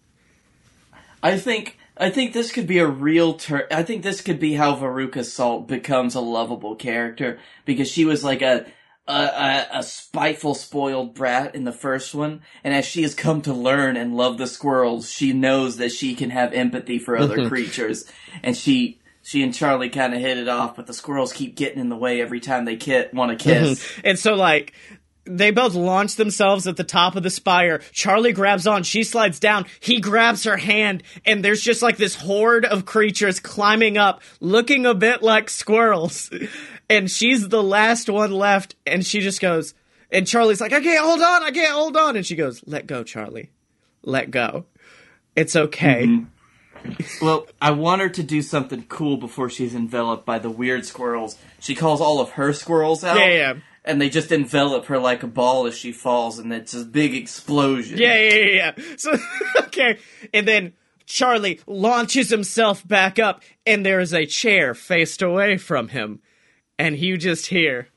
I 1.23 1.39
think 1.39 1.77
I 2.01 2.11
think 2.11 2.33
this 2.33 2.53
could 2.53 2.69
be 2.69 2.79
a 2.79 2.87
real 2.87 3.35
turn. 3.35 3.65
I 3.73 3.83
think 3.83 4.05
this 4.05 4.21
could 4.21 4.39
be 4.39 4.55
how 4.55 4.77
Veruca 4.77 5.25
Salt 5.25 5.67
becomes 5.67 6.15
a 6.15 6.21
lovable 6.21 6.77
character 6.77 7.41
because 7.65 7.91
she 7.91 8.05
was 8.05 8.23
like 8.23 8.41
a, 8.41 8.67
a 9.09 9.13
a 9.13 9.79
a 9.79 9.83
spiteful, 9.83 10.55
spoiled 10.55 11.15
brat 11.15 11.55
in 11.55 11.65
the 11.65 11.73
first 11.73 12.15
one, 12.15 12.43
and 12.63 12.75
as 12.75 12.85
she 12.85 13.03
has 13.03 13.15
come 13.15 13.43
to 13.43 13.53
learn 13.55 13.97
and 13.97 14.17
love 14.17 14.39
the 14.39 14.47
squirrels, 14.47 15.11
she 15.11 15.33
knows 15.33 15.79
that 15.79 15.91
she 15.91 16.15
can 16.15 16.31
have 16.31 16.53
empathy 16.53 16.99
for 16.99 17.17
other 17.17 17.49
creatures, 17.51 18.05
and 18.43 18.57
she. 18.57 19.01
She 19.21 19.43
and 19.43 19.53
Charlie 19.53 19.91
kind 19.91 20.15
of 20.15 20.21
hit 20.21 20.39
it 20.39 20.49
off, 20.49 20.75
but 20.75 20.87
the 20.87 20.95
squirrels 20.95 21.35
keep 21.35 21.55
getting 21.55 21.79
in 21.79 21.91
the 21.91 21.97
way 21.97 22.23
every 22.23 22.41
time 22.41 22.65
they 22.65 22.77
ki- 22.77 23.09
want 23.13 23.39
to 23.39 23.45
kiss. 23.45 23.87
And 24.03 24.19
so, 24.19 24.33
like, 24.33 24.73
they 25.29 25.51
both 25.51 25.75
launch 25.75 26.17
themselves 26.17 26.67
at 26.67 26.77
the 26.77 26.85
top 26.85 27.17
of 27.17 27.23
the 27.23 27.31
spire. 27.31 27.81
Charlie 27.93 28.33
grabs 28.33 28.67
on, 28.67 28.83
she 28.83 29.05
slides 29.05 29.39
down, 29.39 29.67
he 29.81 30.01
grabs 30.01 30.45
her 30.45 30.57
hand, 30.57 31.03
and 31.25 31.45
there's 31.45 31.61
just 31.61 31.83
like 31.83 31.97
this 31.97 32.15
horde 32.15 32.65
of 32.65 32.87
creatures 32.87 33.39
climbing 33.39 33.99
up, 33.99 34.23
looking 34.41 34.87
a 34.87 34.95
bit 34.95 35.23
like 35.23 35.51
squirrels. 35.51 36.31
And 36.91 37.11
she's 37.11 37.49
the 37.49 37.63
last 37.63 38.09
one 38.09 38.31
left, 38.31 38.75
and 38.87 39.05
she 39.05 39.21
just 39.21 39.41
goes, 39.41 39.75
and 40.11 40.27
Charlie's 40.27 40.61
like, 40.61 40.73
I 40.73 40.81
can't 40.81 41.05
hold 41.05 41.21
on, 41.21 41.43
I 41.43 41.51
can't 41.51 41.75
hold 41.75 41.97
on. 41.97 42.17
And 42.17 42.25
she 42.25 42.35
goes, 42.35 42.63
Let 42.67 42.87
go, 42.87 43.05
Charlie. 43.05 43.51
Let 44.03 44.31
go. 44.31 44.65
It's 45.37 45.55
okay. 45.55 46.07
Mm-hmm. 46.07 46.25
Well, 47.25 47.47
I 47.61 47.73
want 47.73 48.03
her 48.03 48.09
to 48.09 48.23
do 48.23 48.41
something 48.41 48.85
cool 48.85 49.17
before 49.17 49.51
she's 49.51 49.75
enveloped 49.75 50.25
by 50.25 50.39
the 50.39 50.51
weird 50.51 50.87
squirrels. 50.87 51.37
She 51.61 51.75
calls 51.75 52.01
all 52.01 52.21
of 52.21 52.31
her 52.31 52.53
squirrels 52.53 53.05
out. 53.05 53.19
Yeah, 53.19 53.33
yeah. 53.33 53.55
And 53.85 54.01
they 54.01 54.09
just 54.09 54.33
envelop 54.33 54.87
her 54.87 54.99
like 54.99 55.23
a 55.23 55.27
ball 55.27 55.67
as 55.67 55.77
she 55.77 55.93
falls, 55.93 56.39
and 56.39 56.53
it's 56.53 56.75
a 56.75 56.85
big 56.85 57.15
explosion. 57.15 57.99
Yeah, 57.99 58.19
yeah, 58.19 58.35
yeah, 58.35 58.73
yeah. 58.77 58.85
So, 58.97 59.17
okay. 59.65 59.99
And 60.33 60.47
then 60.47 60.73
Charlie 61.07 61.61
launches 61.67 62.31
himself 62.31 62.87
back 62.87 63.19
up, 63.19 63.43
and 63.67 63.85
there 63.85 64.01
is 64.01 64.15
a 64.15 64.27
chair 64.27 64.75
faced 64.75 65.23
away 65.23 65.57
from 65.57 65.89
him. 65.89 66.21
And 66.79 66.97
you 66.97 67.17
just 67.17 67.47
hear. 67.47 67.89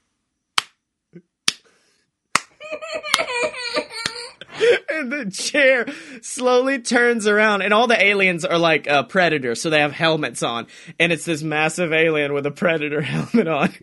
and 4.90 5.12
the 5.12 5.32
chair 5.32 5.88
slowly 6.22 6.80
turns 6.80 7.28
around, 7.28 7.62
and 7.62 7.74
all 7.74 7.88
the 7.88 8.02
aliens 8.02 8.46
are 8.46 8.58
like 8.58 8.90
uh, 8.90 9.04
predators, 9.04 9.62
so 9.62 9.70
they 9.70 9.80
have 9.80 9.92
helmets 9.92 10.44
on. 10.44 10.68
And 11.00 11.12
it's 11.12 11.26
this 11.26 11.44
massive 11.44 11.94
alien 11.94 12.34
with 12.34 12.46
a 12.46 12.52
predator 12.52 13.02
helmet 13.02 13.48
on. 13.48 13.74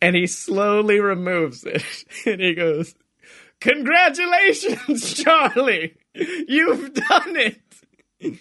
And 0.00 0.16
he 0.16 0.26
slowly 0.26 1.00
removes 1.00 1.64
it, 1.64 1.84
and 2.26 2.40
he 2.40 2.54
goes, 2.54 2.94
Congratulations, 3.60 5.14
Charlie! 5.14 5.96
You've 6.14 6.92
done 6.94 7.36
it! 7.36 8.40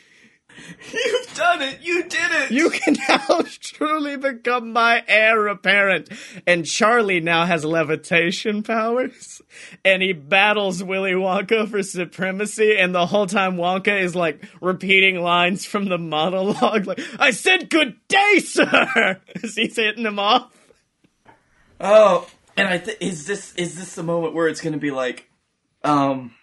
You've 0.91 1.34
done 1.36 1.62
it! 1.62 1.80
You 1.82 2.04
did 2.04 2.32
it! 2.32 2.51
You 2.51 2.70
can 2.70 2.97
now 3.08 3.41
truly 3.60 4.18
become 4.18 4.72
my 4.74 5.04
heir 5.08 5.47
apparent. 5.47 6.10
And 6.45 6.66
Charlie 6.66 7.20
now 7.20 7.45
has 7.45 7.66
levitation 7.66 8.64
powers. 8.64 9.41
And 9.84 10.01
he 10.01 10.14
battles 10.14 10.84
Willy 10.84 11.14
Wonka 11.14 11.70
for 11.70 11.84
supremacy. 11.84 12.78
And 12.78 12.93
the 12.93 13.06
whole 13.06 13.28
time 13.28 13.58
Wonka 13.58 14.01
is 14.01 14.16
like 14.16 14.43
repeating 14.62 15.22
lines 15.22 15.66
from 15.66 15.86
the 15.89 15.97
monologue. 15.97 16.86
Like, 16.86 16.99
I 17.20 17.32
said 17.32 17.70
good 17.70 17.95
day, 18.08 18.39
sir! 18.39 19.22
As 19.43 19.56
he's 19.56 19.76
hitting 19.76 20.06
him 20.06 20.20
off. 20.20 20.51
Oh, 21.80 22.28
And 22.56 22.68
I 22.68 22.78
th- 22.78 22.97
is 23.01 23.26
this 23.26 23.54
is 23.56 23.76
this 23.76 23.95
the 23.95 24.04
moment 24.04 24.34
where 24.34 24.47
it's 24.47 24.62
going 24.62 24.74
to 24.74 24.80
be 24.80 24.91
like, 24.91 25.30
um, 25.84 26.34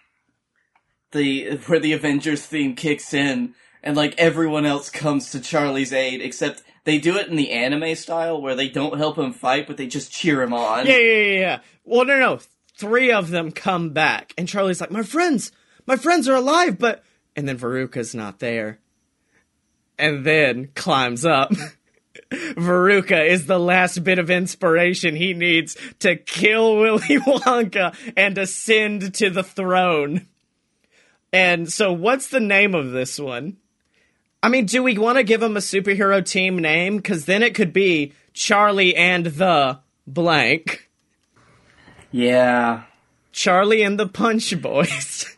the 1.11 1.57
where 1.65 1.79
the 1.79 1.93
Avengers 1.93 2.45
theme 2.45 2.75
kicks 2.75 3.13
in 3.13 3.55
and 3.83 3.95
like 3.95 4.15
everyone 4.17 4.65
else 4.65 4.89
comes 4.89 5.31
to 5.31 5.39
Charlie's 5.39 5.93
aid 5.93 6.21
except 6.21 6.63
they 6.83 6.97
do 6.97 7.17
it 7.17 7.27
in 7.27 7.35
the 7.35 7.51
anime 7.51 7.95
style 7.95 8.41
where 8.41 8.55
they 8.55 8.69
don't 8.69 8.97
help 8.97 9.17
him 9.17 9.33
fight 9.33 9.67
but 9.67 9.77
they 9.77 9.87
just 9.87 10.11
cheer 10.11 10.41
him 10.41 10.53
on. 10.53 10.85
Yeah, 10.85 10.97
yeah, 10.97 11.23
yeah, 11.23 11.39
yeah. 11.39 11.59
Well, 11.83 12.05
no, 12.05 12.19
no. 12.19 12.39
Three 12.77 13.11
of 13.11 13.29
them 13.29 13.51
come 13.51 13.91
back, 13.91 14.33
and 14.37 14.47
Charlie's 14.47 14.81
like, 14.81 14.89
"My 14.89 15.03
friends, 15.03 15.51
my 15.85 15.95
friends 15.97 16.27
are 16.27 16.35
alive," 16.35 16.79
but 16.79 17.03
and 17.35 17.47
then 17.47 17.57
Veruca's 17.57 18.15
not 18.15 18.39
there, 18.39 18.79
and 19.99 20.25
then 20.25 20.69
climbs 20.73 21.23
up. 21.23 21.51
Veruca 22.31 23.27
is 23.27 23.45
the 23.45 23.59
last 23.59 24.03
bit 24.03 24.19
of 24.19 24.29
inspiration 24.29 25.15
he 25.15 25.33
needs 25.33 25.77
to 25.99 26.15
kill 26.15 26.77
Willy 26.79 27.19
Wonka 27.19 27.95
and 28.15 28.37
ascend 28.37 29.13
to 29.15 29.29
the 29.29 29.43
throne. 29.43 30.27
And 31.33 31.71
so, 31.71 31.93
what's 31.93 32.29
the 32.29 32.39
name 32.39 32.75
of 32.75 32.91
this 32.91 33.19
one? 33.19 33.57
I 34.43 34.49
mean, 34.49 34.65
do 34.65 34.81
we 34.81 34.97
want 34.97 35.17
to 35.17 35.23
give 35.23 35.41
him 35.41 35.55
a 35.55 35.59
superhero 35.59 36.25
team 36.25 36.57
name? 36.57 36.97
Because 36.97 37.25
then 37.25 37.43
it 37.43 37.53
could 37.53 37.73
be 37.73 38.13
Charlie 38.33 38.95
and 38.95 39.25
the 39.25 39.79
blank. 40.07 40.89
Yeah. 42.11 42.83
Charlie 43.31 43.83
and 43.83 43.99
the 43.99 44.07
Punch 44.07 44.59
Boys. 44.61 45.37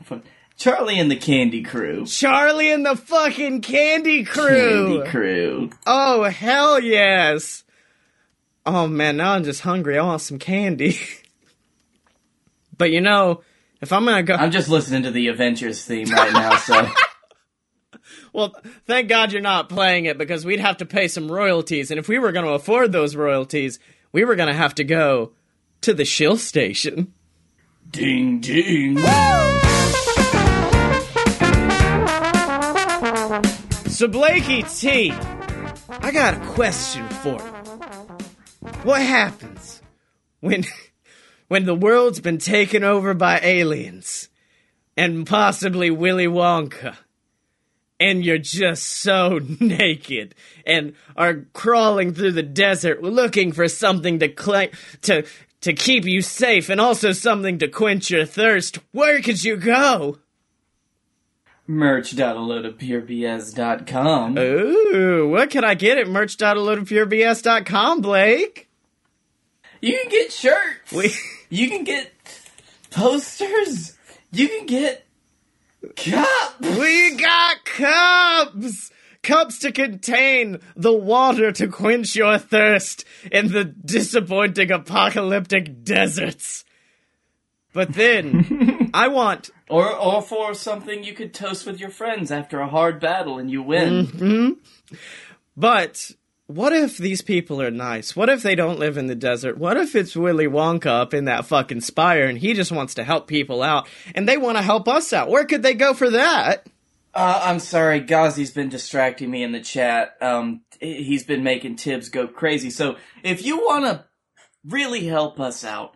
Charlie 0.56 0.98
and 0.98 1.10
the 1.10 1.16
Candy 1.16 1.62
Crew. 1.62 2.06
Charlie 2.06 2.70
and 2.70 2.86
the 2.86 2.96
fucking 2.96 3.60
Candy 3.60 4.24
Crew. 4.24 5.02
Candy 5.02 5.10
Crew. 5.10 5.70
Oh, 5.86 6.24
hell 6.24 6.80
yes. 6.80 7.64
Oh 8.64 8.86
man, 8.86 9.18
now 9.18 9.32
I'm 9.32 9.44
just 9.44 9.60
hungry. 9.60 9.98
I 9.98 10.02
want 10.02 10.22
some 10.22 10.38
candy. 10.38 10.98
but 12.78 12.90
you 12.90 13.00
know, 13.00 13.42
if 13.80 13.92
I'm 13.92 14.04
gonna 14.06 14.22
go. 14.22 14.34
I'm 14.34 14.50
just 14.50 14.68
listening 14.68 15.02
to 15.02 15.10
the 15.10 15.28
Avengers 15.28 15.84
theme 15.84 16.08
right 16.08 16.32
now, 16.32 16.56
so. 16.56 16.88
Well, 18.36 18.54
thank 18.84 19.08
God 19.08 19.32
you're 19.32 19.40
not 19.40 19.70
playing 19.70 20.04
it 20.04 20.18
because 20.18 20.44
we'd 20.44 20.60
have 20.60 20.76
to 20.76 20.84
pay 20.84 21.08
some 21.08 21.32
royalties, 21.32 21.90
and 21.90 21.98
if 21.98 22.06
we 22.06 22.18
were 22.18 22.32
going 22.32 22.44
to 22.44 22.52
afford 22.52 22.92
those 22.92 23.16
royalties, 23.16 23.78
we 24.12 24.26
were 24.26 24.36
going 24.36 24.48
to 24.48 24.54
have 24.54 24.74
to 24.74 24.84
go 24.84 25.32
to 25.80 25.94
the 25.94 26.04
shill 26.04 26.36
station. 26.36 27.14
Ding 27.90 28.40
ding. 28.40 28.98
So, 33.88 34.06
Blakey 34.06 34.64
T, 34.64 35.12
I 35.88 36.10
got 36.10 36.34
a 36.34 36.46
question 36.48 37.08
for 37.08 37.38
you. 37.38 38.70
What 38.82 39.00
happens 39.00 39.80
when 40.40 40.64
when 41.48 41.64
the 41.64 41.74
world's 41.74 42.20
been 42.20 42.36
taken 42.36 42.84
over 42.84 43.14
by 43.14 43.40
aliens 43.40 44.28
and 44.94 45.26
possibly 45.26 45.90
Willy 45.90 46.26
Wonka? 46.26 46.96
And 47.98 48.24
you're 48.24 48.38
just 48.38 48.84
so 48.84 49.40
naked 49.60 50.34
and 50.66 50.94
are 51.16 51.46
crawling 51.52 52.14
through 52.14 52.32
the 52.32 52.42
desert 52.42 53.02
looking 53.02 53.52
for 53.52 53.68
something 53.68 54.18
to 54.18 54.32
cl- 54.36 54.70
to 55.02 55.24
to 55.62 55.72
keep 55.72 56.04
you 56.04 56.22
safe 56.22 56.68
and 56.68 56.80
also 56.80 57.12
something 57.12 57.58
to 57.58 57.68
quench 57.68 58.10
your 58.10 58.24
thirst, 58.24 58.78
where 58.92 59.20
could 59.20 59.42
you 59.42 59.56
go? 59.56 60.18
Merch.aloadofpurebs.com. 61.66 64.38
Ooh, 64.38 65.28
what 65.28 65.50
can 65.50 65.64
I 65.64 65.74
get 65.74 65.98
at 65.98 66.06
merch.aloadofpurebs.com, 66.06 68.00
Blake? 68.00 68.68
You 69.80 69.98
can 70.00 70.10
get 70.10 70.32
shirts. 70.32 70.92
We 70.92 71.12
You 71.50 71.68
can 71.68 71.82
get 71.84 72.12
posters. 72.90 73.96
You 74.30 74.48
can 74.48 74.66
get 74.66 75.05
cups. 75.94 76.78
we 76.78 77.16
got 77.16 77.64
cups! 77.64 78.90
Cups 79.22 79.58
to 79.58 79.72
contain 79.72 80.60
the 80.76 80.92
water 80.92 81.50
to 81.52 81.66
quench 81.66 82.14
your 82.14 82.38
thirst 82.38 83.04
in 83.32 83.48
the 83.50 83.64
disappointing 83.64 84.70
apocalyptic 84.70 85.82
deserts. 85.82 86.64
But 87.72 87.92
then, 87.92 88.90
I 88.94 89.08
want 89.08 89.50
Or, 89.68 89.94
or 89.94 90.22
for 90.22 90.54
something 90.54 91.04
you 91.04 91.12
could 91.12 91.34
toast 91.34 91.66
with 91.66 91.80
your 91.80 91.90
friends 91.90 92.30
after 92.30 92.60
a 92.60 92.68
hard 92.68 93.00
battle 93.00 93.38
and 93.38 93.50
you 93.50 93.62
win. 93.62 94.06
Mm-hmm. 94.06 94.96
But 95.56 96.12
what 96.46 96.72
if 96.72 96.96
these 96.98 97.22
people 97.22 97.60
are 97.60 97.70
nice? 97.70 98.14
What 98.14 98.28
if 98.28 98.42
they 98.42 98.54
don't 98.54 98.78
live 98.78 98.96
in 98.96 99.06
the 99.06 99.14
desert? 99.14 99.58
What 99.58 99.76
if 99.76 99.94
it's 99.96 100.14
Willy 100.16 100.46
Wonka 100.46 100.86
up 100.86 101.12
in 101.14 101.24
that 101.24 101.46
fucking 101.46 101.80
spire 101.80 102.26
and 102.26 102.38
he 102.38 102.54
just 102.54 102.70
wants 102.72 102.94
to 102.94 103.04
help 103.04 103.26
people 103.26 103.62
out 103.62 103.88
and 104.14 104.28
they 104.28 104.36
want 104.36 104.56
to 104.56 104.62
help 104.62 104.86
us 104.88 105.12
out? 105.12 105.28
Where 105.28 105.44
could 105.44 105.62
they 105.62 105.74
go 105.74 105.92
for 105.94 106.10
that? 106.10 106.66
Uh, 107.14 107.40
I'm 107.44 107.58
sorry, 107.58 108.00
Ghazi's 108.02 108.50
been 108.50 108.68
distracting 108.68 109.30
me 109.30 109.42
in 109.42 109.52
the 109.52 109.60
chat. 109.60 110.16
Um, 110.20 110.60
he's 110.80 111.24
been 111.24 111.42
making 111.42 111.76
Tibbs 111.76 112.10
go 112.10 112.26
crazy. 112.28 112.68
So 112.70 112.96
if 113.24 113.44
you 113.44 113.56
want 113.58 113.86
to 113.86 114.04
really 114.64 115.06
help 115.06 115.40
us 115.40 115.64
out, 115.64 115.94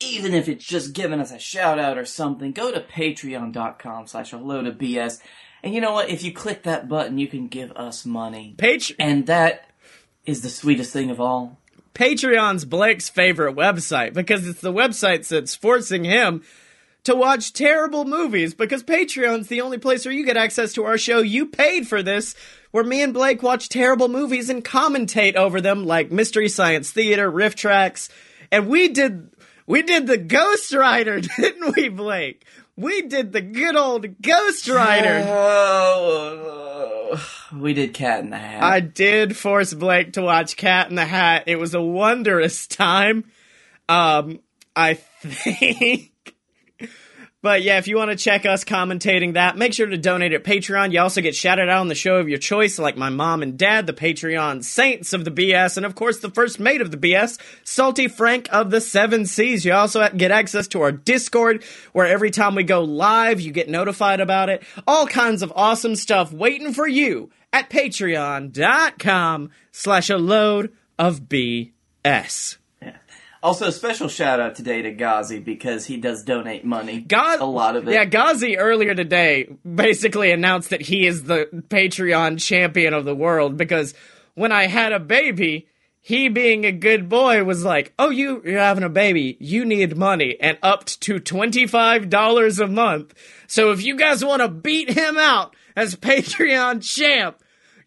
even 0.00 0.34
if 0.34 0.48
it's 0.48 0.64
just 0.64 0.94
giving 0.94 1.20
us 1.20 1.30
a 1.30 1.38
shout 1.38 1.78
out 1.78 1.96
or 1.98 2.04
something, 2.06 2.52
go 2.52 2.72
to 2.72 2.80
patreon.com 2.80 4.06
slash 4.06 4.32
a 4.32 4.38
load 4.38 4.66
of 4.66 4.76
BS. 4.76 5.20
And 5.62 5.74
you 5.74 5.80
know 5.80 5.92
what? 5.92 6.08
If 6.10 6.22
you 6.22 6.32
click 6.32 6.62
that 6.64 6.88
button, 6.88 7.18
you 7.18 7.28
can 7.28 7.48
give 7.48 7.72
us 7.72 8.04
money. 8.06 8.54
Page- 8.58 8.94
And 8.98 9.26
that 9.26 9.70
is 10.26 10.42
the 10.42 10.48
sweetest 10.48 10.92
thing 10.92 11.10
of 11.10 11.20
all. 11.20 11.58
Patreon's 11.94 12.64
Blake's 12.66 13.08
favorite 13.08 13.56
website 13.56 14.12
because 14.12 14.46
it's 14.46 14.60
the 14.60 14.72
website 14.72 15.26
that's 15.28 15.54
forcing 15.54 16.04
him 16.04 16.42
to 17.04 17.14
watch 17.14 17.52
terrible 17.52 18.04
movies 18.04 18.52
because 18.52 18.82
Patreon's 18.82 19.46
the 19.46 19.60
only 19.60 19.78
place 19.78 20.04
where 20.04 20.12
you 20.12 20.26
get 20.26 20.36
access 20.36 20.72
to 20.74 20.84
our 20.84 20.98
show. 20.98 21.20
You 21.20 21.46
paid 21.46 21.88
for 21.88 22.02
this, 22.02 22.34
where 22.72 22.84
me 22.84 23.00
and 23.00 23.14
Blake 23.14 23.42
watch 23.42 23.68
terrible 23.68 24.08
movies 24.08 24.50
and 24.50 24.64
commentate 24.64 25.36
over 25.36 25.60
them 25.60 25.86
like 25.86 26.10
Mystery 26.10 26.48
Science 26.48 26.90
Theater, 26.90 27.30
RiffTrax, 27.30 28.10
and 28.50 28.68
we 28.68 28.88
did 28.88 29.30
we 29.66 29.82
did 29.82 30.06
the 30.06 30.18
Ghost 30.18 30.74
Rider, 30.74 31.20
didn't 31.36 31.76
we, 31.76 31.88
Blake? 31.88 32.44
We 32.76 33.02
did 33.02 33.32
the 33.32 33.40
good 33.40 33.74
old 33.74 34.20
Ghost 34.20 34.68
Rider. 34.68 35.24
Oh, 35.28 37.26
we 37.54 37.72
did 37.72 37.94
Cat 37.94 38.20
in 38.20 38.30
the 38.30 38.36
Hat. 38.36 38.62
I 38.62 38.80
did 38.80 39.34
force 39.36 39.72
Blake 39.72 40.12
to 40.14 40.22
watch 40.22 40.56
Cat 40.58 40.90
in 40.90 40.94
the 40.96 41.06
Hat. 41.06 41.44
It 41.46 41.56
was 41.56 41.74
a 41.74 41.80
wondrous 41.80 42.66
time. 42.66 43.24
Um, 43.88 44.40
I 44.74 44.94
think. 45.22 46.12
But 47.46 47.62
yeah, 47.62 47.78
if 47.78 47.86
you 47.86 47.96
want 47.96 48.10
to 48.10 48.16
check 48.16 48.44
us 48.44 48.64
commentating 48.64 49.34
that, 49.34 49.56
make 49.56 49.72
sure 49.72 49.86
to 49.86 49.96
donate 49.96 50.32
at 50.32 50.42
Patreon. 50.42 50.92
You 50.92 50.98
also 50.98 51.20
get 51.20 51.36
shouted 51.36 51.68
out 51.68 51.78
on 51.78 51.86
the 51.86 51.94
show 51.94 52.16
of 52.16 52.28
your 52.28 52.40
choice, 52.40 52.76
like 52.76 52.96
my 52.96 53.08
mom 53.08 53.40
and 53.40 53.56
dad, 53.56 53.86
the 53.86 53.92
Patreon 53.92 54.64
saints 54.64 55.12
of 55.12 55.24
the 55.24 55.30
BS, 55.30 55.76
and 55.76 55.86
of 55.86 55.94
course 55.94 56.18
the 56.18 56.28
first 56.28 56.58
mate 56.58 56.80
of 56.80 56.90
the 56.90 56.96
BS, 56.96 57.38
Salty 57.62 58.08
Frank 58.08 58.48
of 58.50 58.72
the 58.72 58.80
Seven 58.80 59.26
Seas. 59.26 59.64
You 59.64 59.74
also 59.74 60.08
get 60.08 60.32
access 60.32 60.66
to 60.66 60.82
our 60.82 60.90
Discord, 60.90 61.62
where 61.92 62.08
every 62.08 62.32
time 62.32 62.56
we 62.56 62.64
go 62.64 62.82
live, 62.82 63.40
you 63.40 63.52
get 63.52 63.68
notified 63.68 64.18
about 64.18 64.48
it. 64.48 64.64
All 64.84 65.06
kinds 65.06 65.40
of 65.44 65.52
awesome 65.54 65.94
stuff 65.94 66.32
waiting 66.32 66.72
for 66.72 66.88
you 66.88 67.30
at 67.52 67.70
patreon.com 67.70 69.50
slash 69.70 70.10
a 70.10 70.16
load 70.16 70.72
of 70.98 71.28
BS. 71.28 72.56
Also, 73.42 73.68
a 73.68 73.72
special 73.72 74.08
shout 74.08 74.40
out 74.40 74.54
today 74.54 74.82
to 74.82 74.90
Ghazi 74.92 75.38
because 75.38 75.86
he 75.86 75.98
does 75.98 76.24
donate 76.24 76.64
money. 76.64 77.00
A 77.40 77.46
lot 77.46 77.76
of 77.76 77.86
it. 77.86 77.92
Yeah, 77.92 78.04
Ghazi 78.04 78.58
earlier 78.58 78.94
today 78.94 79.48
basically 79.62 80.32
announced 80.32 80.70
that 80.70 80.82
he 80.82 81.06
is 81.06 81.24
the 81.24 81.48
Patreon 81.68 82.40
champion 82.40 82.94
of 82.94 83.04
the 83.04 83.14
world 83.14 83.56
because 83.56 83.94
when 84.34 84.52
I 84.52 84.66
had 84.66 84.92
a 84.92 84.98
baby, 84.98 85.68
he 86.00 86.28
being 86.28 86.64
a 86.64 86.72
good 86.72 87.08
boy 87.08 87.42
was 87.44 87.64
like, 87.64 87.92
"Oh, 87.98 88.10
you 88.10 88.40
you're 88.44 88.60
having 88.60 88.84
a 88.84 88.88
baby, 88.88 89.36
you 89.40 89.64
need 89.64 89.96
money," 89.96 90.36
and 90.40 90.58
upped 90.62 91.00
to 91.02 91.18
twenty 91.18 91.66
five 91.66 92.08
dollars 92.08 92.60
a 92.60 92.66
month. 92.66 93.14
So 93.46 93.72
if 93.72 93.84
you 93.84 93.96
guys 93.96 94.24
want 94.24 94.40
to 94.42 94.48
beat 94.48 94.90
him 94.90 95.18
out 95.18 95.54
as 95.76 95.94
Patreon 95.96 96.82
champ. 96.82 97.38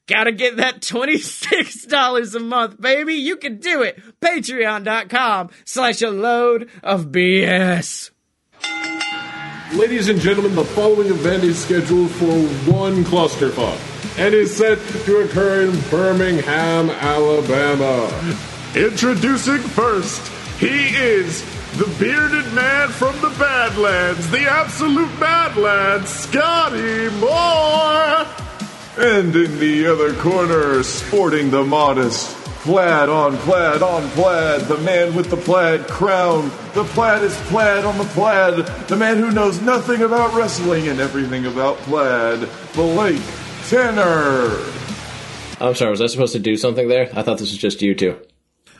Gotta 0.09 0.31
get 0.31 0.57
that 0.57 0.81
$26 0.81 2.35
a 2.35 2.39
month, 2.39 2.81
baby. 2.81 3.13
You 3.13 3.37
can 3.37 3.59
do 3.59 3.83
it. 3.83 4.01
Patreon.com 4.19 5.51
slash 5.65 6.01
a 6.01 6.09
load 6.09 6.67
of 6.81 7.09
BS. 7.09 8.09
Ladies 9.75 10.09
and 10.09 10.19
gentlemen, 10.19 10.55
the 10.55 10.63
following 10.65 11.09
event 11.09 11.43
is 11.43 11.63
scheduled 11.63 12.09
for 12.09 12.39
one 12.73 13.03
clusterfuck 13.05 13.77
and 14.17 14.33
is 14.33 14.57
set 14.57 14.79
to 15.05 15.17
occur 15.19 15.69
in 15.69 15.79
Birmingham, 15.91 16.89
Alabama. 16.89 18.11
Introducing 18.75 19.59
first, 19.59 20.27
he 20.57 20.87
is 20.95 21.43
the 21.77 21.85
bearded 21.99 22.51
man 22.55 22.89
from 22.89 23.13
the 23.21 23.29
Badlands, 23.37 24.27
the 24.31 24.49
absolute 24.49 25.19
Badlands, 25.19 26.25
Scottye 26.25 27.11
Moore. 27.19 28.48
And 28.97 29.35
in 29.35 29.59
the 29.59 29.87
other 29.87 30.13
corner, 30.15 30.83
sporting 30.83 31.51
the 31.51 31.63
modest 31.63 32.39
Plaid 32.63 33.07
on 33.07 33.37
plaid 33.37 33.81
on 33.81 34.09
plaid, 34.09 34.67
the 34.67 34.77
man 34.79 35.15
with 35.15 35.29
the 35.29 35.37
plaid 35.37 35.87
crown. 35.87 36.51
The 36.73 36.83
plaid 36.83 37.23
is 37.23 37.33
plaid 37.43 37.85
on 37.85 37.97
the 37.97 38.03
plaid, 38.03 38.65
the 38.89 38.97
man 38.97 39.17
who 39.17 39.31
knows 39.31 39.61
nothing 39.61 40.01
about 40.01 40.33
wrestling 40.33 40.89
and 40.89 40.99
everything 40.99 41.45
about 41.45 41.77
plaid, 41.77 42.49
Blake 42.73 43.21
Tanner. 43.69 44.61
I'm 45.61 45.73
sorry, 45.73 45.91
was 45.91 46.01
I 46.01 46.07
supposed 46.07 46.33
to 46.33 46.39
do 46.39 46.57
something 46.57 46.89
there? 46.89 47.09
I 47.13 47.21
thought 47.21 47.37
this 47.37 47.51
was 47.51 47.57
just 47.57 47.81
you 47.81 47.95
two. 47.95 48.19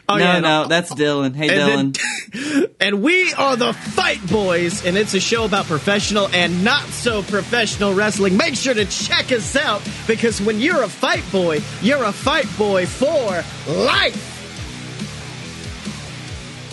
Oh, 0.09 0.17
no, 0.17 0.23
yeah, 0.23 0.39
no, 0.39 0.65
that's 0.67 0.91
Dylan. 0.93 1.35
Hey, 1.35 1.49
And 1.49 1.93
Dylan. 1.93 2.33
then- 2.33 2.65
and 2.79 3.03
we 3.03 3.31
are 3.33 3.55
the 3.55 3.73
Fight 3.73 4.25
Boys, 4.27 4.85
and 4.85 4.97
it's 4.97 5.13
a 5.13 5.19
show 5.19 5.45
about 5.45 5.65
professional 5.65 6.27
and 6.29 6.63
not 6.63 6.83
so 6.85 7.21
professional 7.23 7.93
wrestling. 7.93 8.35
Make 8.35 8.55
sure 8.55 8.73
to 8.73 8.85
check 8.85 9.31
us 9.31 9.55
out 9.55 9.81
because 10.07 10.41
when 10.41 10.59
you're 10.59 10.81
a 10.83 10.89
fight 10.89 11.23
boy, 11.31 11.61
you're 11.81 12.03
a 12.03 12.11
fight 12.11 12.47
boy 12.57 12.85
for 12.87 13.43
life. 13.71 14.35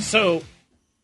So, 0.00 0.42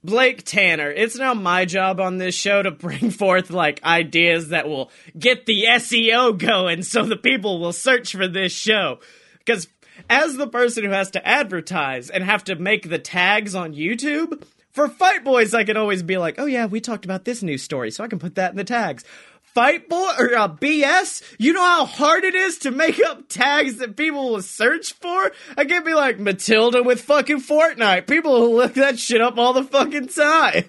Blake 0.04 0.44
Tanner, 0.44 0.90
it's 0.90 1.16
now 1.16 1.34
my 1.34 1.64
job 1.64 2.00
on 2.00 2.18
this 2.18 2.34
show 2.34 2.62
to 2.62 2.70
bring 2.70 3.10
forth 3.22 3.50
like 3.50 3.82
ideas 3.84 4.48
that 4.48 4.68
will 4.68 4.90
get 5.18 5.46
the 5.46 5.64
SEO 5.64 6.36
going 6.38 6.82
so 6.82 7.04
the 7.04 7.16
people 7.16 7.60
will 7.60 7.72
search 7.72 8.12
for 8.12 8.28
this 8.28 8.52
show. 8.52 9.00
Because 9.38 9.66
as 10.08 10.36
the 10.36 10.46
person 10.46 10.84
who 10.84 10.90
has 10.90 11.10
to 11.12 11.26
advertise 11.26 12.10
and 12.10 12.24
have 12.24 12.44
to 12.44 12.56
make 12.56 12.88
the 12.88 12.98
tags 12.98 13.54
on 13.54 13.74
YouTube, 13.74 14.42
for 14.72 14.88
Fight 14.88 15.22
Boys, 15.22 15.52
I 15.52 15.64
can 15.64 15.76
always 15.76 16.02
be 16.02 16.16
like, 16.16 16.36
oh 16.38 16.46
yeah, 16.46 16.66
we 16.66 16.80
talked 16.80 17.04
about 17.04 17.24
this 17.24 17.42
news 17.42 17.62
story, 17.62 17.90
so 17.90 18.02
I 18.02 18.08
can 18.08 18.18
put 18.18 18.36
that 18.36 18.50
in 18.50 18.56
the 18.56 18.64
tags. 18.64 19.04
Fight 19.42 19.86
Boy 19.86 20.10
or 20.18 20.34
uh, 20.34 20.48
BS, 20.48 21.22
you 21.38 21.52
know 21.52 21.62
how 21.62 21.84
hard 21.84 22.24
it 22.24 22.34
is 22.34 22.56
to 22.58 22.70
make 22.70 22.98
up 23.04 23.28
tags 23.28 23.76
that 23.76 23.96
people 23.96 24.30
will 24.30 24.40
search 24.42 24.94
for? 24.94 25.30
I 25.58 25.66
can 25.66 25.84
be 25.84 25.92
like 25.92 26.18
Matilda 26.18 26.82
with 26.82 27.02
fucking 27.02 27.42
Fortnite. 27.42 28.06
People 28.06 28.32
will 28.32 28.54
look 28.54 28.72
that 28.74 28.98
shit 28.98 29.20
up 29.20 29.36
all 29.36 29.52
the 29.52 29.64
fucking 29.64 30.08
time. 30.08 30.64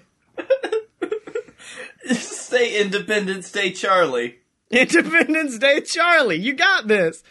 stay 2.12 2.78
Independence 2.82 3.50
Day 3.50 3.72
Charlie. 3.72 4.40
Independence 4.70 5.58
Day 5.58 5.80
Charlie, 5.80 6.38
you 6.38 6.52
got 6.52 6.86
this. 6.86 7.22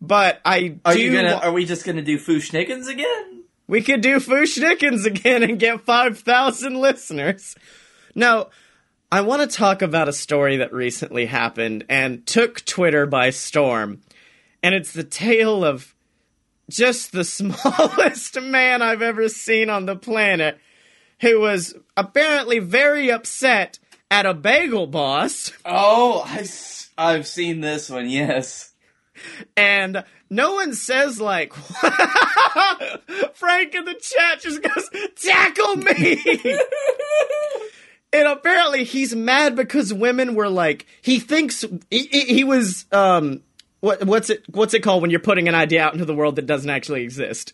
But 0.00 0.40
I 0.44 0.78
Are 0.84 0.94
do 0.94 1.00
you 1.00 1.12
gonna? 1.12 1.34
Are 1.36 1.52
we 1.52 1.64
just 1.64 1.84
gonna 1.84 2.02
do 2.02 2.18
Fu-Schnickens 2.18 2.88
again? 2.88 3.44
We 3.66 3.82
could 3.82 4.02
do 4.02 4.20
Fu-Schnickens 4.20 5.06
again 5.06 5.42
and 5.42 5.58
get 5.58 5.80
5,000 5.80 6.74
listeners. 6.74 7.56
Now, 8.14 8.48
I 9.10 9.22
want 9.22 9.48
to 9.48 9.56
talk 9.56 9.80
about 9.80 10.08
a 10.08 10.12
story 10.12 10.58
that 10.58 10.72
recently 10.72 11.26
happened 11.26 11.84
and 11.88 12.26
took 12.26 12.64
Twitter 12.64 13.06
by 13.06 13.30
storm. 13.30 14.02
And 14.62 14.74
it's 14.74 14.92
the 14.92 15.04
tale 15.04 15.64
of 15.64 15.94
just 16.68 17.12
the 17.12 17.24
smallest 17.24 18.40
man 18.40 18.82
I've 18.82 19.02
ever 19.02 19.28
seen 19.28 19.70
on 19.70 19.86
the 19.86 19.96
planet 19.96 20.58
who 21.20 21.40
was 21.40 21.74
apparently 21.96 22.58
very 22.58 23.10
upset 23.10 23.78
at 24.10 24.26
a 24.26 24.34
bagel 24.34 24.86
boss. 24.86 25.52
Oh, 25.64 26.22
I, 26.26 26.46
I, 26.98 27.12
have 27.12 27.26
seen 27.26 27.60
this 27.60 27.88
one. 27.88 28.08
Yes. 28.08 28.73
And 29.56 30.04
no 30.30 30.54
one 30.54 30.74
says 30.74 31.20
like 31.20 31.52
Frank 33.34 33.74
in 33.74 33.84
the 33.84 33.94
chat 34.00 34.40
just 34.40 34.62
goes 34.62 34.90
tackle 35.16 35.76
me 35.76 36.18
and 38.12 38.28
apparently 38.28 38.84
he's 38.84 39.14
mad 39.14 39.56
because 39.56 39.92
women 39.92 40.34
were 40.34 40.48
like 40.48 40.86
he 41.02 41.18
thinks 41.20 41.64
he, 41.90 42.06
he 42.06 42.20
he 42.20 42.44
was 42.44 42.86
um 42.92 43.40
what 43.80 44.04
what's 44.04 44.30
it 44.30 44.44
what's 44.50 44.74
it 44.74 44.80
called 44.80 45.02
when 45.02 45.10
you're 45.10 45.20
putting 45.20 45.48
an 45.48 45.54
idea 45.54 45.82
out 45.82 45.92
into 45.92 46.04
the 46.04 46.14
world 46.14 46.36
that 46.36 46.46
doesn't 46.46 46.70
actually 46.70 47.02
exist 47.02 47.52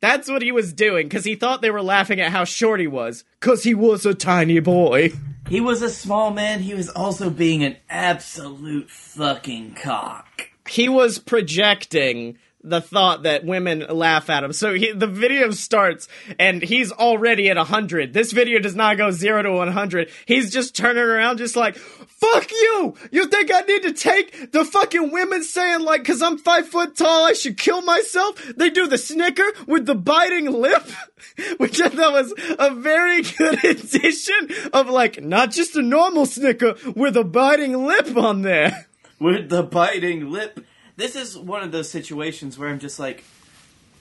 that's 0.00 0.28
what 0.28 0.42
he 0.42 0.50
was 0.50 0.72
doing 0.72 1.06
because 1.08 1.24
he 1.24 1.36
thought 1.36 1.62
they 1.62 1.70
were 1.70 1.82
laughing 1.82 2.20
at 2.20 2.32
how 2.32 2.44
short 2.44 2.80
he 2.80 2.88
was 2.88 3.24
because 3.40 3.62
he 3.62 3.74
was 3.74 4.04
a 4.04 4.14
tiny 4.14 4.60
boy 4.60 5.12
He 5.48 5.60
was 5.60 5.82
a 5.82 5.90
small 5.90 6.30
man. 6.30 6.60
He 6.60 6.72
was 6.72 6.88
also 6.88 7.28
being 7.28 7.62
an 7.62 7.76
absolute 7.90 8.88
fucking 8.90 9.74
cock. 9.74 10.48
He 10.72 10.88
was 10.88 11.18
projecting 11.18 12.38
the 12.64 12.80
thought 12.80 13.24
that 13.24 13.44
women 13.44 13.84
laugh 13.90 14.30
at 14.30 14.42
him. 14.42 14.54
So 14.54 14.72
he, 14.72 14.90
the 14.92 15.06
video 15.06 15.50
starts 15.50 16.08
and 16.38 16.62
he's 16.62 16.90
already 16.90 17.50
at 17.50 17.58
100. 17.58 18.14
This 18.14 18.32
video 18.32 18.58
does 18.58 18.74
not 18.74 18.96
go 18.96 19.10
0 19.10 19.42
to 19.42 19.52
100. 19.52 20.10
He's 20.24 20.50
just 20.50 20.74
turning 20.74 21.02
around 21.02 21.36
just 21.38 21.56
like, 21.56 21.76
fuck 21.76 22.50
you! 22.50 22.94
You 23.10 23.26
think 23.26 23.50
I 23.52 23.60
need 23.62 23.82
to 23.82 23.92
take 23.92 24.52
the 24.52 24.64
fucking 24.64 25.10
women 25.10 25.44
saying 25.44 25.80
like, 25.80 26.06
cause 26.06 26.22
I'm 26.22 26.38
five 26.38 26.66
foot 26.68 26.96
tall, 26.96 27.26
I 27.26 27.34
should 27.34 27.58
kill 27.58 27.82
myself? 27.82 28.42
They 28.56 28.70
do 28.70 28.86
the 28.86 28.96
snicker 28.96 29.52
with 29.66 29.84
the 29.84 29.94
biting 29.94 30.50
lip, 30.50 30.88
which 31.58 31.82
I 31.82 31.90
thought 31.90 32.12
was 32.12 32.32
a 32.58 32.74
very 32.74 33.20
good 33.20 33.62
addition 33.64 34.70
of 34.72 34.88
like, 34.88 35.22
not 35.22 35.50
just 35.50 35.76
a 35.76 35.82
normal 35.82 36.24
snicker 36.24 36.76
with 36.96 37.14
a 37.18 37.24
biting 37.24 37.84
lip 37.84 38.16
on 38.16 38.40
there. 38.40 38.86
With 39.22 39.48
the 39.48 39.62
biting 39.62 40.30
lip. 40.30 40.64
This 40.96 41.16
is 41.16 41.38
one 41.38 41.62
of 41.62 41.72
those 41.72 41.90
situations 41.90 42.58
where 42.58 42.68
I'm 42.68 42.78
just 42.78 42.98
like, 42.98 43.24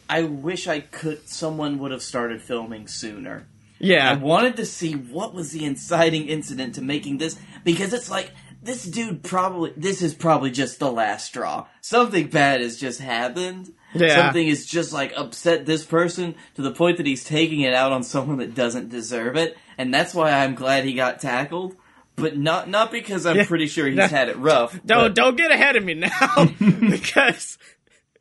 I 0.09 0.23
wish 0.23 0.67
I 0.67 0.81
could. 0.81 1.27
Someone 1.29 1.79
would 1.79 1.91
have 1.91 2.01
started 2.01 2.41
filming 2.41 2.87
sooner. 2.87 3.47
Yeah. 3.79 4.11
I 4.11 4.15
wanted 4.15 4.57
to 4.57 4.65
see 4.65 4.93
what 4.93 5.33
was 5.33 5.51
the 5.51 5.65
inciting 5.65 6.27
incident 6.27 6.75
to 6.75 6.81
making 6.81 7.17
this 7.17 7.39
because 7.63 7.93
it's 7.93 8.11
like 8.11 8.31
this 8.61 8.83
dude 8.83 9.23
probably 9.23 9.73
this 9.75 10.01
is 10.01 10.13
probably 10.13 10.51
just 10.51 10.79
the 10.79 10.91
last 10.91 11.25
straw. 11.25 11.67
Something 11.81 12.27
bad 12.27 12.61
has 12.61 12.77
just 12.77 12.99
happened. 12.99 13.73
Yeah. 13.93 14.15
Something 14.15 14.47
is 14.47 14.65
just 14.65 14.93
like 14.93 15.13
upset 15.17 15.65
this 15.65 15.83
person 15.83 16.35
to 16.55 16.61
the 16.61 16.71
point 16.71 16.97
that 16.97 17.05
he's 17.05 17.23
taking 17.23 17.61
it 17.61 17.73
out 17.73 17.91
on 17.91 18.03
someone 18.03 18.37
that 18.37 18.53
doesn't 18.53 18.89
deserve 18.89 19.35
it, 19.35 19.57
and 19.77 19.93
that's 19.93 20.13
why 20.13 20.31
I'm 20.31 20.55
glad 20.55 20.85
he 20.85 20.93
got 20.93 21.19
tackled. 21.19 21.75
But 22.15 22.37
not 22.37 22.69
not 22.69 22.91
because 22.91 23.25
I'm 23.25 23.45
pretty 23.45 23.67
sure 23.67 23.87
he's 23.87 24.11
had 24.11 24.29
it 24.29 24.37
rough. 24.37 24.73
Don't 24.85 25.05
but- 25.05 25.15
don't 25.15 25.37
get 25.37 25.51
ahead 25.51 25.75
of 25.75 25.83
me 25.83 25.95
now, 25.95 26.45
because 26.59 27.57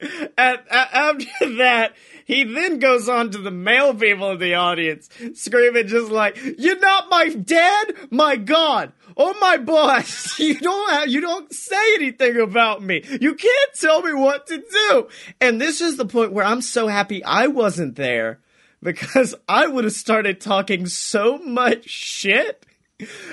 at, 0.00 0.66
at, 0.70 0.94
after 0.94 1.56
that, 1.58 1.94
he 2.24 2.44
then 2.44 2.78
goes 2.78 3.08
on 3.08 3.30
to 3.32 3.38
the 3.38 3.50
male 3.50 3.94
people 3.94 4.30
in 4.30 4.38
the 4.38 4.54
audience, 4.54 5.08
screaming 5.34 5.88
just 5.88 6.10
like, 6.10 6.38
"You're 6.58 6.78
not 6.78 7.10
my 7.10 7.28
dad, 7.28 7.94
my 8.10 8.36
god, 8.36 8.92
Oh 9.16 9.36
my 9.40 9.58
boss. 9.58 10.38
You 10.40 10.58
don't 10.58 10.90
have, 10.90 11.08
you 11.08 11.20
don't 11.20 11.52
say 11.52 11.94
anything 11.96 12.40
about 12.40 12.82
me. 12.82 13.02
You 13.20 13.34
can't 13.34 13.74
tell 13.74 14.00
me 14.02 14.14
what 14.14 14.46
to 14.46 14.58
do." 14.58 15.08
And 15.40 15.60
this 15.60 15.80
is 15.80 15.96
the 15.96 16.06
point 16.06 16.32
where 16.32 16.44
I'm 16.44 16.62
so 16.62 16.86
happy 16.86 17.22
I 17.22 17.48
wasn't 17.48 17.96
there 17.96 18.40
because 18.82 19.34
I 19.48 19.66
would 19.66 19.84
have 19.84 19.92
started 19.92 20.40
talking 20.40 20.86
so 20.86 21.36
much 21.38 21.88
shit. 21.88 22.64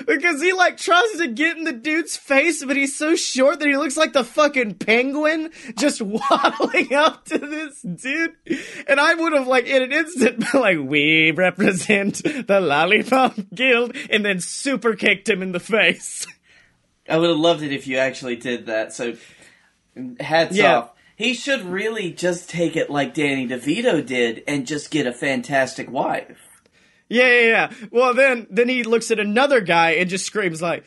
Because 0.06 0.42
he 0.42 0.52
like 0.52 0.76
tries 0.76 1.12
to 1.18 1.28
get 1.28 1.56
in 1.56 1.64
the 1.64 1.72
dude's 1.72 2.16
face, 2.16 2.64
but 2.64 2.76
he's 2.76 2.96
so 2.96 3.14
short 3.16 3.58
that 3.60 3.68
he 3.68 3.76
looks 3.76 3.96
like 3.96 4.12
the 4.12 4.24
fucking 4.24 4.74
penguin 4.74 5.50
just 5.78 6.00
waddling 6.02 6.94
up 6.94 7.24
to 7.26 7.38
this 7.38 7.80
dude. 7.82 8.34
And 8.86 8.98
I 9.00 9.14
would 9.14 9.32
have 9.32 9.46
like 9.46 9.66
in 9.66 9.82
an 9.82 9.92
instant 9.92 10.40
been 10.52 10.60
like, 10.60 10.78
we 10.80 11.30
represent 11.32 12.22
the 12.22 12.60
Lollipop 12.60 13.36
Guild, 13.54 13.96
and 14.10 14.24
then 14.24 14.40
super 14.40 14.94
kicked 14.94 15.28
him 15.28 15.42
in 15.42 15.52
the 15.52 15.60
face. 15.60 16.26
I 17.08 17.16
would 17.16 17.30
have 17.30 17.38
loved 17.38 17.62
it 17.62 17.72
if 17.72 17.86
you 17.86 17.96
actually 17.98 18.36
did 18.36 18.66
that. 18.66 18.92
So, 18.92 19.14
hats 20.20 20.56
Yeah. 20.56 20.76
off. 20.78 20.90
He 21.16 21.34
should 21.34 21.62
really 21.62 22.12
just 22.12 22.48
take 22.48 22.76
it 22.76 22.90
like 22.90 23.12
Danny 23.14 23.48
DeVito 23.48 24.04
did 24.06 24.44
and 24.46 24.66
just 24.66 24.90
get 24.90 25.06
a 25.06 25.12
fantastic 25.12 25.90
wife. 25.90 26.47
Yeah, 27.08 27.26
yeah, 27.26 27.46
yeah. 27.48 27.72
Well, 27.90 28.14
then, 28.14 28.46
then 28.50 28.68
he 28.68 28.82
looks 28.82 29.10
at 29.10 29.18
another 29.18 29.60
guy 29.60 29.92
and 29.92 30.10
just 30.10 30.26
screams 30.26 30.60
like, 30.60 30.84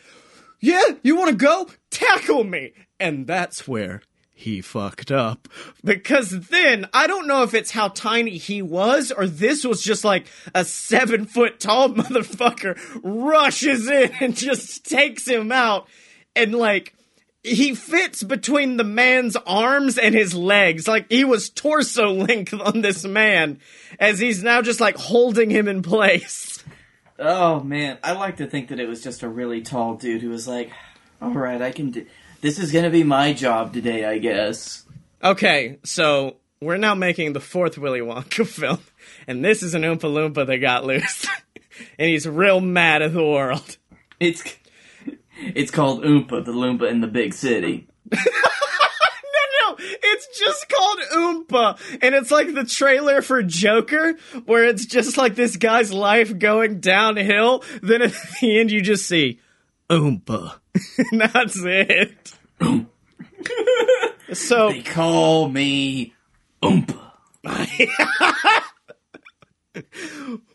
"Yeah, 0.60 0.84
you 1.04 1.16
want 1.16 1.30
to 1.32 1.36
go? 1.36 1.68
Tackle 1.90 2.44
me!" 2.44 2.74
And 3.00 3.26
that's 3.26 3.68
where 3.68 4.02
he 4.42 4.60
fucked 4.60 5.12
up 5.12 5.48
because 5.84 6.48
then 6.48 6.88
I 6.96 7.06
don't 7.06 7.28
know 7.28 7.44
if 7.44 7.54
it's 7.54 7.70
how 7.70 7.90
tiny 7.90 8.38
he 8.38 8.64
was 8.64 9.12
or 9.12 9.28
this 9.28 9.64
was 9.64 9.84
just 9.84 10.04
like 10.04 10.26
a 10.56 10.66
seven 10.66 11.26
foot 11.26 11.60
tall 11.60 11.90
motherfucker 11.94 12.76
rushes 13.04 13.88
in 13.88 14.12
and 14.20 14.36
just 14.36 14.84
takes 14.90 15.28
him 15.28 15.52
out 15.52 15.88
and 16.36 16.56
like 16.56 16.96
he 17.44 17.74
fits 17.74 18.22
between 18.24 18.78
the 18.78 18.84
man's 18.84 19.36
arms 19.48 19.98
and 19.98 20.14
his 20.14 20.34
legs. 20.34 20.88
Like 20.88 21.08
he 21.10 21.24
was 21.24 21.50
torso 21.50 22.12
length 22.12 22.54
on 22.54 22.82
this 22.82 23.06
man 23.06 23.60
as 24.00 24.20
he's 24.20 24.44
now 24.44 24.62
just 24.62 24.80
like 24.80 24.96
holding 24.96 25.50
him 25.50 25.68
in 25.68 25.82
place. 25.82 26.64
Oh 27.18 27.60
man, 27.60 27.98
I 28.04 28.14
like 28.14 28.38
to 28.38 28.48
think 28.48 28.70
that 28.70 28.80
it 28.80 28.88
was 28.88 29.04
just 29.04 29.24
a 29.24 29.30
really 29.30 29.62
tall 29.62 29.96
dude 29.96 30.22
who 30.22 30.30
was 30.30 30.48
like, 30.48 30.72
"All 31.22 31.32
right, 31.32 31.62
I 31.62 31.72
can 31.72 31.92
do. 31.92 32.06
This 32.42 32.58
is 32.58 32.72
gonna 32.72 32.90
be 32.90 33.04
my 33.04 33.34
job 33.34 33.74
today, 33.74 34.06
I 34.06 34.18
guess." 34.18 34.84
Okay, 35.24 35.78
so 35.84 36.38
we're 36.60 36.78
now 36.78 36.96
making 36.96 37.34
the 37.34 37.40
fourth 37.40 37.78
Willy 37.78 38.00
Wonka 38.00 38.48
film, 38.48 38.80
and 39.28 39.46
this 39.46 39.62
is 39.62 39.76
an 39.76 39.84
Oompa 39.84 40.02
Loompa 40.02 40.48
that 40.48 40.58
got 40.58 40.84
loose, 40.84 41.28
and 42.00 42.10
he's 42.10 42.28
real 42.28 42.60
mad 42.60 43.04
at 43.04 43.14
the 43.14 43.24
world. 43.24 43.78
It's 44.20 44.44
it's 45.56 45.72
called 45.72 46.04
Oompa, 46.04 46.44
the 46.46 46.52
Loompa 46.54 46.90
in 46.90 47.02
the 47.02 47.08
big 47.08 47.34
city. 47.34 47.88
No, 49.64 49.76
no, 49.76 49.76
it's 49.80 50.40
just 50.40 50.68
called 50.70 51.00
Oompa, 51.14 52.00
and 52.02 52.14
it's 52.16 52.32
like 52.32 52.54
the 52.54 52.66
trailer 52.66 53.22
for 53.22 53.42
Joker, 53.44 54.16
where 54.46 54.66
it's 54.66 54.86
just 54.86 55.18
like 55.18 55.36
this 55.36 55.56
guy's 55.58 55.92
life 55.94 56.38
going 56.38 56.80
downhill. 56.80 57.64
Then 57.82 58.02
at 58.02 58.14
the 58.42 58.60
end, 58.60 58.72
you 58.72 58.82
just 58.82 59.08
see 59.08 59.40
Oompa, 59.90 60.56
and 61.12 61.22
that's 61.34 61.58
it. 61.64 62.34
so 64.34 64.70
They 64.72 64.82
call 64.82 65.48
me 65.50 66.14
Oompa. 66.62 67.00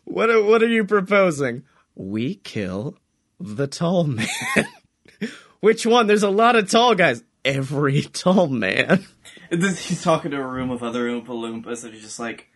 What 0.05 0.29
are, 0.29 0.43
what 0.43 0.63
are 0.63 0.67
you 0.69 0.85
proposing? 0.85 1.63
We 1.95 2.35
kill 2.35 2.97
the 3.39 3.67
tall 3.67 4.05
man. 4.05 4.27
Which 5.59 5.85
one? 5.85 6.07
There's 6.07 6.23
a 6.23 6.29
lot 6.29 6.55
of 6.55 6.69
tall 6.69 6.95
guys. 6.95 7.23
Every 7.43 8.01
tall 8.01 8.47
man. 8.47 9.05
And 9.49 9.63
then 9.63 9.75
he's 9.75 10.03
talking 10.03 10.31
to 10.31 10.37
a 10.37 10.45
room 10.45 10.69
of 10.71 10.83
other 10.83 11.07
Oompa 11.07 11.27
Loompas, 11.27 11.83
and 11.83 11.93
he's 11.93 12.03
just 12.03 12.19
like, 12.19 12.47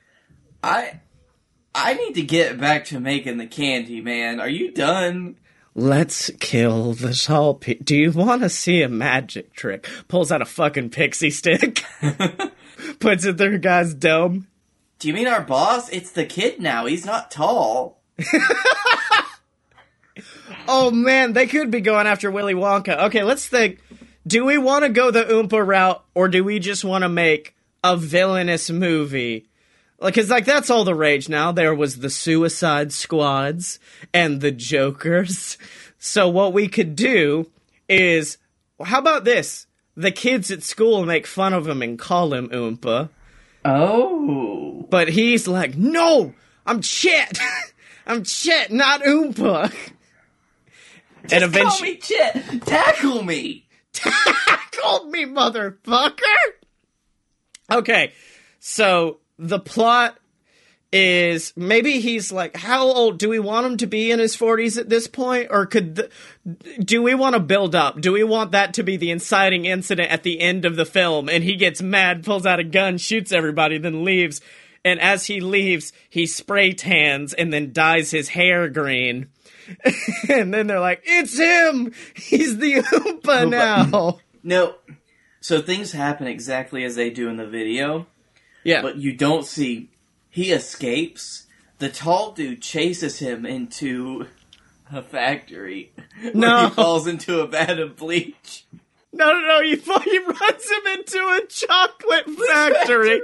I, 0.63 0.99
I 1.73 1.93
need 1.93 2.15
to 2.15 2.21
get 2.21 2.59
back 2.59 2.85
to 2.85 2.99
making 2.99 3.37
the 3.37 3.47
candy, 3.47 4.01
man. 4.01 4.39
Are 4.39 4.49
you 4.49 4.71
done? 4.71 5.37
Let's 5.73 6.29
kill 6.39 6.93
the 6.93 7.13
tall 7.13 7.53
pe- 7.53 7.75
Do 7.75 7.95
you 7.95 8.11
want 8.11 8.41
to 8.41 8.49
see 8.49 8.81
a 8.81 8.89
magic 8.89 9.53
trick? 9.53 9.87
Pulls 10.09 10.31
out 10.31 10.41
a 10.41 10.45
fucking 10.45 10.89
pixie 10.89 11.29
stick. 11.29 11.85
Puts 12.99 13.23
it 13.23 13.37
through 13.37 13.55
a 13.55 13.59
guy's 13.59 13.93
dome. 13.93 14.47
Do 14.99 15.07
you 15.07 15.13
mean 15.13 15.27
our 15.27 15.41
boss? 15.41 15.89
It's 15.89 16.11
the 16.11 16.25
kid 16.25 16.59
now. 16.59 16.85
He's 16.87 17.05
not 17.05 17.31
tall. 17.31 18.01
Oh 20.67 20.91
man, 20.91 21.33
they 21.33 21.47
could 21.47 21.71
be 21.71 21.81
going 21.81 22.07
after 22.07 22.29
Willy 22.31 22.53
Wonka. 22.53 23.05
Okay, 23.05 23.23
let's 23.23 23.47
think. 23.47 23.79
Do 24.25 24.45
we 24.45 24.57
want 24.57 24.83
to 24.85 24.89
go 24.89 25.09
the 25.11 25.23
Oompa 25.23 25.65
route, 25.65 26.03
or 26.13 26.27
do 26.27 26.43
we 26.43 26.59
just 26.59 26.83
want 26.83 27.03
to 27.03 27.09
make 27.09 27.55
a 27.83 27.97
villainous 27.97 28.69
movie? 28.69 29.47
Like, 29.99 30.15
cause 30.15 30.29
like 30.29 30.45
that's 30.45 30.69
all 30.69 30.83
the 30.83 30.95
rage 30.95 31.29
now. 31.29 31.51
There 31.51 31.73
was 31.75 31.99
the 31.99 32.09
Suicide 32.09 32.91
Squads 32.93 33.79
and 34.13 34.41
the 34.41 34.51
Jokers. 34.51 35.57
So 35.99 36.27
what 36.29 36.53
we 36.53 36.67
could 36.67 36.95
do 36.95 37.49
is, 37.87 38.37
how 38.83 38.97
about 38.97 39.23
this? 39.23 39.67
The 39.95 40.11
kids 40.11 40.49
at 40.49 40.63
school 40.63 41.05
make 41.05 41.27
fun 41.27 41.53
of 41.53 41.67
him 41.67 41.81
and 41.83 41.99
call 41.99 42.33
him 42.33 42.49
Oompa, 42.49 43.09
Oh. 43.65 44.87
but 44.89 45.09
he's 45.09 45.47
like, 45.47 45.75
"No, 45.77 46.33
I'm 46.65 46.81
Chet. 46.81 47.37
I'm 48.07 48.23
Chet, 48.23 48.71
not 48.71 49.01
Oompa." 49.03 49.71
And 51.31 51.43
eventually, 51.43 51.97
Call 51.97 52.11
me 52.11 52.41
Chet. 52.41 52.61
Tackle 52.65 53.23
me. 53.23 53.67
Tackle 53.93 55.05
me, 55.05 55.25
motherfucker! 55.25 56.21
Okay, 57.71 58.13
so 58.59 59.19
the 59.37 59.59
plot 59.59 60.17
is 60.91 61.53
maybe 61.55 62.01
he's 62.01 62.31
like, 62.31 62.55
how 62.57 62.83
old 62.83 63.17
do 63.17 63.29
we 63.29 63.39
want 63.39 63.65
him 63.65 63.77
to 63.77 63.87
be 63.87 64.11
in 64.11 64.19
his 64.19 64.35
40s 64.35 64.77
at 64.77 64.89
this 64.89 65.07
point? 65.07 65.47
Or 65.49 65.65
could, 65.65 65.95
the, 65.95 66.09
do 66.79 67.01
we 67.01 67.15
want 67.15 67.33
to 67.33 67.39
build 67.39 67.75
up? 67.75 68.01
Do 68.01 68.11
we 68.11 68.23
want 68.23 68.51
that 68.51 68.73
to 68.75 68.83
be 68.83 68.97
the 68.97 69.11
inciting 69.11 69.65
incident 69.65 70.11
at 70.11 70.23
the 70.23 70.41
end 70.41 70.65
of 70.65 70.75
the 70.75 70.85
film 70.85 71.29
and 71.29 71.43
he 71.43 71.55
gets 71.55 71.81
mad, 71.81 72.25
pulls 72.25 72.45
out 72.45 72.59
a 72.59 72.63
gun, 72.63 72.97
shoots 72.97 73.31
everybody, 73.31 73.77
then 73.77 74.03
leaves? 74.03 74.41
And 74.83 74.99
as 74.99 75.27
he 75.27 75.39
leaves, 75.39 75.93
he 76.09 76.25
spray 76.25 76.73
tans 76.73 77.33
and 77.33 77.53
then 77.53 77.71
dyes 77.71 78.11
his 78.11 78.29
hair 78.29 78.67
green. 78.67 79.29
and 80.29 80.53
then 80.53 80.67
they're 80.67 80.79
like, 80.79 81.01
it's 81.05 81.37
him! 81.37 81.93
He's 82.15 82.57
the 82.57 82.75
Oompa 82.75 83.49
now! 83.49 84.19
No. 84.43 84.75
So 85.39 85.61
things 85.61 85.91
happen 85.91 86.27
exactly 86.27 86.83
as 86.83 86.95
they 86.95 87.09
do 87.09 87.27
in 87.29 87.37
the 87.37 87.47
video, 87.47 88.07
Yeah. 88.63 88.81
but 88.81 88.97
you 88.97 89.13
don't 89.13 89.45
see. 89.45 89.89
He 90.29 90.51
escapes. 90.51 91.47
The 91.79 91.89
tall 91.89 92.31
dude 92.33 92.61
chases 92.61 93.19
him 93.19 93.45
into 93.45 94.27
a 94.91 95.01
factory. 95.01 95.91
No. 96.33 96.65
he 96.67 96.69
falls 96.75 97.07
into 97.07 97.39
a 97.39 97.47
vat 97.47 97.79
of 97.79 97.97
bleach. 97.97 98.65
No, 99.13 99.33
no, 99.33 99.39
no! 99.39 99.61
He, 99.61 99.75
fa- 99.75 99.99
he 100.03 100.19
runs 100.19 100.69
him 100.71 100.87
into 100.99 101.17
a 101.17 101.45
chocolate 101.47 102.29
factory, 102.49 103.21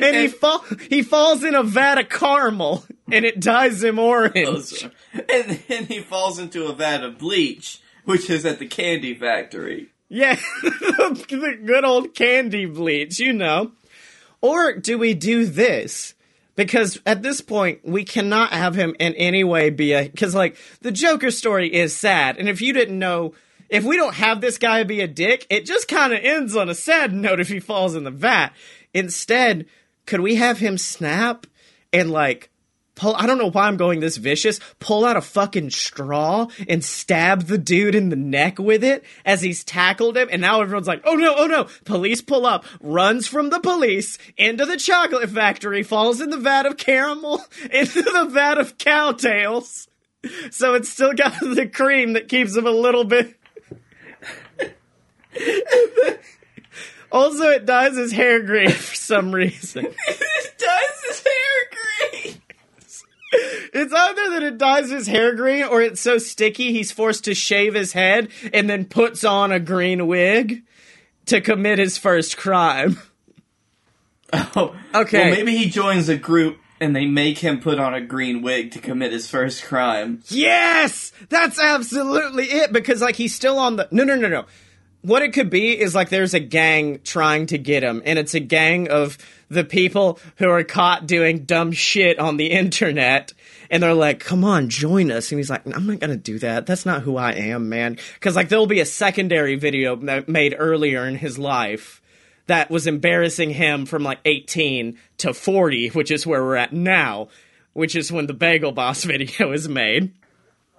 and 0.00 0.14
he 0.16 0.28
fall 0.28 0.64
he 0.88 1.02
falls 1.02 1.42
in 1.42 1.54
a 1.56 1.62
vat 1.64 1.98
of 1.98 2.08
caramel, 2.08 2.84
and 3.12 3.24
it 3.24 3.40
dyes 3.40 3.82
him 3.82 3.98
orange. 3.98 4.88
And 5.12 5.58
then 5.66 5.86
he 5.86 6.00
falls 6.00 6.38
into 6.38 6.66
a 6.66 6.72
vat 6.72 7.02
of 7.02 7.18
bleach, 7.18 7.80
which 8.04 8.30
is 8.30 8.46
at 8.46 8.60
the 8.60 8.66
candy 8.66 9.14
factory. 9.14 9.88
Yeah, 10.08 10.34
the 10.62 11.58
good 11.64 11.84
old 11.84 12.14
candy 12.14 12.66
bleach, 12.66 13.18
you 13.18 13.32
know. 13.32 13.72
Or 14.40 14.74
do 14.74 14.98
we 14.98 15.14
do 15.14 15.46
this? 15.46 16.14
Because 16.56 17.00
at 17.06 17.22
this 17.22 17.40
point, 17.40 17.80
we 17.84 18.04
cannot 18.04 18.52
have 18.52 18.74
him 18.74 18.94
in 18.98 19.14
any 19.14 19.44
way 19.44 19.70
be 19.70 19.92
a. 19.92 20.08
Because, 20.08 20.34
like, 20.34 20.56
the 20.80 20.92
Joker 20.92 21.30
story 21.30 21.72
is 21.72 21.96
sad. 21.96 22.36
And 22.36 22.48
if 22.48 22.60
you 22.60 22.72
didn't 22.72 22.98
know, 22.98 23.34
if 23.68 23.84
we 23.84 23.96
don't 23.96 24.14
have 24.14 24.40
this 24.40 24.58
guy 24.58 24.82
be 24.82 25.00
a 25.00 25.08
dick, 25.08 25.46
it 25.48 25.64
just 25.64 25.88
kind 25.88 26.12
of 26.12 26.20
ends 26.22 26.56
on 26.56 26.68
a 26.68 26.74
sad 26.74 27.12
note 27.12 27.40
if 27.40 27.48
he 27.48 27.60
falls 27.60 27.94
in 27.94 28.04
the 28.04 28.10
vat. 28.10 28.50
Instead, 28.92 29.66
could 30.06 30.20
we 30.20 30.34
have 30.34 30.58
him 30.58 30.76
snap 30.76 31.46
and, 31.92 32.10
like, 32.10 32.49
pull 33.00 33.16
I 33.16 33.26
don't 33.26 33.38
know 33.38 33.50
why 33.50 33.66
I'm 33.66 33.76
going 33.76 34.00
this 34.00 34.16
vicious. 34.16 34.60
Pull 34.78 35.04
out 35.04 35.16
a 35.16 35.20
fucking 35.20 35.70
straw 35.70 36.48
and 36.68 36.84
stab 36.84 37.44
the 37.44 37.58
dude 37.58 37.94
in 37.94 38.10
the 38.10 38.16
neck 38.16 38.58
with 38.58 38.84
it 38.84 39.04
as 39.24 39.42
he's 39.42 39.64
tackled 39.64 40.16
him 40.16 40.28
and 40.30 40.40
now 40.40 40.60
everyone's 40.60 40.86
like, 40.86 41.02
"Oh 41.04 41.14
no, 41.14 41.34
oh 41.36 41.46
no." 41.46 41.66
Police 41.84 42.20
pull 42.20 42.46
up, 42.46 42.64
runs 42.80 43.26
from 43.26 43.50
the 43.50 43.60
police 43.60 44.18
into 44.36 44.66
the 44.66 44.76
chocolate 44.76 45.30
factory, 45.30 45.82
falls 45.82 46.20
in 46.20 46.30
the 46.30 46.36
vat 46.36 46.66
of 46.66 46.76
caramel, 46.76 47.42
into 47.72 48.02
the 48.02 48.28
vat 48.30 48.58
of 48.58 48.78
Cow 48.78 49.12
Tales. 49.12 49.88
So 50.50 50.74
it's 50.74 50.88
still 50.90 51.14
got 51.14 51.40
the 51.40 51.66
cream 51.66 52.12
that 52.12 52.28
keeps 52.28 52.54
him 52.54 52.66
a 52.66 52.70
little 52.70 53.04
bit 53.04 53.36
Also, 57.12 57.48
it 57.48 57.66
dyes 57.66 57.96
his 57.96 58.12
hair 58.12 58.40
green 58.40 58.70
for 58.70 58.94
some 58.94 59.32
reason. 59.32 59.84
It 59.84 60.58
dyes 60.58 61.04
his 61.08 61.24
hair 61.24 62.22
green. 62.22 62.39
It's 63.32 63.92
either 63.92 64.30
that 64.30 64.42
it 64.42 64.58
dyes 64.58 64.90
his 64.90 65.06
hair 65.06 65.34
green 65.34 65.64
or 65.64 65.80
it's 65.80 66.00
so 66.00 66.18
sticky 66.18 66.72
he's 66.72 66.90
forced 66.90 67.24
to 67.24 67.34
shave 67.34 67.74
his 67.74 67.92
head 67.92 68.28
and 68.52 68.68
then 68.68 68.84
puts 68.84 69.22
on 69.24 69.52
a 69.52 69.60
green 69.60 70.06
wig 70.06 70.62
to 71.26 71.40
commit 71.40 71.78
his 71.78 71.96
first 71.98 72.36
crime. 72.36 72.98
Oh, 74.32 74.76
Okay. 74.94 75.18
Well, 75.18 75.30
maybe 75.38 75.56
he 75.56 75.68
joins 75.68 76.08
a 76.08 76.16
group 76.16 76.58
and 76.80 76.94
they 76.94 77.04
make 77.04 77.38
him 77.38 77.60
put 77.60 77.80
on 77.80 77.94
a 77.94 78.00
green 78.00 78.42
wig 78.42 78.70
to 78.72 78.78
commit 78.78 79.12
his 79.12 79.28
first 79.28 79.64
crime. 79.64 80.22
Yes! 80.28 81.10
That's 81.28 81.58
absolutely 81.58 82.44
it 82.44 82.72
because 82.72 83.02
like 83.02 83.16
he's 83.16 83.34
still 83.34 83.58
on 83.58 83.74
the 83.74 83.88
No, 83.90 84.04
no, 84.04 84.14
no, 84.14 84.28
no. 84.28 84.44
What 85.02 85.22
it 85.22 85.32
could 85.32 85.48
be 85.48 85.78
is 85.78 85.94
like 85.94 86.10
there's 86.10 86.34
a 86.34 86.40
gang 86.40 87.00
trying 87.02 87.46
to 87.46 87.58
get 87.58 87.82
him 87.82 88.02
and 88.04 88.18
it's 88.18 88.34
a 88.34 88.40
gang 88.40 88.90
of 88.90 89.16
the 89.48 89.64
people 89.64 90.18
who 90.36 90.48
are 90.48 90.62
caught 90.62 91.06
doing 91.06 91.44
dumb 91.44 91.72
shit 91.72 92.18
on 92.18 92.36
the 92.36 92.48
internet 92.48 93.32
and 93.70 93.82
they're 93.82 93.94
like, 93.94 94.20
"Come 94.20 94.44
on, 94.44 94.68
join 94.68 95.10
us." 95.10 95.30
And 95.30 95.38
he's 95.38 95.48
like, 95.48 95.62
"I'm 95.66 95.86
not 95.86 96.00
going 96.00 96.10
to 96.10 96.16
do 96.16 96.38
that. 96.40 96.66
That's 96.66 96.84
not 96.84 97.02
who 97.02 97.16
I 97.16 97.32
am, 97.32 97.68
man." 97.68 97.98
Cuz 98.20 98.36
like 98.36 98.48
there'll 98.48 98.66
be 98.66 98.80
a 98.80 98.86
secondary 98.86 99.56
video 99.56 99.96
ma- 99.96 100.22
made 100.26 100.54
earlier 100.58 101.06
in 101.06 101.16
his 101.16 101.38
life 101.38 102.00
that 102.46 102.70
was 102.70 102.86
embarrassing 102.86 103.50
him 103.50 103.86
from 103.86 104.02
like 104.02 104.18
18 104.24 104.98
to 105.18 105.32
40, 105.32 105.88
which 105.88 106.10
is 106.10 106.26
where 106.26 106.42
we're 106.42 106.56
at 106.56 106.72
now, 106.72 107.28
which 107.74 107.94
is 107.94 108.10
when 108.10 108.26
the 108.26 108.34
Bagel 108.34 108.72
Boss 108.72 109.04
video 109.04 109.52
is 109.52 109.68
made. 109.68 110.12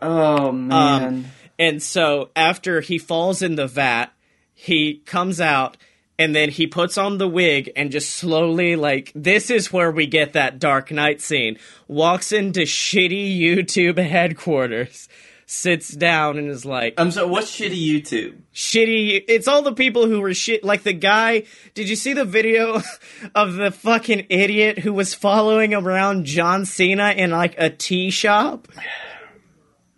Oh 0.02 0.50
um, 0.50 0.68
man. 0.68 1.32
And 1.62 1.82
so 1.82 2.32
after 2.36 2.82
he 2.82 2.98
falls 2.98 3.44
in 3.44 3.54
the 3.54 3.68
vat, 3.68 4.08
he 4.52 4.96
comes 5.06 5.40
out 5.40 5.78
and 6.18 6.36
then 6.36 6.50
he 6.50 6.66
puts 6.66 6.98
on 6.98 7.20
the 7.20 7.28
wig 7.28 7.72
and 7.76 7.92
just 7.92 8.10
slowly 8.16 8.76
like 8.76 9.12
this 9.14 9.52
is 9.52 9.72
where 9.72 9.92
we 9.92 10.08
get 10.08 10.34
that 10.34 10.58
Dark 10.58 10.90
Knight 10.90 11.22
scene. 11.22 11.60
Walks 11.88 12.32
into 12.32 12.62
shitty 12.62 13.40
YouTube 13.40 14.00
headquarters, 14.10 15.08
sits 15.46 15.90
down 15.90 16.40
and 16.40 16.50
is 16.50 16.66
like 16.66 16.96
I'm 16.98 17.12
sorry. 17.12 17.30
What's 17.30 17.56
shitty 17.56 17.80
YouTube? 17.80 18.42
shitty 18.56 19.24
it's 19.28 19.48
all 19.48 19.62
the 19.62 19.76
people 19.76 20.08
who 20.08 20.20
were 20.20 20.34
shit 20.34 20.64
like 20.64 20.82
the 20.82 20.94
guy 20.94 21.44
did 21.76 21.88
you 21.88 21.96
see 21.96 22.14
the 22.14 22.26
video 22.26 22.82
of 23.36 23.54
the 23.54 23.70
fucking 23.70 24.26
idiot 24.30 24.80
who 24.80 24.94
was 24.94 25.14
following 25.14 25.76
around 25.76 26.26
John 26.26 26.66
Cena 26.66 27.12
in 27.12 27.30
like 27.30 27.54
a 27.60 27.70
tea 27.70 28.10
shop? 28.10 28.68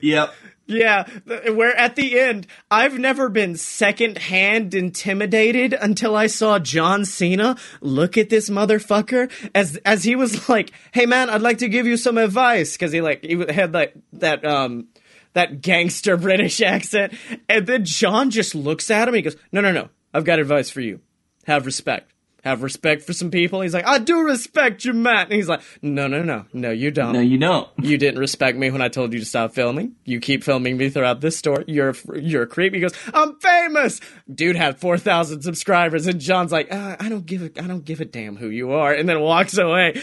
Yep. 0.02 0.34
Yeah, 0.66 1.10
where 1.26 1.76
at 1.76 1.98
the 1.98 2.18
end, 2.20 2.48
I've 2.72 2.98
never 2.98 3.28
been 3.28 3.58
secondhand 3.58 4.74
intimidated 4.74 5.74
until 5.74 6.16
I 6.16 6.28
saw 6.28 6.58
John 6.58 7.04
Cena 7.04 7.58
look 7.82 8.18
at 8.18 8.30
this 8.30 8.50
motherfucker 8.50 9.30
as 9.54 9.76
as 9.86 10.06
he 10.06 10.16
was 10.16 10.48
like, 10.48 10.72
"Hey 10.94 11.06
man, 11.06 11.30
I'd 11.30 11.42
like 11.42 11.58
to 11.58 11.68
give 11.68 11.86
you 11.86 11.98
some 11.98 12.18
advice," 12.18 12.74
because 12.74 12.94
he 12.94 13.02
like 13.02 13.26
he 13.26 13.44
had 13.50 13.74
like 13.74 13.94
that 14.14 14.46
um 14.46 14.88
that 15.34 15.62
gangster 15.62 16.16
British 16.18 16.62
accent, 16.62 17.14
and 17.50 17.68
then 17.68 17.84
John 17.84 18.30
just 18.30 18.56
looks 18.56 18.90
at 18.90 19.10
him. 19.10 19.16
He 19.16 19.22
goes, 19.22 19.36
"No, 19.52 19.60
no, 19.60 19.74
no, 19.74 19.90
I've 20.14 20.24
got 20.24 20.40
advice 20.40 20.70
for 20.70 20.80
you. 20.80 21.02
Have 21.46 21.66
respect. 21.66 22.13
Have 22.44 22.62
respect 22.62 23.04
for 23.04 23.14
some 23.14 23.32
people. 23.32 23.62
He's 23.62 23.74
like, 23.74 23.88
I 23.88 24.00
do 24.00 24.22
respect 24.22 24.84
you, 24.86 24.94
Matt. 24.94 25.28
And 25.28 25.34
he's 25.34 25.48
like, 25.48 25.62
no, 25.82 26.08
no, 26.08 26.22
no, 26.24 26.46
no, 26.52 26.72
you 26.72 26.92
don't. 26.92 27.14
No, 27.14 27.20
you 27.22 27.38
don't. 27.38 27.70
You 27.84 27.98
didn't 27.98 28.20
respect 28.20 28.58
me 28.58 28.70
when 28.72 28.82
I 28.82 28.88
told 28.90 29.14
you 29.14 29.20
to 29.20 29.26
stop 29.26 29.54
filming. 29.54 29.96
You 30.06 30.20
keep 30.20 30.44
filming 30.44 30.78
me 30.78 30.90
throughout 30.90 31.22
this 31.22 31.38
story. 31.38 31.66
You're 31.68 31.96
you're 32.16 32.44
a 32.44 32.48
creep. 32.48 32.74
He 32.74 32.80
goes, 32.80 32.94
I'm 33.14 33.36
famous. 33.40 34.00
Dude 34.34 34.56
had 34.56 34.80
four 34.80 34.98
thousand 34.98 35.42
subscribers, 35.42 36.08
and 36.08 36.20
John's 36.20 36.52
like, 36.52 36.72
uh, 36.74 36.96
I 37.00 37.10
don't 37.10 37.26
give 37.26 37.42
a 37.44 37.52
I 37.64 37.68
don't 37.68 37.84
give 37.86 38.02
a 38.02 38.06
damn 38.06 38.36
who 38.36 38.50
you 38.50 38.72
are, 38.74 38.94
and 38.94 39.08
then 39.08 39.20
walks 39.22 39.58
away. 39.58 40.02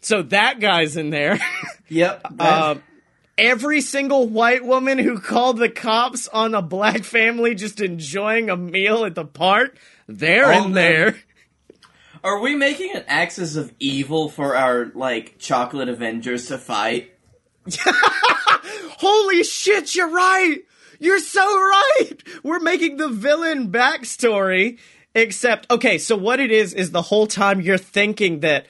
So 0.00 0.22
that 0.22 0.60
guy's 0.60 0.96
in 0.96 1.10
there. 1.10 1.38
Yep. 1.88 2.40
Um, 2.40 2.82
every 3.36 3.80
single 3.80 4.28
white 4.28 4.64
woman 4.64 4.98
who 4.98 5.18
called 5.18 5.58
the 5.58 5.68
cops 5.68 6.28
on 6.28 6.54
a 6.54 6.62
black 6.62 7.02
family 7.02 7.54
just 7.56 7.80
enjoying 7.80 8.48
a 8.48 8.56
meal 8.56 9.04
at 9.04 9.14
the 9.16 9.24
park, 9.24 9.76
they're 10.06 10.52
All 10.52 10.66
in 10.66 10.72
them. 10.72 10.72
there. 10.74 11.16
Are 12.22 12.40
we 12.40 12.54
making 12.54 12.94
an 12.94 13.04
axis 13.06 13.56
of 13.56 13.72
evil 13.78 14.28
for 14.28 14.56
our 14.56 14.92
like 14.94 15.38
chocolate 15.38 15.88
Avengers 15.88 16.46
to 16.48 16.58
fight? 16.58 17.14
Holy 18.98 19.42
shit, 19.42 19.94
you're 19.94 20.10
right. 20.10 20.58
You're 20.98 21.20
so 21.20 21.42
right. 21.42 22.16
We're 22.42 22.60
making 22.60 22.98
the 22.98 23.08
villain 23.08 23.72
backstory. 23.72 24.78
Except, 25.14 25.68
okay, 25.70 25.98
so 25.98 26.14
what 26.14 26.38
it 26.38 26.52
is 26.52 26.72
is 26.72 26.92
the 26.92 27.02
whole 27.02 27.26
time 27.26 27.60
you're 27.60 27.78
thinking 27.78 28.40
that 28.40 28.66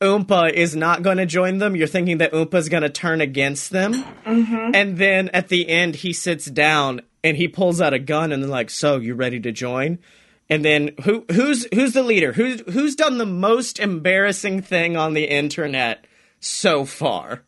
Oompa 0.00 0.50
is 0.50 0.74
not 0.74 1.02
going 1.02 1.18
to 1.18 1.26
join 1.26 1.58
them. 1.58 1.76
You're 1.76 1.86
thinking 1.86 2.18
that 2.18 2.32
Oompa's 2.32 2.68
going 2.68 2.82
to 2.82 2.88
turn 2.88 3.20
against 3.20 3.70
them. 3.70 3.92
Mm-hmm. 3.94 4.70
And 4.74 4.96
then 4.96 5.28
at 5.30 5.48
the 5.48 5.68
end, 5.68 5.96
he 5.96 6.12
sits 6.12 6.46
down 6.46 7.02
and 7.22 7.36
he 7.36 7.46
pulls 7.46 7.80
out 7.80 7.92
a 7.92 7.98
gun 7.98 8.32
and 8.32 8.42
they're 8.42 8.50
like, 8.50 8.70
"So 8.70 8.96
you 8.96 9.14
ready 9.14 9.38
to 9.40 9.52
join?" 9.52 9.98
And 10.52 10.62
then 10.62 10.90
who 11.04 11.24
who's 11.32 11.66
who's 11.72 11.94
the 11.94 12.02
leader? 12.02 12.34
Who's 12.34 12.60
who's 12.72 12.94
done 12.94 13.16
the 13.16 13.24
most 13.24 13.78
embarrassing 13.78 14.60
thing 14.60 14.98
on 14.98 15.14
the 15.14 15.24
internet 15.24 16.04
so 16.40 16.84
far? 16.84 17.42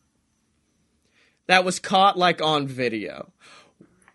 That 1.45 1.63
was 1.63 1.77
caught 1.79 2.17
like 2.17 2.41
on 2.41 2.67
video. 2.67 3.31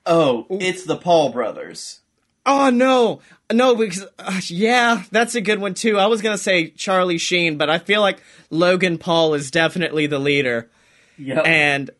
Oh, 0.04 0.44
it's 0.50 0.84
the 0.86 0.96
Paul 0.96 1.30
brothers. 1.30 2.00
Oh 2.44 2.70
no, 2.70 3.20
no, 3.52 3.76
because 3.76 4.06
uh, 4.18 4.40
yeah, 4.48 5.04
that's 5.12 5.36
a 5.36 5.40
good 5.40 5.60
one 5.60 5.74
too. 5.74 5.96
I 5.96 6.06
was 6.06 6.20
gonna 6.20 6.36
say 6.36 6.70
Charlie 6.70 7.18
Sheen, 7.18 7.58
but 7.58 7.70
I 7.70 7.78
feel 7.78 8.00
like 8.00 8.20
Logan 8.50 8.98
Paul 8.98 9.34
is 9.34 9.52
definitely 9.52 10.08
the 10.08 10.18
leader, 10.18 10.68
Yep. 11.16 11.46
and 11.46 11.90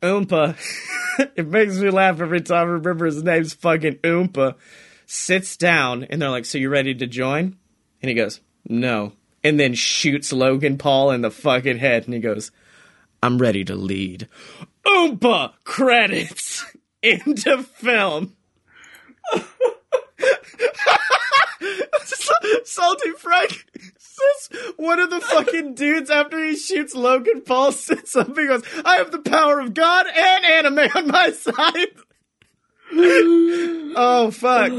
Oompa. 0.00 0.56
it 1.36 1.46
makes 1.48 1.76
me 1.76 1.90
laugh 1.90 2.18
every 2.22 2.40
time 2.40 2.68
I 2.68 2.70
remember 2.70 3.04
his 3.04 3.22
name's 3.22 3.52
fucking 3.52 3.96
Oompa. 3.96 4.54
Sits 5.10 5.56
down, 5.56 6.04
and 6.04 6.20
they're 6.20 6.28
like, 6.28 6.44
"So 6.44 6.58
you 6.58 6.68
ready 6.68 6.94
to 6.94 7.06
join?" 7.06 7.56
And 8.02 8.10
he 8.10 8.14
goes, 8.14 8.40
"No," 8.68 9.14
and 9.42 9.58
then 9.58 9.72
shoots 9.72 10.34
Logan 10.34 10.76
Paul 10.76 11.12
in 11.12 11.22
the 11.22 11.30
fucking 11.30 11.78
head, 11.78 12.04
and 12.04 12.12
he 12.12 12.20
goes, 12.20 12.50
"I'm 13.22 13.38
ready 13.38 13.64
to 13.64 13.74
lead." 13.74 14.28
Oompa 14.84 15.54
credits 15.64 16.62
into 17.02 17.62
film. 17.62 18.36
Salty 22.64 23.10
Frank 23.16 23.64
says 23.98 24.72
one 24.76 25.00
of 25.00 25.10
the 25.10 25.20
fucking 25.20 25.74
dudes 25.74 26.10
after 26.10 26.42
he 26.44 26.56
shoots 26.56 26.94
Logan 26.94 27.42
Paul 27.42 27.68
up 27.68 28.36
and 28.36 28.48
goes, 28.48 28.62
I 28.84 28.96
have 28.96 29.10
the 29.10 29.18
power 29.18 29.60
of 29.60 29.74
God 29.74 30.06
and 30.06 30.44
anime 30.44 30.90
on 30.94 31.08
my 31.08 31.30
side. 31.30 31.88
oh 33.96 34.30
fuck. 34.32 34.72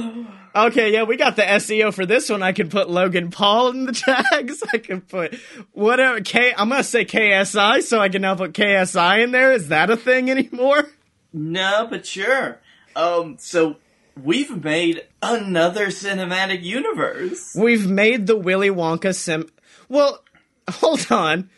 Okay, 0.55 0.91
yeah, 0.91 1.03
we 1.03 1.15
got 1.15 1.35
the 1.35 1.43
SEO 1.43 1.93
for 1.93 2.05
this 2.05 2.29
one. 2.29 2.41
I 2.41 2.53
can 2.53 2.69
put 2.69 2.89
Logan 2.89 3.29
Paul 3.29 3.69
in 3.69 3.85
the 3.85 3.91
tags. 4.31 4.63
I 4.73 4.79
can 4.79 5.01
put 5.01 5.35
whatever 5.73 6.21
K 6.21 6.53
I'm 6.57 6.69
gonna 6.69 6.83
say 6.83 7.05
KSI, 7.05 7.81
so 7.83 7.99
I 7.99 8.09
can 8.09 8.21
now 8.23 8.35
put 8.35 8.53
KSI 8.53 9.23
in 9.23 9.31
there. 9.31 9.51
Is 9.53 9.67
that 9.69 9.89
a 9.89 9.97
thing 9.97 10.29
anymore? 10.31 10.87
no, 11.31 11.87
but 11.89 12.05
sure. 12.05 12.59
Um, 12.95 13.37
so 13.39 13.77
we've 14.21 14.63
made 14.63 15.03
another 15.21 15.87
cinematic 15.87 16.63
universe. 16.63 17.53
We've 17.55 17.87
made 17.89 18.25
the 18.25 18.35
Willy 18.35 18.69
Wonka 18.69 19.15
sim. 19.15 19.47
Well, 19.87 20.23
hold 20.69 21.05
on, 21.11 21.49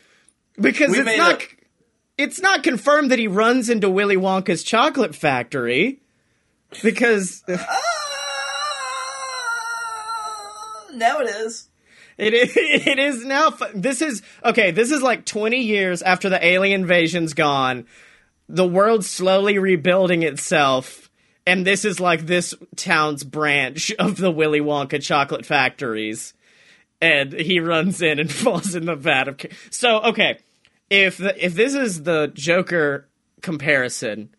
because 0.59 0.91
We 0.91 0.99
it's 0.99 1.17
not. 1.17 1.41
a- 1.41 1.45
It's 2.17 2.41
not 2.41 2.61
confirmed 2.63 3.09
that 3.11 3.19
he 3.19 3.27
runs 3.27 3.69
into 3.69 3.89
Willy 3.89 4.17
Wonka's 4.17 4.63
chocolate 4.63 5.15
factory, 5.15 6.01
because 6.81 7.43
ah! 7.49 7.77
now 10.93 11.19
it 11.19 11.29
is. 11.29 11.69
it 12.17 12.33
is, 12.33 12.53
it 12.55 12.99
is 12.99 13.25
now. 13.25 13.53
This 13.73 14.01
is 14.01 14.21
okay. 14.43 14.71
This 14.71 14.91
is 14.91 15.01
like 15.01 15.25
twenty 15.25 15.61
years 15.61 16.01
after 16.01 16.29
the 16.29 16.43
alien 16.45 16.81
invasion's 16.81 17.33
gone. 17.33 17.85
The 18.49 18.67
world's 18.67 19.09
slowly 19.09 19.57
rebuilding 19.57 20.23
itself. 20.23 21.09
And 21.47 21.65
this 21.65 21.85
is 21.85 21.99
like 21.99 22.27
this 22.27 22.53
town's 22.75 23.23
branch 23.23 23.91
of 23.99 24.17
the 24.17 24.31
Willy 24.31 24.61
Wonka 24.61 25.01
chocolate 25.01 25.45
factories. 25.45 26.33
and 27.01 27.33
he 27.33 27.59
runs 27.59 28.01
in 28.01 28.19
and 28.19 28.31
falls 28.43 28.75
in 28.75 28.85
the 28.85 28.95
vat 28.95 29.27
of. 29.27 29.41
So 29.69 30.01
okay, 30.01 30.39
if 30.89 31.17
the, 31.17 31.43
if 31.43 31.53
this 31.55 31.73
is 31.73 32.03
the 32.03 32.31
Joker 32.33 33.07
comparison, 33.41 34.29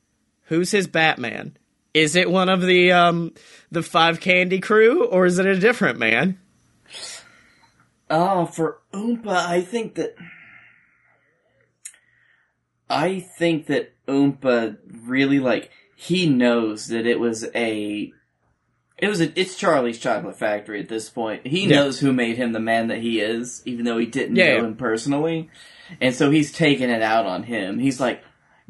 who's 0.45 0.71
his 0.71 0.87
Batman? 0.87 1.57
Is 1.95 2.17
it 2.17 2.31
one 2.31 2.49
of 2.49 2.63
the 2.63 2.93
um 2.93 3.35
the 3.71 3.83
five 3.83 4.21
candy 4.21 4.61
crew 4.61 5.05
or 5.07 5.27
is 5.27 5.39
it 5.39 5.47
a 5.47 5.59
different 5.59 5.99
man? 5.99 6.39
Oh, 8.11 8.47
for 8.47 8.79
Oompa, 8.93 9.29
I 9.35 9.63
think 9.63 9.95
that. 9.95 10.15
I 12.91 13.21
think 13.21 13.67
that 13.67 13.95
Oompa 14.07 14.77
really 15.07 15.41
like 15.41 15.71
he 15.97 16.27
knows 16.29 16.89
that 16.89 17.07
it 17.07 17.19
was 17.19 17.47
a. 17.55 18.13
It 18.99 19.09
was 19.09 19.21
a. 19.21 19.39
It's 19.39 19.57
Charlie's 19.57 19.99
Chocolate 19.99 20.39
Factory 20.39 20.81
at 20.81 20.89
this 20.89 21.09
point. 21.09 21.47
He 21.47 21.65
Yeah. 21.65 21.77
knows 21.77 22.01
who 22.01 22.13
made 22.13 22.37
him 22.37 22.53
the 22.53 22.61
man 22.61 22.89
that 22.89 22.99
he 22.99 23.21
is, 23.21 23.63
even 23.65 23.85
though 23.85 23.99
he 23.99 24.07
didn't 24.07 24.37
Yeah, 24.37 24.49
know 24.49 24.57
yeah. 24.57 24.65
him 24.67 24.77
personally, 24.77 25.49
and 26.01 26.15
so 26.15 26.31
he's 26.31 26.53
taking 26.53 26.91
it 26.91 27.03
out 27.03 27.25
on 27.25 27.45
him. 27.45 27.79
He's 27.79 27.99
like 28.01 28.23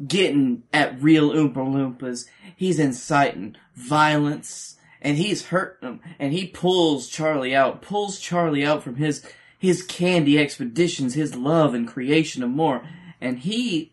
getting 0.07 0.63
at 0.73 1.03
real 1.03 1.31
Oompa 1.33 1.55
Loompas. 1.57 2.27
He's 2.63 2.79
inciting 2.79 3.57
violence, 3.75 4.77
and 5.01 5.19
he's 5.19 5.47
hurting 5.47 5.89
them. 5.89 6.01
And 6.21 6.33
he 6.33 6.47
pulls 6.47 7.09
Charlie 7.09 7.57
out, 7.57 7.83
pulls 7.83 8.21
Charlie 8.21 8.65
out 8.65 8.85
from 8.85 8.95
his 8.95 9.27
his 9.59 9.83
candy 9.83 10.39
expeditions, 10.39 11.15
his 11.15 11.35
love 11.35 11.75
and 11.75 11.89
creation 11.89 12.41
of 12.45 12.51
more, 12.51 12.87
and 13.21 13.41
he 13.41 13.91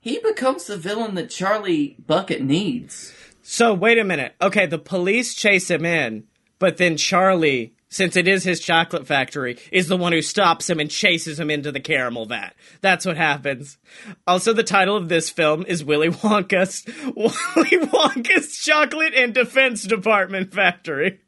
he 0.00 0.18
becomes 0.18 0.66
the 0.66 0.76
villain 0.76 1.14
that 1.14 1.30
Charlie 1.30 1.94
Bucket 2.04 2.42
needs. 2.42 3.14
So 3.40 3.72
wait 3.72 3.98
a 3.98 4.04
minute. 4.04 4.34
Okay, 4.42 4.66
the 4.66 4.78
police 4.78 5.36
chase 5.36 5.70
him 5.70 5.86
in, 5.86 6.24
but 6.58 6.76
then 6.76 6.96
Charlie, 6.96 7.72
since 7.88 8.16
it 8.16 8.28
is 8.28 8.44
his 8.44 8.60
chocolate 8.60 9.06
factory, 9.06 9.58
is 9.72 9.88
the 9.88 9.96
one 9.96 10.12
who 10.12 10.22
stops 10.22 10.68
him 10.68 10.80
and 10.80 10.90
chases 10.90 11.40
him 11.40 11.50
into 11.50 11.72
the 11.72 11.80
caramel 11.80 12.26
vat. 12.26 12.54
That's 12.80 13.06
what 13.06 13.16
happens. 13.16 13.78
Also, 14.26 14.52
the 14.52 14.62
title 14.62 14.96
of 14.96 15.08
this 15.08 15.30
film 15.30 15.64
is 15.66 15.84
Willy 15.84 16.10
Wonka's 16.10 16.84
Willy 17.16 17.86
Wonka's 17.86 18.56
Chocolate 18.58 19.14
and 19.14 19.34
Defense 19.34 19.84
Department 19.84 20.52
Factory. 20.52 21.20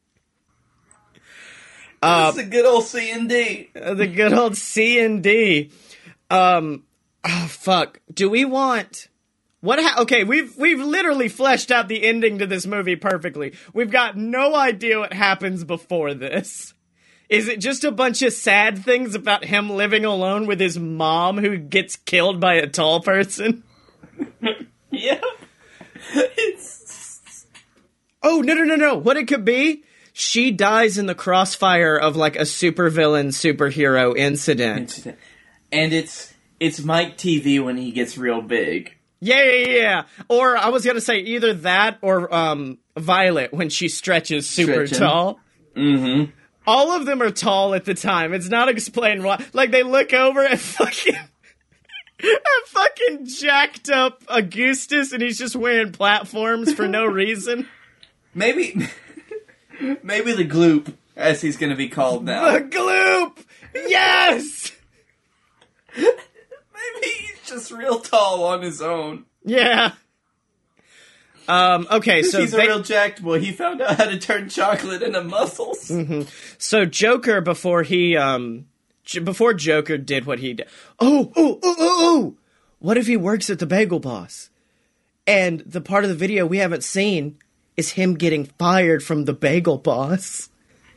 That's 2.02 2.38
a 2.38 2.44
good 2.44 2.64
old 2.64 2.84
C 2.84 3.10
and 3.10 3.28
D. 3.28 3.70
Uh, 3.80 3.94
the 3.94 4.06
good 4.06 4.32
old 4.32 4.56
C 4.56 5.00
and 5.00 5.22
D. 5.22 5.70
Um, 6.30 6.84
oh 7.24 7.46
fuck. 7.48 8.00
Do 8.12 8.30
we 8.30 8.44
want? 8.44 9.08
What? 9.60 9.78
Ha- 9.78 10.02
okay, 10.02 10.24
we've 10.24 10.56
we've 10.56 10.80
literally 10.80 11.28
fleshed 11.28 11.70
out 11.70 11.88
the 11.88 12.02
ending 12.04 12.38
to 12.38 12.46
this 12.46 12.66
movie 12.66 12.96
perfectly. 12.96 13.54
We've 13.74 13.90
got 13.90 14.16
no 14.16 14.54
idea 14.54 14.98
what 14.98 15.12
happens 15.12 15.64
before 15.64 16.14
this. 16.14 16.72
Is 17.28 17.46
it 17.46 17.60
just 17.60 17.84
a 17.84 17.92
bunch 17.92 18.22
of 18.22 18.32
sad 18.32 18.84
things 18.84 19.14
about 19.14 19.44
him 19.44 19.70
living 19.70 20.04
alone 20.04 20.46
with 20.46 20.58
his 20.58 20.78
mom 20.78 21.38
who 21.38 21.56
gets 21.58 21.94
killed 21.96 22.40
by 22.40 22.54
a 22.54 22.66
tall 22.66 23.00
person? 23.00 23.62
Yep. 24.92 25.22
It's 26.14 27.46
Oh 28.22 28.40
no 28.40 28.54
no 28.54 28.64
no 28.64 28.74
no! 28.74 28.94
What 28.96 29.16
it 29.16 29.28
could 29.28 29.44
be? 29.44 29.84
She 30.12 30.50
dies 30.50 30.98
in 30.98 31.06
the 31.06 31.14
crossfire 31.14 31.96
of 31.96 32.16
like 32.16 32.34
a 32.36 32.40
supervillain 32.40 33.28
superhero 33.28 34.16
incident. 34.16 34.80
incident. 34.80 35.18
and 35.70 35.92
it's 35.92 36.34
it's 36.58 36.82
Mike 36.82 37.16
Teavee 37.16 37.64
when 37.64 37.76
he 37.76 37.92
gets 37.92 38.18
real 38.18 38.42
big. 38.42 38.96
Yeah, 39.20 39.42
yeah, 39.44 39.66
yeah. 39.68 40.02
Or 40.28 40.56
I 40.56 40.70
was 40.70 40.84
gonna 40.84 41.00
say 41.00 41.18
either 41.18 41.52
that 41.54 41.98
or 42.02 42.32
um 42.34 42.78
Violet 42.96 43.52
when 43.52 43.68
she 43.68 43.88
stretches 43.88 44.48
super 44.48 44.86
Stretching. 44.86 44.98
tall. 44.98 45.40
Mm-hmm. 45.76 46.30
All 46.66 46.92
of 46.92 47.06
them 47.06 47.22
are 47.22 47.30
tall 47.30 47.74
at 47.74 47.84
the 47.84 47.94
time. 47.94 48.32
It's 48.34 48.48
not 48.48 48.68
explained 48.68 49.24
why. 49.24 49.44
Like 49.52 49.70
they 49.70 49.82
look 49.82 50.12
over 50.12 50.44
at 50.44 50.58
fucking 50.58 51.14
at 52.22 52.66
fucking 52.66 53.26
jacked 53.26 53.88
up 53.90 54.22
Augustus, 54.28 55.12
and 55.12 55.22
he's 55.22 55.38
just 55.38 55.56
wearing 55.56 55.92
platforms 55.92 56.72
for 56.72 56.86
no 56.88 57.04
reason. 57.06 57.66
Maybe 58.34 58.74
maybe 60.02 60.32
the 60.32 60.46
gloop 60.46 60.94
as 61.16 61.40
he's 61.42 61.56
going 61.56 61.70
to 61.70 61.76
be 61.76 61.88
called 61.88 62.24
now. 62.24 62.52
The 62.52 62.60
gloop! 62.60 63.38
Yes! 63.74 64.72
He's 67.02 67.40
just 67.46 67.70
real 67.70 68.00
tall 68.00 68.44
on 68.44 68.62
his 68.62 68.80
own. 68.82 69.24
Yeah. 69.44 69.92
Um, 71.48 71.88
okay, 71.90 72.22
so 72.22 72.38
he's 72.40 72.54
a 72.54 72.58
they- 72.58 72.66
real 72.68 72.80
jacked 72.82 73.22
boy. 73.22 73.40
He 73.40 73.50
found 73.50 73.80
out 73.80 73.96
how 73.96 74.04
to 74.04 74.18
turn 74.18 74.48
chocolate 74.48 75.02
into 75.02 75.22
muscles. 75.24 75.90
So 76.58 76.84
Joker 76.84 77.40
before 77.40 77.82
he 77.82 78.16
um 78.16 78.66
J- 79.04 79.18
before 79.20 79.54
Joker 79.54 79.98
did 79.98 80.26
what 80.26 80.38
he 80.38 80.54
did. 80.54 80.68
Oh, 81.00 81.32
oh, 81.34 81.58
oh, 81.62 81.74
oh, 81.76 81.76
oh. 81.78 82.36
What 82.78 82.96
if 82.96 83.08
he 83.08 83.16
works 83.16 83.50
at 83.50 83.58
the 83.58 83.66
Bagel 83.66 83.98
Boss? 83.98 84.50
And 85.26 85.60
the 85.60 85.80
part 85.80 86.04
of 86.04 86.10
the 86.10 86.16
video 86.16 86.46
we 86.46 86.58
haven't 86.58 86.84
seen 86.84 87.38
is 87.76 87.90
him 87.92 88.14
getting 88.14 88.44
fired 88.44 89.02
from 89.02 89.24
the 89.24 89.32
Bagel 89.32 89.78
Boss. 89.78 90.50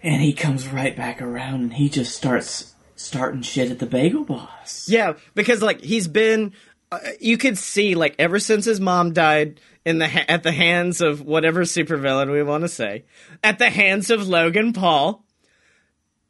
And 0.04 0.22
he 0.22 0.34
comes 0.34 0.68
right 0.68 0.96
back 0.96 1.22
around 1.22 1.62
and 1.62 1.74
he 1.74 1.90
just 1.90 2.16
starts 2.16 2.73
starting 3.04 3.42
shit 3.42 3.72
at 3.72 3.80
the 3.80 3.86
bagel 3.86 4.24
boss. 4.24 4.88
Yeah, 4.90 5.14
because 5.36 5.62
like 5.62 5.82
he's 5.82 6.08
been 6.08 6.54
uh, 6.92 7.00
you 7.20 7.38
could 7.38 7.58
see 7.58 7.96
like 7.96 8.16
ever 8.20 8.40
since 8.40 8.66
his 8.66 8.80
mom 8.80 9.14
died 9.14 9.60
in 9.86 9.98
the 9.98 10.08
ha- 10.08 10.26
at 10.28 10.44
the 10.44 10.52
hands 10.52 11.02
of 11.02 11.22
whatever 11.22 11.62
supervillain 11.62 12.32
we 12.32 12.44
want 12.44 12.64
to 12.64 12.68
say, 12.68 13.06
at 13.44 13.60
the 13.60 13.70
hands 13.70 14.10
of 14.10 14.28
Logan 14.28 14.74
Paul. 14.74 15.24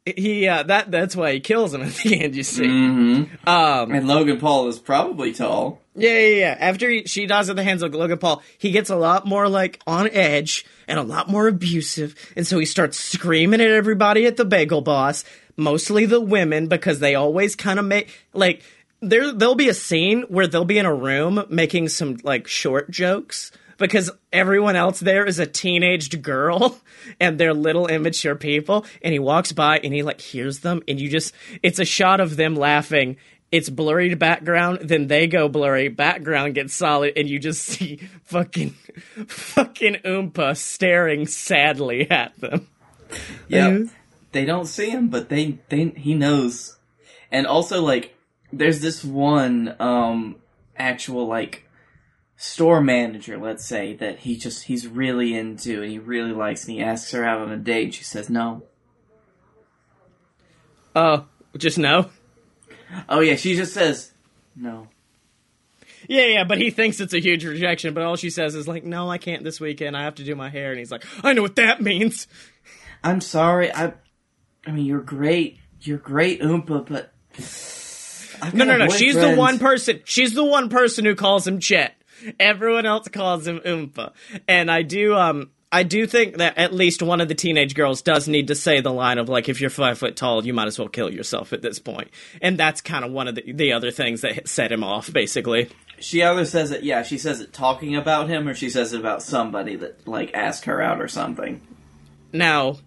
He 0.06 0.46
uh, 0.46 0.64
that 0.64 0.90
that's 0.90 1.16
why 1.16 1.32
he 1.32 1.40
kills 1.40 1.72
him 1.72 1.80
at 1.82 1.94
the 1.94 2.22
end. 2.22 2.36
You 2.36 2.42
see, 2.42 2.66
And 3.90 4.06
Logan 4.06 4.38
Paul 4.38 4.68
is 4.68 4.78
probably 4.78 5.32
tall. 5.32 5.80
Yeah, 5.96 6.18
yeah, 6.18 6.36
yeah. 6.36 6.56
After 6.58 6.90
he, 6.90 7.04
she 7.06 7.24
dies 7.26 7.48
at 7.48 7.56
the 7.56 7.62
hands 7.62 7.82
of 7.82 7.94
Logan 7.94 8.18
Paul, 8.18 8.42
he 8.58 8.70
gets 8.70 8.90
a 8.90 8.96
lot 8.96 9.26
more 9.26 9.48
like 9.48 9.80
on 9.86 10.10
edge 10.10 10.66
and 10.88 10.98
a 10.98 11.02
lot 11.02 11.30
more 11.30 11.46
abusive, 11.48 12.14
and 12.36 12.46
so 12.46 12.58
he 12.58 12.66
starts 12.66 12.98
screaming 12.98 13.60
at 13.62 13.70
everybody 13.70 14.26
at 14.26 14.36
the 14.36 14.44
Bagel 14.44 14.82
Boss, 14.82 15.24
mostly 15.56 16.06
the 16.06 16.20
women 16.20 16.68
because 16.68 17.00
they 17.00 17.14
always 17.14 17.56
kind 17.56 17.78
of 17.78 17.84
make 17.84 18.26
like 18.32 18.62
there. 19.00 19.32
There'll 19.32 19.54
be 19.54 19.68
a 19.68 19.74
scene 19.74 20.22
where 20.28 20.46
they'll 20.46 20.64
be 20.64 20.78
in 20.78 20.86
a 20.86 20.94
room 20.94 21.44
making 21.48 21.88
some 21.88 22.18
like 22.22 22.46
short 22.46 22.90
jokes 22.90 23.50
because 23.76 24.10
everyone 24.32 24.76
else 24.76 25.00
there 25.00 25.26
is 25.26 25.38
a 25.38 25.46
teenaged 25.46 26.22
girl 26.22 26.78
and 27.20 27.38
they're 27.38 27.54
little 27.54 27.86
immature 27.86 28.36
people 28.36 28.86
and 29.02 29.12
he 29.12 29.18
walks 29.18 29.52
by 29.52 29.78
and 29.78 29.92
he 29.92 30.02
like 30.02 30.20
hears 30.20 30.60
them 30.60 30.80
and 30.86 31.00
you 31.00 31.08
just 31.08 31.34
it's 31.62 31.80
a 31.80 31.84
shot 31.84 32.20
of 32.20 32.36
them 32.36 32.54
laughing 32.54 33.16
it's 33.54 33.70
blurry 33.70 34.12
background, 34.16 34.80
then 34.82 35.06
they 35.06 35.28
go 35.28 35.48
blurry, 35.48 35.86
background 35.86 36.56
gets 36.56 36.74
solid, 36.74 37.12
and 37.16 37.28
you 37.28 37.38
just 37.38 37.62
see 37.62 37.96
fucking 38.24 38.70
fucking 39.28 39.94
Oompa 40.04 40.56
staring 40.56 41.28
sadly 41.28 42.10
at 42.10 42.36
them. 42.40 42.66
Yep. 43.46 43.90
They 44.34 44.44
don't 44.44 44.66
see 44.66 44.90
him, 44.90 45.08
but 45.08 45.30
they, 45.30 45.58
they 45.70 45.86
he 45.96 46.12
knows. 46.12 46.76
And 47.30 47.46
also 47.46 47.80
like 47.80 48.14
there's 48.52 48.80
this 48.80 49.02
one 49.02 49.74
um 49.80 50.36
actual 50.76 51.26
like 51.26 51.66
store 52.36 52.82
manager, 52.82 53.38
let's 53.38 53.64
say, 53.64 53.94
that 53.94 54.20
he 54.20 54.36
just 54.36 54.64
he's 54.64 54.86
really 54.86 55.34
into 55.34 55.82
and 55.82 55.90
he 55.90 55.98
really 55.98 56.32
likes 56.32 56.64
and 56.64 56.74
he 56.74 56.82
asks 56.82 57.12
her 57.12 57.24
out 57.24 57.40
on 57.40 57.50
a 57.50 57.56
date 57.56 57.84
and 57.84 57.94
she 57.94 58.04
says 58.04 58.28
no. 58.28 58.62
Oh, 60.94 61.26
just 61.56 61.78
no. 61.78 62.10
Oh 63.08 63.20
yeah, 63.20 63.36
she 63.36 63.56
just 63.56 63.72
says 63.72 64.12
no. 64.54 64.88
Yeah, 66.06 66.26
yeah, 66.26 66.44
but 66.44 66.58
he 66.58 66.70
thinks 66.70 67.00
it's 67.00 67.14
a 67.14 67.20
huge 67.20 67.44
rejection, 67.44 67.94
but 67.94 68.02
all 68.02 68.16
she 68.16 68.28
says 68.28 68.54
is 68.54 68.68
like, 68.68 68.84
"No, 68.84 69.10
I 69.10 69.16
can't 69.16 69.42
this 69.42 69.58
weekend. 69.58 69.96
I 69.96 70.02
have 70.02 70.16
to 70.16 70.24
do 70.24 70.36
my 70.36 70.50
hair." 70.50 70.70
And 70.70 70.78
he's 70.78 70.90
like, 70.90 71.04
"I 71.24 71.32
know 71.32 71.40
what 71.40 71.56
that 71.56 71.80
means." 71.80 72.28
I'm 73.02 73.20
sorry, 73.20 73.72
I 73.72 73.94
I 74.66 74.70
mean 74.70 74.86
you're 74.86 75.00
great. 75.00 75.58
You're 75.80 75.98
great, 75.98 76.40
Oompa, 76.40 76.86
but 76.88 77.12
I've 78.40 78.54
No, 78.54 78.64
no, 78.64 78.76
no. 78.76 78.88
She's 78.88 79.14
the 79.14 79.34
one 79.34 79.58
person. 79.58 80.00
She's 80.04 80.34
the 80.34 80.44
one 80.44 80.68
person 80.68 81.04
who 81.04 81.14
calls 81.14 81.46
him 81.46 81.60
Chet. 81.60 81.94
Everyone 82.40 82.86
else 82.86 83.08
calls 83.08 83.46
him 83.46 83.60
Oompa. 83.60 84.12
And 84.48 84.70
I 84.70 84.82
do, 84.82 85.14
um, 85.14 85.50
I 85.70 85.82
do 85.82 86.06
think 86.06 86.38
that 86.38 86.56
at 86.56 86.72
least 86.72 87.02
one 87.02 87.20
of 87.20 87.28
the 87.28 87.34
teenage 87.34 87.74
girls 87.74 88.00
does 88.00 88.28
need 88.28 88.48
to 88.48 88.54
say 88.54 88.80
the 88.80 88.92
line 88.92 89.18
of 89.18 89.28
like, 89.28 89.48
if 89.48 89.60
you're 89.60 89.70
five 89.70 89.98
foot 89.98 90.16
tall, 90.16 90.46
you 90.46 90.54
might 90.54 90.68
as 90.68 90.78
well 90.78 90.88
kill 90.88 91.12
yourself 91.12 91.52
at 91.52 91.62
this 91.62 91.78
point. 91.78 92.08
And 92.40 92.56
that's 92.56 92.80
kind 92.80 93.04
of 93.04 93.12
one 93.12 93.28
of 93.28 93.34
the, 93.34 93.52
the 93.52 93.72
other 93.72 93.90
things 93.90 94.22
that 94.22 94.48
set 94.48 94.72
him 94.72 94.84
off, 94.84 95.12
basically. 95.12 95.70
She 95.98 96.22
either 96.22 96.44
says 96.44 96.70
it, 96.70 96.82
yeah, 96.82 97.02
she 97.02 97.18
says 97.18 97.40
it 97.40 97.52
talking 97.52 97.96
about 97.96 98.28
him, 98.28 98.48
or 98.48 98.54
she 98.54 98.70
says 98.70 98.92
it 98.92 99.00
about 99.00 99.22
somebody 99.22 99.76
that 99.76 100.08
like 100.08 100.32
asked 100.34 100.64
her 100.64 100.80
out 100.80 101.00
or 101.00 101.08
something. 101.08 101.60
Now, 102.32 102.78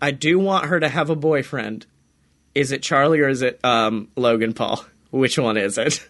I 0.00 0.10
do 0.12 0.38
want 0.38 0.66
her 0.66 0.78
to 0.80 0.88
have 0.88 1.10
a 1.10 1.16
boyfriend. 1.16 1.86
Is 2.54 2.72
it 2.72 2.82
Charlie 2.82 3.20
or 3.20 3.28
is 3.28 3.42
it 3.42 3.60
um, 3.64 4.08
Logan 4.16 4.52
Paul? 4.54 4.84
Which 5.10 5.38
one 5.38 5.56
is 5.56 5.78
it? 5.78 6.06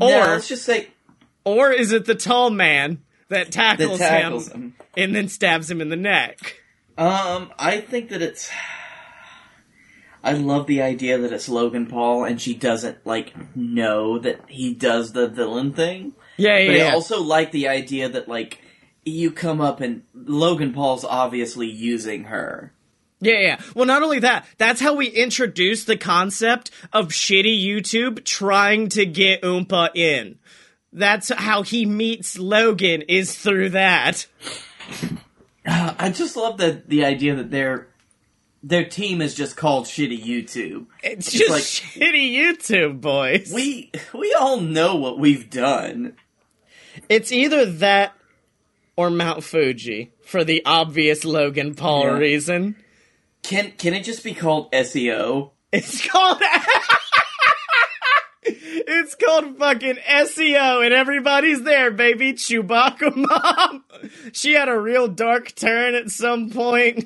Or 0.00 0.08
Or- 0.08 0.26
let's 0.26 0.48
just 0.48 0.64
say 0.64 0.88
Or 1.44 1.70
is 1.72 1.92
it 1.92 2.04
the 2.04 2.14
tall 2.14 2.50
man 2.50 3.02
that 3.28 3.46
that 3.46 3.52
tackles, 3.52 3.98
tackles 3.98 4.48
him 4.48 4.62
him. 4.62 4.74
and 4.96 5.14
then 5.14 5.28
stabs 5.28 5.70
him 5.70 5.80
in 5.80 5.88
the 5.88 5.96
neck? 5.96 6.60
Um, 6.96 7.52
I 7.58 7.80
think 7.80 8.10
that 8.10 8.22
it's. 8.22 8.50
I 10.22 10.32
love 10.32 10.66
the 10.66 10.82
idea 10.82 11.16
that 11.18 11.32
it's 11.32 11.48
Logan 11.48 11.86
Paul 11.86 12.24
and 12.24 12.40
she 12.40 12.54
doesn't 12.54 13.06
like 13.06 13.32
know 13.56 14.18
that 14.18 14.40
he 14.48 14.74
does 14.74 15.12
the 15.12 15.28
villain 15.28 15.72
thing. 15.72 16.12
Yeah, 16.36 16.58
yeah. 16.58 16.72
But 16.84 16.86
I 16.88 16.94
also 16.94 17.22
like 17.22 17.52
the 17.52 17.68
idea 17.68 18.08
that 18.08 18.28
like 18.28 18.60
you 19.08 19.30
come 19.30 19.60
up 19.60 19.80
and 19.80 20.02
Logan 20.14 20.72
Paul's 20.72 21.04
obviously 21.04 21.66
using 21.68 22.24
her. 22.24 22.72
Yeah, 23.20 23.38
yeah. 23.40 23.60
Well, 23.74 23.86
not 23.86 24.02
only 24.02 24.20
that, 24.20 24.46
that's 24.58 24.80
how 24.80 24.94
we 24.94 25.08
introduce 25.08 25.84
the 25.84 25.96
concept 25.96 26.70
of 26.92 27.08
shitty 27.08 27.60
YouTube 27.64 28.24
trying 28.24 28.88
to 28.90 29.04
get 29.04 29.42
Oompa 29.42 29.90
in. 29.96 30.38
That's 30.92 31.30
how 31.30 31.62
he 31.62 31.84
meets 31.84 32.38
Logan 32.38 33.02
is 33.02 33.34
through 33.36 33.70
that. 33.70 34.26
I 35.66 36.10
just 36.10 36.36
love 36.36 36.58
the 36.58 36.82
the 36.86 37.04
idea 37.04 37.34
that 37.34 37.50
their 37.50 37.88
their 38.62 38.84
team 38.84 39.20
is 39.20 39.34
just 39.34 39.56
called 39.56 39.84
Shitty 39.84 40.24
YouTube. 40.24 40.86
It's 41.02 41.30
just 41.30 41.50
like- 41.50 41.62
shitty 41.62 42.32
YouTube, 42.34 43.00
boys. 43.00 43.52
We 43.54 43.90
we 44.14 44.34
all 44.38 44.60
know 44.60 44.96
what 44.96 45.18
we've 45.18 45.50
done. 45.50 46.14
it's 47.08 47.32
either 47.32 47.66
that 47.66 48.14
or 48.98 49.10
Mount 49.10 49.44
Fuji 49.44 50.10
for 50.24 50.42
the 50.42 50.60
obvious 50.66 51.24
Logan 51.24 51.76
Paul 51.76 52.02
Yeah. 52.02 52.18
reason. 52.18 52.74
Can 53.44 53.70
can 53.78 53.94
it 53.94 54.02
just 54.02 54.24
be 54.24 54.34
called 54.34 54.72
SEO? 54.72 55.52
It's 55.70 56.04
called. 56.04 56.42
it's 58.42 59.14
called 59.14 59.56
fucking 59.56 59.94
SEO, 59.96 60.84
and 60.84 60.92
everybody's 60.92 61.62
there, 61.62 61.92
baby. 61.92 62.32
Chewbacca 62.32 63.14
mom. 63.14 63.84
She 64.32 64.54
had 64.54 64.68
a 64.68 64.78
real 64.78 65.06
dark 65.08 65.54
turn 65.54 65.94
at 65.94 66.10
some 66.10 66.50
point. 66.50 67.04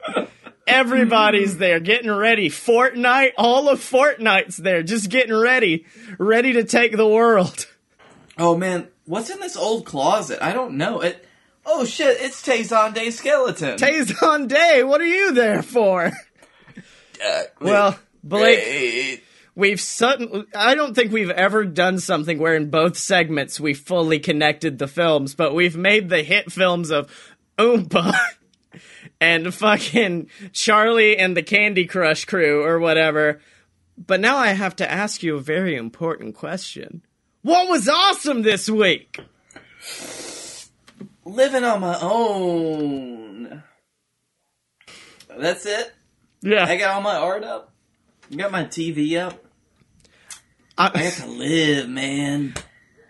Everybody's 0.66 1.58
there, 1.58 1.78
getting 1.78 2.10
ready. 2.10 2.48
Fortnite, 2.48 3.32
all 3.38 3.68
of 3.68 3.78
Fortnite's 3.80 4.56
there, 4.56 4.82
just 4.82 5.08
getting 5.10 5.34
ready, 5.34 5.86
ready 6.18 6.54
to 6.54 6.64
take 6.64 6.96
the 6.96 7.06
world. 7.06 7.66
Oh 8.36 8.56
man, 8.56 8.88
what's 9.06 9.30
in 9.30 9.40
this 9.40 9.56
old 9.56 9.86
closet? 9.86 10.38
I 10.42 10.52
don't 10.52 10.74
know. 10.76 11.00
It. 11.00 11.24
Oh 11.64 11.84
shit! 11.84 12.18
It's 12.20 12.42
Tazon 12.46 12.94
Day 12.94 13.10
Skeleton. 13.10 13.76
Tazon 13.78 14.46
Day, 14.48 14.84
what 14.84 15.00
are 15.00 15.06
you 15.06 15.32
there 15.32 15.62
for? 15.62 16.12
Uh, 17.24 17.42
Well, 17.62 17.98
Blake, 18.22 18.58
wait. 18.58 19.24
we've 19.54 19.80
suddenly 19.80 20.44
i 20.54 20.74
don't 20.74 20.94
think 20.94 21.10
we've 21.10 21.30
ever 21.30 21.64
done 21.64 21.98
something 21.98 22.38
where 22.38 22.54
in 22.54 22.68
both 22.68 22.98
segments 22.98 23.58
we 23.58 23.72
fully 23.72 24.18
connected 24.18 24.78
the 24.78 24.86
films 24.86 25.34
but 25.34 25.54
we've 25.54 25.78
made 25.78 26.10
the 26.10 26.22
hit 26.22 26.52
films 26.52 26.90
of 26.90 27.10
oompa 27.56 28.14
and 29.20 29.54
fucking 29.54 30.28
charlie 30.52 31.16
and 31.16 31.34
the 31.34 31.42
candy 31.42 31.86
crush 31.86 32.26
crew 32.26 32.62
or 32.62 32.78
whatever 32.78 33.40
but 33.96 34.20
now 34.20 34.36
i 34.36 34.48
have 34.48 34.76
to 34.76 34.90
ask 34.92 35.22
you 35.22 35.36
a 35.36 35.40
very 35.40 35.74
important 35.74 36.34
question 36.34 37.00
what 37.46 37.68
was 37.68 37.88
awesome 37.88 38.42
this 38.42 38.68
week 38.68 39.20
living 41.24 41.64
on 41.64 41.80
my 41.80 41.98
own. 42.00 43.62
That's 45.28 45.66
it. 45.66 45.92
Yeah. 46.40 46.64
I 46.64 46.76
got 46.76 46.94
all 46.94 47.02
my 47.02 47.16
art 47.16 47.44
up. 47.44 47.72
Got 48.34 48.52
my 48.52 48.64
TV 48.64 49.18
up. 49.18 49.44
I 50.78 50.90
I, 50.94 50.98
have 50.98 51.24
to 51.24 51.26
live, 51.26 51.88
man. 51.88 52.54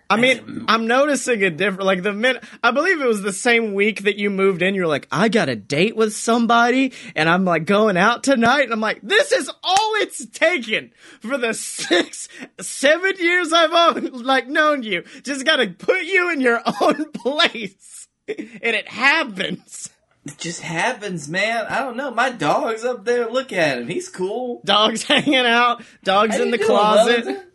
I 0.09 0.17
mean 0.17 0.65
i'm 0.69 0.87
noticing 0.87 1.43
a 1.43 1.51
different 1.51 1.85
like 1.85 2.03
the 2.03 2.13
minute 2.13 2.45
i 2.63 2.71
believe 2.71 3.01
it 3.01 3.07
was 3.07 3.23
the 3.23 3.33
same 3.33 3.75
week 3.75 4.03
that 4.05 4.17
you 4.19 4.31
moved 4.31 4.63
in 4.63 4.75
you're 4.75 4.87
like 4.87 5.09
i 5.11 5.29
got 5.29 5.49
a 5.49 5.57
date 5.57 5.97
with 5.97 6.13
somebody 6.15 6.93
and 7.15 7.29
i'm 7.29 7.45
like 7.45 7.65
going 7.65 7.97
out 7.97 8.23
tonight 8.23 8.63
and 8.63 8.73
i'm 8.73 8.81
like 8.81 9.01
this 9.03 9.33
is 9.33 9.51
all 9.65 9.93
it's 9.97 10.25
taken 10.27 10.93
for 11.21 11.37
the 11.37 11.53
six 11.87 12.29
seven 12.61 13.15
years 13.19 13.53
i've 13.53 13.73
owned, 13.73 14.25
like 14.25 14.47
known 14.47 14.83
you 14.83 15.03
just 15.23 15.45
gotta 15.45 15.67
put 15.69 16.03
you 16.03 16.31
in 16.31 16.41
your 16.41 16.61
own 16.81 17.11
place 17.13 18.07
and 18.29 18.77
it 18.77 18.89
happens 18.89 19.91
It 20.25 20.39
just 20.39 20.61
happens, 20.61 21.29
man. 21.29 21.67
I 21.69 21.79
don't 21.79 21.97
know. 21.97 22.11
My 22.11 22.31
dog's 22.31 22.85
up 22.85 23.05
there. 23.05 23.31
Look 23.31 23.53
at 23.53 23.79
him. 23.79 23.87
He's 23.87 24.09
cool. 24.09 24.61
Dogs 24.65 25.03
hanging 25.13 25.37
out, 25.37 25.83
dogs 26.03 26.37
How 26.37 26.43
in 26.43 26.51
the 26.51 26.59
closet. 26.59 27.47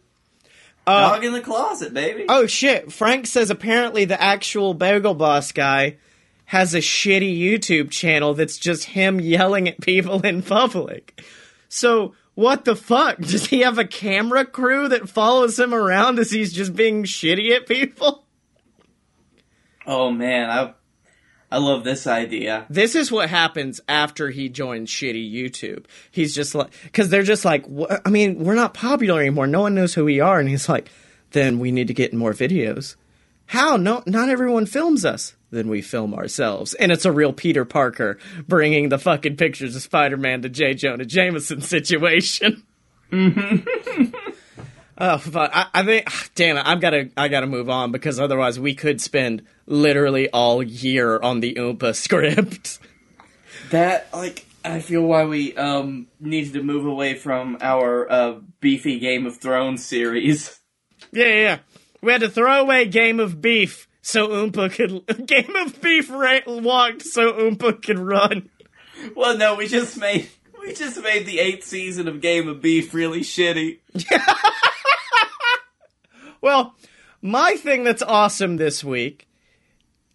Uh, 0.91 1.09
Dog 1.13 1.23
in 1.23 1.33
the 1.33 1.41
closet, 1.41 1.93
baby. 1.93 2.25
Oh 2.27 2.45
shit! 2.45 2.91
Frank 2.91 3.27
says 3.27 3.49
apparently 3.49 4.05
the 4.05 4.21
actual 4.21 4.73
Bagel 4.73 5.13
Boss 5.13 5.51
guy 5.51 5.97
has 6.45 6.73
a 6.73 6.79
shitty 6.79 7.39
YouTube 7.39 7.91
channel 7.91 8.33
that's 8.33 8.57
just 8.57 8.83
him 8.83 9.21
yelling 9.21 9.69
at 9.69 9.79
people 9.79 10.21
in 10.21 10.43
public. 10.43 11.23
So 11.69 12.13
what 12.35 12.65
the 12.65 12.75
fuck? 12.75 13.17
Does 13.21 13.47
he 13.47 13.61
have 13.61 13.77
a 13.77 13.85
camera 13.85 14.45
crew 14.45 14.89
that 14.89 15.07
follows 15.07 15.57
him 15.57 15.73
around 15.73 16.19
as 16.19 16.31
he's 16.31 16.51
just 16.51 16.75
being 16.75 17.03
shitty 17.03 17.55
at 17.55 17.67
people? 17.67 18.25
Oh 19.87 20.11
man, 20.11 20.49
I 20.49 20.73
I 21.51 21.57
love 21.57 21.83
this 21.83 22.07
idea. 22.07 22.65
This 22.69 22.95
is 22.95 23.11
what 23.11 23.29
happens 23.29 23.81
after 23.89 24.29
he 24.29 24.47
joins 24.47 24.89
shitty 24.89 25.33
YouTube. 25.33 25.85
He's 26.09 26.33
just 26.33 26.55
like, 26.55 26.71
because 26.83 27.09
they're 27.09 27.23
just 27.23 27.43
like, 27.43 27.65
I 28.05 28.09
mean, 28.09 28.39
we're 28.39 28.55
not 28.55 28.73
popular 28.73 29.19
anymore. 29.19 29.47
No 29.47 29.61
one 29.61 29.75
knows 29.75 29.93
who 29.93 30.05
we 30.05 30.21
are. 30.21 30.39
And 30.39 30.47
he's 30.47 30.69
like, 30.69 30.89
then 31.31 31.59
we 31.59 31.71
need 31.71 31.87
to 31.87 31.93
get 31.93 32.13
more 32.13 32.33
videos. 32.33 32.95
How? 33.47 33.75
No, 33.75 34.01
not 34.05 34.29
everyone 34.29 34.65
films 34.65 35.03
us. 35.03 35.35
Then 35.49 35.67
we 35.67 35.81
film 35.81 36.13
ourselves. 36.13 36.73
And 36.75 36.89
it's 36.89 37.03
a 37.03 37.11
real 37.11 37.33
Peter 37.33 37.65
Parker 37.65 38.17
bringing 38.47 38.87
the 38.87 38.97
fucking 38.97 39.35
pictures 39.35 39.75
of 39.75 39.81
Spider 39.81 40.15
Man 40.15 40.41
to 40.43 40.49
J. 40.49 40.73
Jonah 40.73 41.03
Jameson 41.03 41.59
situation. 41.61 42.63
Oh, 45.03 45.17
fuck. 45.17 45.49
I, 45.51 45.65
I 45.73 45.83
think, 45.83 46.07
damn 46.35 46.57
it, 46.57 46.63
I've 46.63 46.79
got 46.79 46.91
to, 46.91 47.09
I 47.17 47.27
got 47.27 47.39
to 47.39 47.47
move 47.47 47.71
on 47.71 47.91
because 47.91 48.19
otherwise 48.19 48.59
we 48.59 48.75
could 48.75 49.01
spend 49.01 49.41
literally 49.65 50.29
all 50.29 50.61
year 50.61 51.19
on 51.19 51.39
the 51.39 51.55
Oompa 51.55 51.95
script. 51.95 52.77
That 53.71 54.13
like 54.13 54.45
I 54.63 54.79
feel 54.79 55.01
why 55.01 55.25
we 55.25 55.57
um 55.57 56.05
needed 56.19 56.53
to 56.53 56.61
move 56.61 56.85
away 56.85 57.15
from 57.15 57.57
our 57.61 58.11
uh 58.11 58.35
beefy 58.59 58.99
Game 58.99 59.25
of 59.25 59.37
Thrones 59.37 59.83
series. 59.83 60.59
Yeah, 61.11 61.25
yeah, 61.25 61.33
yeah. 61.41 61.57
We 62.03 62.11
had 62.11 62.21
to 62.21 62.29
throw 62.29 62.61
away 62.61 62.85
Game 62.85 63.19
of 63.19 63.41
Beef 63.41 63.87
so 64.03 64.27
Oompa 64.27 64.71
could. 64.71 65.25
Game 65.25 65.55
of 65.55 65.81
Beef 65.81 66.11
ra- 66.11 66.41
walked 66.45 67.01
so 67.01 67.33
Oompa 67.33 67.81
could 67.81 67.97
run. 67.97 68.51
Well, 69.15 69.35
no, 69.35 69.55
we 69.55 69.67
just 69.67 69.97
made 69.97 70.29
we 70.59 70.73
just 70.73 71.01
made 71.01 71.25
the 71.25 71.39
eighth 71.39 71.63
season 71.63 72.07
of 72.07 72.21
Game 72.21 72.47
of 72.47 72.61
Beef 72.61 72.93
really 72.93 73.21
shitty. 73.21 73.79
Well, 76.41 76.75
my 77.21 77.53
thing 77.55 77.83
that's 77.83 78.01
awesome 78.01 78.57
this 78.57 78.83
week 78.83 79.27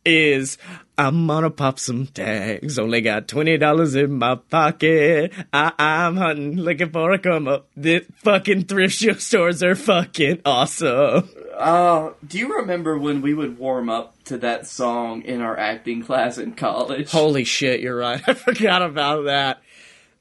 is 0.05 0.57
I'm 0.99 1.27
gonna 1.27 1.51
pop 1.51 1.79
some 1.79 2.07
tags. 2.07 2.79
Only 2.79 3.01
got 3.01 3.27
twenty 3.29 3.57
dollars 3.59 3.95
in 3.95 4.13
my 4.19 4.37
pocket. 4.37 5.33
I- 5.53 5.73
I'm 5.79 6.17
hunting, 6.17 6.57
looking 6.57 6.91
for 6.91 7.11
a 7.13 7.19
come 7.19 7.49
up. 7.49 7.69
The 7.77 8.05
fucking 8.23 8.65
thrift 8.65 8.95
show 8.97 9.13
stores 9.19 9.63
are 9.63 9.75
fucking 9.75 10.43
awesome. 10.45 11.29
Uh, 11.57 12.11
do 12.27 12.39
you 12.39 12.57
remember 12.59 12.99
when 12.99 13.23
we 13.23 13.35
would 13.35 13.59
warm 13.59 13.89
up 13.89 14.15
to 14.25 14.37
that 14.39 14.67
song 14.67 15.23
in 15.23 15.41
our 15.41 15.57
acting 15.59 16.03
class 16.03 16.39
in 16.39 16.53
college? 16.55 17.11
Holy 17.11 17.45
shit, 17.45 17.81
you're 17.81 17.97
right. 17.97 18.23
I 18.29 18.35
forgot 18.35 18.83
about 18.83 19.25
that. 19.25 19.63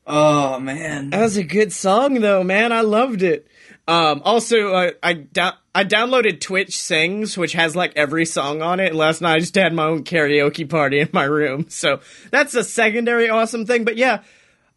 Oh 0.07 0.59
man. 0.59 1.09
That 1.11 1.21
was 1.21 1.37
a 1.37 1.43
good 1.43 1.73
song, 1.73 2.15
though, 2.21 2.43
man. 2.43 2.71
I 2.71 2.81
loved 2.81 3.21
it. 3.21 3.47
Um, 3.87 4.21
also, 4.25 4.73
uh, 4.73 4.91
I 5.03 5.13
dou- 5.13 5.57
I 5.75 5.83
downloaded 5.83 6.41
Twitch 6.41 6.75
Sings, 6.75 7.37
which 7.37 7.53
has 7.53 7.75
like 7.75 7.93
every 7.95 8.25
song 8.25 8.61
on 8.61 8.79
it. 8.79 8.95
Last 8.95 9.21
night 9.21 9.35
I 9.35 9.39
just 9.39 9.55
had 9.55 9.73
my 9.73 9.85
own 9.85 10.03
karaoke 10.03 10.67
party 10.67 10.99
in 10.99 11.09
my 11.13 11.25
room, 11.25 11.65
so 11.69 11.99
that's 12.31 12.55
a 12.55 12.63
secondary 12.63 13.29
awesome 13.29 13.65
thing. 13.65 13.83
But 13.83 13.97
yeah, 13.97 14.23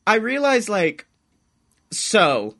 I 0.07 0.17
realized 0.17 0.69
like, 0.69 1.07
so 1.91 2.57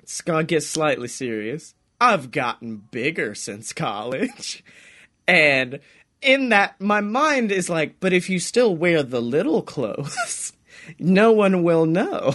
it's 0.00 0.22
gonna 0.22 0.44
get 0.44 0.62
slightly 0.62 1.08
serious. 1.08 1.74
I've 2.00 2.30
gotten 2.30 2.76
bigger 2.90 3.34
since 3.34 3.72
college, 3.74 4.64
and 5.28 5.80
in 6.22 6.48
that, 6.48 6.80
my 6.80 7.00
mind 7.00 7.52
is 7.52 7.68
like, 7.68 8.00
but 8.00 8.12
if 8.12 8.30
you 8.30 8.38
still 8.38 8.74
wear 8.74 9.02
the 9.02 9.20
little 9.20 9.62
clothes, 9.62 10.52
no 10.98 11.32
one 11.32 11.62
will 11.62 11.84
know. 11.84 12.34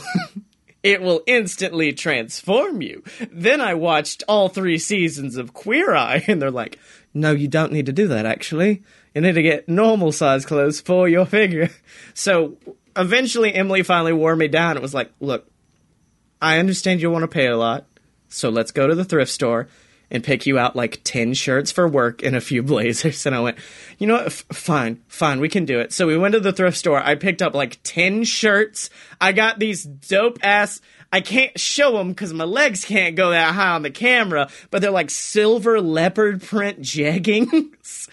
It 0.83 1.01
will 1.01 1.23
instantly 1.25 1.93
transform 1.93 2.81
you. 2.81 3.03
Then 3.31 3.61
I 3.61 3.73
watched 3.73 4.23
all 4.27 4.49
three 4.49 4.77
seasons 4.77 5.37
of 5.37 5.53
Queer 5.53 5.95
Eye, 5.95 6.23
and 6.27 6.41
they're 6.41 6.51
like, 6.51 6.77
no, 7.13 7.31
you 7.31 7.47
don't 7.47 7.71
need 7.71 7.85
to 7.87 7.93
do 7.93 8.07
that, 8.09 8.25
actually. 8.25 8.83
You 9.15 9.21
need 9.21 9.35
to 9.35 9.41
get 9.41 9.69
normal 9.69 10.11
size 10.11 10.45
clothes 10.45 10.81
for 10.81 11.07
your 11.07 11.25
figure. 11.25 11.69
So 12.15 12.57
eventually, 12.95 13.55
Emily 13.55 13.81
finally 13.81 14.13
wore 14.13 14.35
me 14.35 14.47
down. 14.47 14.77
It 14.77 14.83
was 14.83 14.93
like, 14.93 15.11
look, 15.19 15.49
I 16.39 16.59
understand 16.59 17.01
you 17.01 17.09
want 17.09 17.23
to 17.23 17.27
pay 17.27 17.47
a 17.47 17.57
lot, 17.57 17.87
so 18.29 18.49
let's 18.49 18.71
go 18.71 18.85
to 18.85 18.93
the 18.93 19.03
thrift 19.03 19.31
store 19.31 19.67
and 20.13 20.23
pick 20.23 20.45
you 20.45 20.57
out 20.57 20.75
like 20.75 21.01
10 21.03 21.33
shirts 21.33 21.71
for 21.71 21.87
work 21.87 22.23
and 22.23 22.35
a 22.35 22.41
few 22.41 22.63
blazers. 22.63 23.25
And 23.25 23.35
I 23.35 23.41
went, 23.41 23.57
you 23.97 24.07
know 24.07 24.15
what? 24.15 24.27
F- 24.27 24.45
fine, 24.53 25.01
fine, 25.07 25.39
we 25.39 25.49
can 25.49 25.65
do 25.65 25.79
it. 25.79 25.91
So 25.91 26.07
we 26.07 26.17
went 26.17 26.33
to 26.33 26.39
the 26.39 26.53
thrift 26.53 26.77
store. 26.77 27.03
I 27.03 27.15
picked 27.15 27.41
up 27.41 27.53
like 27.53 27.79
10 27.83 28.23
shirts. 28.23 28.89
I 29.19 29.33
got 29.33 29.59
these 29.59 29.83
dope 29.83 30.37
ass. 30.43 30.79
I 31.11 31.21
can't 31.21 31.59
show 31.59 31.97
them 31.97 32.09
because 32.09 32.33
my 32.33 32.43
legs 32.43 32.85
can't 32.85 33.15
go 33.15 33.31
that 33.31 33.53
high 33.53 33.75
on 33.75 33.83
the 33.83 33.91
camera, 33.91 34.49
but 34.71 34.81
they're 34.81 34.89
like 34.89 35.11
silver 35.11 35.79
leopard 35.81 36.41
print 36.41 36.81
jeggings. 36.81 38.07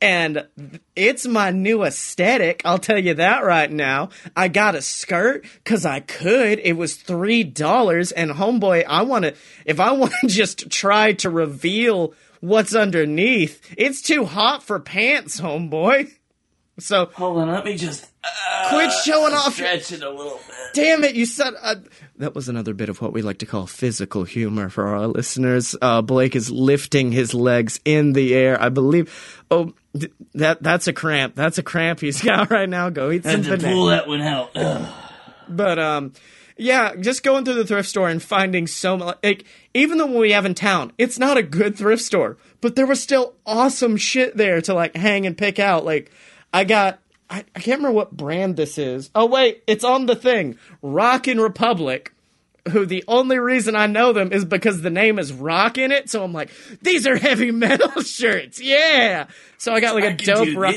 And 0.00 0.48
it's 0.96 1.26
my 1.26 1.50
new 1.50 1.82
aesthetic. 1.82 2.62
I'll 2.64 2.78
tell 2.78 2.98
you 2.98 3.14
that 3.14 3.44
right 3.44 3.70
now. 3.70 4.08
I 4.34 4.48
got 4.48 4.74
a 4.74 4.80
skirt 4.80 5.44
because 5.62 5.84
I 5.84 6.00
could. 6.00 6.58
It 6.60 6.72
was 6.72 6.96
three 6.96 7.44
dollars, 7.44 8.10
and 8.10 8.30
homeboy, 8.30 8.84
I 8.88 9.02
want 9.02 9.26
to. 9.26 9.34
If 9.66 9.78
I 9.78 9.92
want 10.00 10.12
to 10.22 10.28
just 10.28 10.70
try 10.70 11.12
to 11.14 11.28
reveal 11.28 12.14
what's 12.40 12.74
underneath, 12.74 13.74
it's 13.76 14.00
too 14.00 14.24
hot 14.24 14.62
for 14.62 14.80
pants, 14.80 15.40
homeboy. 15.40 16.10
So 16.80 17.06
Hold 17.14 17.38
on, 17.38 17.48
let 17.50 17.64
me 17.64 17.76
just 17.76 18.06
uh, 18.24 18.68
quit 18.70 18.90
showing 19.04 19.32
off. 19.34 19.54
stretch 19.54 19.92
it 19.92 20.02
a 20.02 20.10
little 20.10 20.36
bit. 20.46 20.56
Damn 20.74 21.04
it! 21.04 21.14
You 21.14 21.26
said 21.26 21.54
uh, 21.60 21.76
that 22.16 22.34
was 22.34 22.48
another 22.48 22.74
bit 22.74 22.88
of 22.88 23.00
what 23.00 23.12
we 23.12 23.22
like 23.22 23.38
to 23.38 23.46
call 23.46 23.66
physical 23.66 24.24
humor 24.24 24.68
for 24.68 24.86
our 24.88 25.06
listeners. 25.06 25.74
Uh, 25.80 26.02
Blake 26.02 26.34
is 26.36 26.50
lifting 26.50 27.12
his 27.12 27.34
legs 27.34 27.80
in 27.84 28.12
the 28.12 28.34
air. 28.34 28.60
I 28.60 28.68
believe. 28.68 29.42
Oh, 29.50 29.72
th- 29.98 30.12
that 30.34 30.62
that's 30.62 30.86
a 30.86 30.92
cramp. 30.92 31.34
That's 31.34 31.58
a 31.58 31.62
cramp 31.62 32.00
he's 32.00 32.22
got 32.24 32.50
right 32.50 32.68
now. 32.68 32.88
Go 32.90 33.10
eat 33.10 33.24
some 33.24 33.42
Had 33.42 33.44
to 33.44 33.50
banana. 33.56 33.74
pull 33.74 33.86
that 33.86 34.06
one 34.08 34.20
out. 34.20 34.50
But 35.48 35.78
um, 35.78 36.12
yeah, 36.56 36.94
just 36.96 37.22
going 37.22 37.44
through 37.44 37.54
the 37.54 37.66
thrift 37.66 37.88
store 37.88 38.08
and 38.08 38.22
finding 38.22 38.66
so 38.66 38.96
much. 38.96 39.18
Like, 39.24 39.44
even 39.74 39.98
the 39.98 40.06
one 40.06 40.18
we 40.20 40.32
have 40.32 40.44
in 40.46 40.54
town, 40.54 40.92
it's 40.98 41.18
not 41.18 41.36
a 41.36 41.42
good 41.42 41.76
thrift 41.76 42.02
store, 42.02 42.36
but 42.60 42.76
there 42.76 42.86
was 42.86 43.02
still 43.02 43.34
awesome 43.44 43.96
shit 43.96 44.36
there 44.36 44.60
to 44.62 44.74
like 44.74 44.94
hang 44.94 45.26
and 45.26 45.36
pick 45.36 45.58
out. 45.58 45.84
Like, 45.84 46.12
I 46.52 46.64
got. 46.64 47.00
I, 47.28 47.44
I 47.54 47.60
can't 47.60 47.78
remember 47.78 47.92
what 47.92 48.16
brand 48.16 48.56
this 48.56 48.76
is. 48.76 49.10
Oh 49.14 49.26
wait, 49.26 49.62
it's 49.66 49.84
on 49.84 50.06
the 50.06 50.16
thing. 50.16 50.58
Rock 50.82 51.26
& 51.26 51.26
Republic. 51.26 52.12
Who 52.72 52.84
the 52.84 53.04
only 53.08 53.38
reason 53.38 53.74
I 53.74 53.86
know 53.86 54.12
them 54.12 54.32
is 54.32 54.44
because 54.44 54.82
the 54.82 54.90
name 54.90 55.18
is 55.18 55.32
rock 55.32 55.78
in 55.78 55.92
it, 55.92 56.10
so 56.10 56.22
I'm 56.22 56.34
like, 56.34 56.50
these 56.82 57.06
are 57.06 57.16
heavy 57.16 57.50
metal 57.52 58.02
shirts, 58.02 58.60
yeah. 58.60 59.28
So 59.56 59.72
I 59.72 59.80
got 59.80 59.94
like 59.94 60.04
a 60.04 60.08
I 60.08 60.12
dope 60.12 60.44
do 60.44 60.58
rock. 60.58 60.74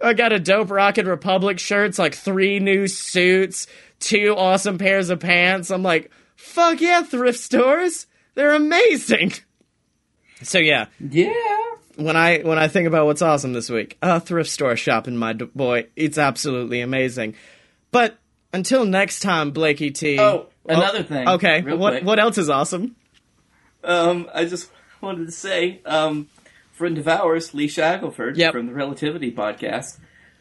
I 0.00 0.12
got 0.12 0.32
a 0.32 0.38
dope 0.38 0.70
Rocket 0.70 1.06
Republic 1.06 1.58
shirts, 1.58 1.98
like 1.98 2.14
three 2.14 2.60
new 2.60 2.86
suits, 2.86 3.66
two 3.98 4.32
awesome 4.36 4.78
pairs 4.78 5.10
of 5.10 5.18
pants. 5.18 5.70
I'm 5.70 5.82
like, 5.82 6.12
fuck 6.36 6.80
yeah, 6.80 7.02
thrift 7.02 7.40
stores. 7.40 8.06
They're 8.34 8.54
amazing. 8.54 9.32
So 10.40 10.60
yeah, 10.60 10.86
Yeah. 11.00 11.34
When 11.98 12.16
I 12.16 12.38
when 12.38 12.58
I 12.58 12.68
think 12.68 12.86
about 12.86 13.06
what's 13.06 13.22
awesome 13.22 13.52
this 13.52 13.68
week, 13.68 13.98
uh, 14.00 14.20
thrift 14.20 14.50
store 14.50 14.76
shopping, 14.76 15.16
my 15.16 15.32
d- 15.32 15.46
boy, 15.54 15.86
it's 15.96 16.16
absolutely 16.18 16.80
amazing. 16.80 17.34
But 17.90 18.16
until 18.52 18.84
next 18.84 19.20
time, 19.20 19.50
Blakey 19.50 19.90
T. 19.90 20.18
Oh, 20.18 20.46
another 20.66 21.02
thing. 21.02 21.28
Okay, 21.28 21.60
what 21.62 21.92
quick. 21.94 22.04
what 22.04 22.18
else 22.18 22.38
is 22.38 22.48
awesome? 22.48 22.94
Um, 23.82 24.28
I 24.32 24.44
just 24.44 24.70
wanted 25.00 25.26
to 25.26 25.32
say, 25.32 25.80
um, 25.84 26.28
friend 26.72 26.98
of 26.98 27.08
ours, 27.08 27.52
Lee 27.54 27.68
Shackelford 27.68 28.36
Yep. 28.36 28.52
from 28.52 28.66
the 28.66 28.74
Relativity 28.74 29.32
podcast, 29.32 29.98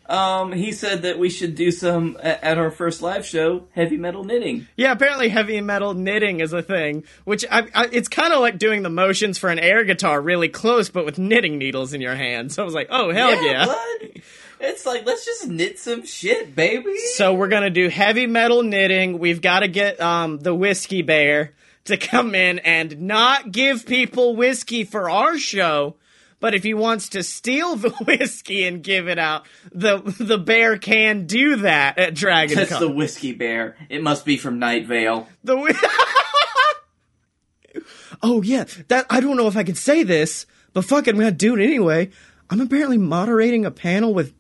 um, 0.08 0.54
he 0.54 0.72
said 0.72 1.02
that 1.02 1.20
we 1.20 1.30
should 1.30 1.56
do 1.56 1.72
some 1.72 2.18
at 2.22 2.58
our 2.58 2.72
first 2.72 3.02
live 3.02 3.26
show, 3.26 3.66
heavy 3.72 3.98
metal 3.98 4.24
knitting. 4.24 4.68
Yeah, 4.76 4.92
apparently 4.94 5.30
heavy 5.30 5.60
metal 5.62 5.94
knitting 5.94 6.40
is 6.40 6.54
a 6.54 6.62
thing, 6.62 7.04
which 7.26 7.46
I, 7.52 7.68
I, 7.76 7.90
it's 7.92 8.08
kind 8.08 8.34
of 8.34 8.40
like 8.40 8.58
doing 8.58 8.84
the 8.84 8.90
motions 8.90 9.38
for 9.38 9.50
an 9.50 9.60
air 9.60 9.84
guitar 9.84 10.22
really 10.22 10.50
close, 10.50 10.90
but 10.90 11.06
with 11.06 11.18
knitting 11.18 11.58
needles 11.58 11.94
in 11.94 12.02
your 12.02 12.16
hands. 12.16 12.56
So 12.56 12.62
I 12.62 12.66
was 12.66 12.74
like, 12.74 12.88
oh 12.90 13.12
hell 13.12 13.44
yeah! 13.44 13.66
bud. 13.66 14.22
It's 14.60 14.86
like 14.86 15.06
let's 15.06 15.26
just 15.26 15.48
knit 15.48 15.78
some 15.78 16.06
shit, 16.06 16.56
baby. 16.56 16.98
So 17.16 17.34
we're 17.34 17.50
gonna 17.50 17.70
do 17.70 17.90
heavy 17.90 18.28
metal 18.28 18.64
knitting. 18.64 19.20
We've 19.20 19.42
got 19.42 19.60
to 19.60 19.68
get 19.68 20.00
um, 20.00 20.40
the 20.40 20.56
whiskey 20.56 21.02
bear 21.02 21.54
to 21.86 21.98
come 21.98 22.36
in 22.36 22.60
and 22.60 23.02
not 23.02 23.52
give 23.52 23.86
people 23.86 24.36
whiskey 24.36 24.84
for 24.84 25.10
our 25.10 25.38
show, 25.38 25.96
But 26.40 26.54
if 26.54 26.64
he 26.64 26.74
wants 26.74 27.10
to 27.10 27.24
steal 27.24 27.76
the 27.76 27.90
whiskey 28.06 28.66
and 28.66 28.84
give 28.84 29.08
it 29.08 29.18
out, 29.18 29.46
the 29.72 29.98
the 30.20 30.38
bear 30.38 30.78
can 30.78 31.26
do 31.26 31.58
that 31.58 31.98
at 31.98 32.14
Dragon 32.14 32.56
That's 32.56 32.72
Con. 32.72 32.82
the 32.82 32.92
whiskey 32.92 33.34
bear. 33.34 33.76
It 33.90 34.04
must 34.04 34.26
be 34.26 34.38
from 34.38 34.60
Night 34.60 34.86
Vale. 34.86 35.28
The 35.44 35.56
oh 38.22 38.42
yeah, 38.44 38.66
that 38.90 39.06
I 39.10 39.20
don't 39.20 39.38
know 39.38 39.48
if 39.48 39.58
I 39.58 39.64
could 39.64 39.78
say 39.78 40.04
this, 40.04 40.46
but 40.74 40.86
fuck 40.86 41.08
it, 41.08 41.12
I'm 41.12 41.20
gonna 41.20 41.32
do 41.32 41.56
it 41.56 41.64
anyway. 41.64 42.10
I'm 42.50 42.62
apparently 42.62 42.98
moderating 42.98 43.66
a 43.66 43.72
panel 43.72 44.14
with 44.14 44.34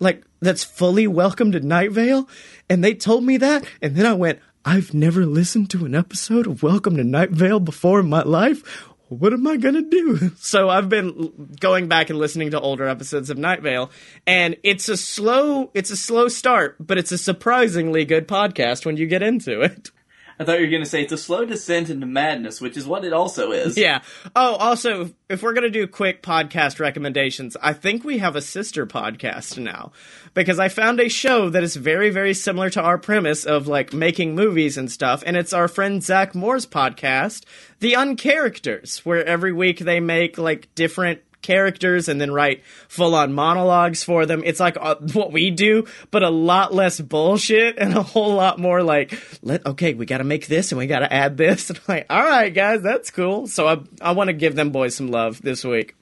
like 0.00 0.24
that's 0.40 0.64
fully 0.64 1.06
welcome 1.06 1.52
to 1.52 1.60
Night 1.60 1.92
Vale, 1.92 2.28
and 2.68 2.82
they 2.82 2.94
told 2.94 3.22
me 3.22 3.36
that, 3.36 3.64
and 3.82 3.96
then 3.96 4.06
I 4.06 4.14
went, 4.14 4.40
I've 4.64 4.94
never 4.94 5.26
listened 5.26 5.70
to 5.70 5.84
an 5.84 5.94
episode 5.94 6.46
of 6.46 6.62
Welcome 6.62 6.96
to 6.96 7.04
Night 7.04 7.30
Vale 7.30 7.60
before 7.60 8.00
in 8.00 8.08
my 8.08 8.22
life. 8.22 8.88
What 9.08 9.32
am 9.32 9.46
I 9.46 9.56
gonna 9.56 9.82
do? 9.82 10.32
So 10.38 10.68
I've 10.68 10.88
been 10.88 11.56
going 11.58 11.88
back 11.88 12.10
and 12.10 12.18
listening 12.18 12.50
to 12.50 12.60
older 12.60 12.86
episodes 12.86 13.30
of 13.30 13.38
Night 13.38 13.62
Vale, 13.62 13.90
and 14.26 14.56
it's 14.62 14.88
a 14.88 14.96
slow, 14.96 15.70
it's 15.74 15.90
a 15.90 15.96
slow 15.96 16.28
start, 16.28 16.76
but 16.78 16.98
it's 16.98 17.12
a 17.12 17.18
surprisingly 17.18 18.04
good 18.04 18.28
podcast 18.28 18.84
when 18.84 18.96
you 18.96 19.06
get 19.06 19.22
into 19.22 19.60
it. 19.62 19.90
I 20.38 20.44
thought 20.44 20.58
you 20.58 20.66
were 20.66 20.70
going 20.70 20.82
to 20.82 20.88
say 20.88 21.02
it's 21.02 21.12
a 21.12 21.18
slow 21.18 21.44
descent 21.44 21.90
into 21.90 22.06
madness, 22.06 22.60
which 22.60 22.76
is 22.76 22.86
what 22.86 23.04
it 23.04 23.12
also 23.12 23.52
is. 23.52 23.76
Yeah. 23.76 24.02
Oh, 24.34 24.54
also, 24.56 25.10
if 25.28 25.42
we're 25.42 25.52
going 25.52 25.64
to 25.64 25.70
do 25.70 25.86
quick 25.86 26.22
podcast 26.22 26.80
recommendations, 26.80 27.56
I 27.62 27.72
think 27.72 28.04
we 28.04 28.18
have 28.18 28.36
a 28.36 28.42
sister 28.42 28.86
podcast 28.86 29.58
now. 29.58 29.92
Because 30.32 30.58
I 30.58 30.68
found 30.68 30.98
a 30.98 31.08
show 31.08 31.50
that 31.50 31.62
is 31.62 31.76
very, 31.76 32.10
very 32.10 32.34
similar 32.34 32.68
to 32.70 32.82
our 32.82 32.98
premise 32.98 33.44
of 33.44 33.68
like 33.68 33.92
making 33.92 34.34
movies 34.34 34.76
and 34.76 34.90
stuff. 34.90 35.22
And 35.24 35.36
it's 35.36 35.52
our 35.52 35.68
friend 35.68 36.02
Zach 36.02 36.34
Moore's 36.34 36.66
podcast, 36.66 37.44
The 37.78 37.94
Uncharacters, 37.94 39.04
where 39.04 39.24
every 39.24 39.52
week 39.52 39.78
they 39.78 40.00
make 40.00 40.36
like 40.36 40.74
different 40.74 41.20
characters 41.44 42.08
and 42.08 42.20
then 42.20 42.32
write 42.32 42.64
full 42.88 43.14
on 43.14 43.32
monologues 43.32 44.02
for 44.02 44.26
them. 44.26 44.42
It's 44.44 44.58
like 44.58 44.76
uh, 44.80 44.96
what 45.12 45.30
we 45.30 45.50
do, 45.50 45.86
but 46.10 46.24
a 46.24 46.30
lot 46.30 46.74
less 46.74 47.00
bullshit 47.00 47.78
and 47.78 47.94
a 47.94 48.02
whole 48.02 48.34
lot 48.34 48.58
more 48.58 48.82
like, 48.82 49.16
let 49.42 49.64
okay, 49.64 49.94
we 49.94 50.06
got 50.06 50.18
to 50.18 50.24
make 50.24 50.48
this 50.48 50.72
and 50.72 50.78
we 50.78 50.88
got 50.88 51.00
to 51.00 51.12
add 51.12 51.36
this. 51.36 51.70
And 51.74 51.78
I'm 51.78 51.94
like, 51.94 52.06
all 52.10 52.22
right, 52.22 52.52
guys, 52.52 52.82
that's 52.82 53.10
cool. 53.10 53.46
So 53.46 53.68
I 53.68 53.78
I 54.00 54.12
want 54.12 54.28
to 54.28 54.34
give 54.34 54.54
them 54.54 54.70
boys 54.70 54.96
some 54.96 55.08
love 55.08 55.40
this 55.42 55.64
week. 55.64 55.94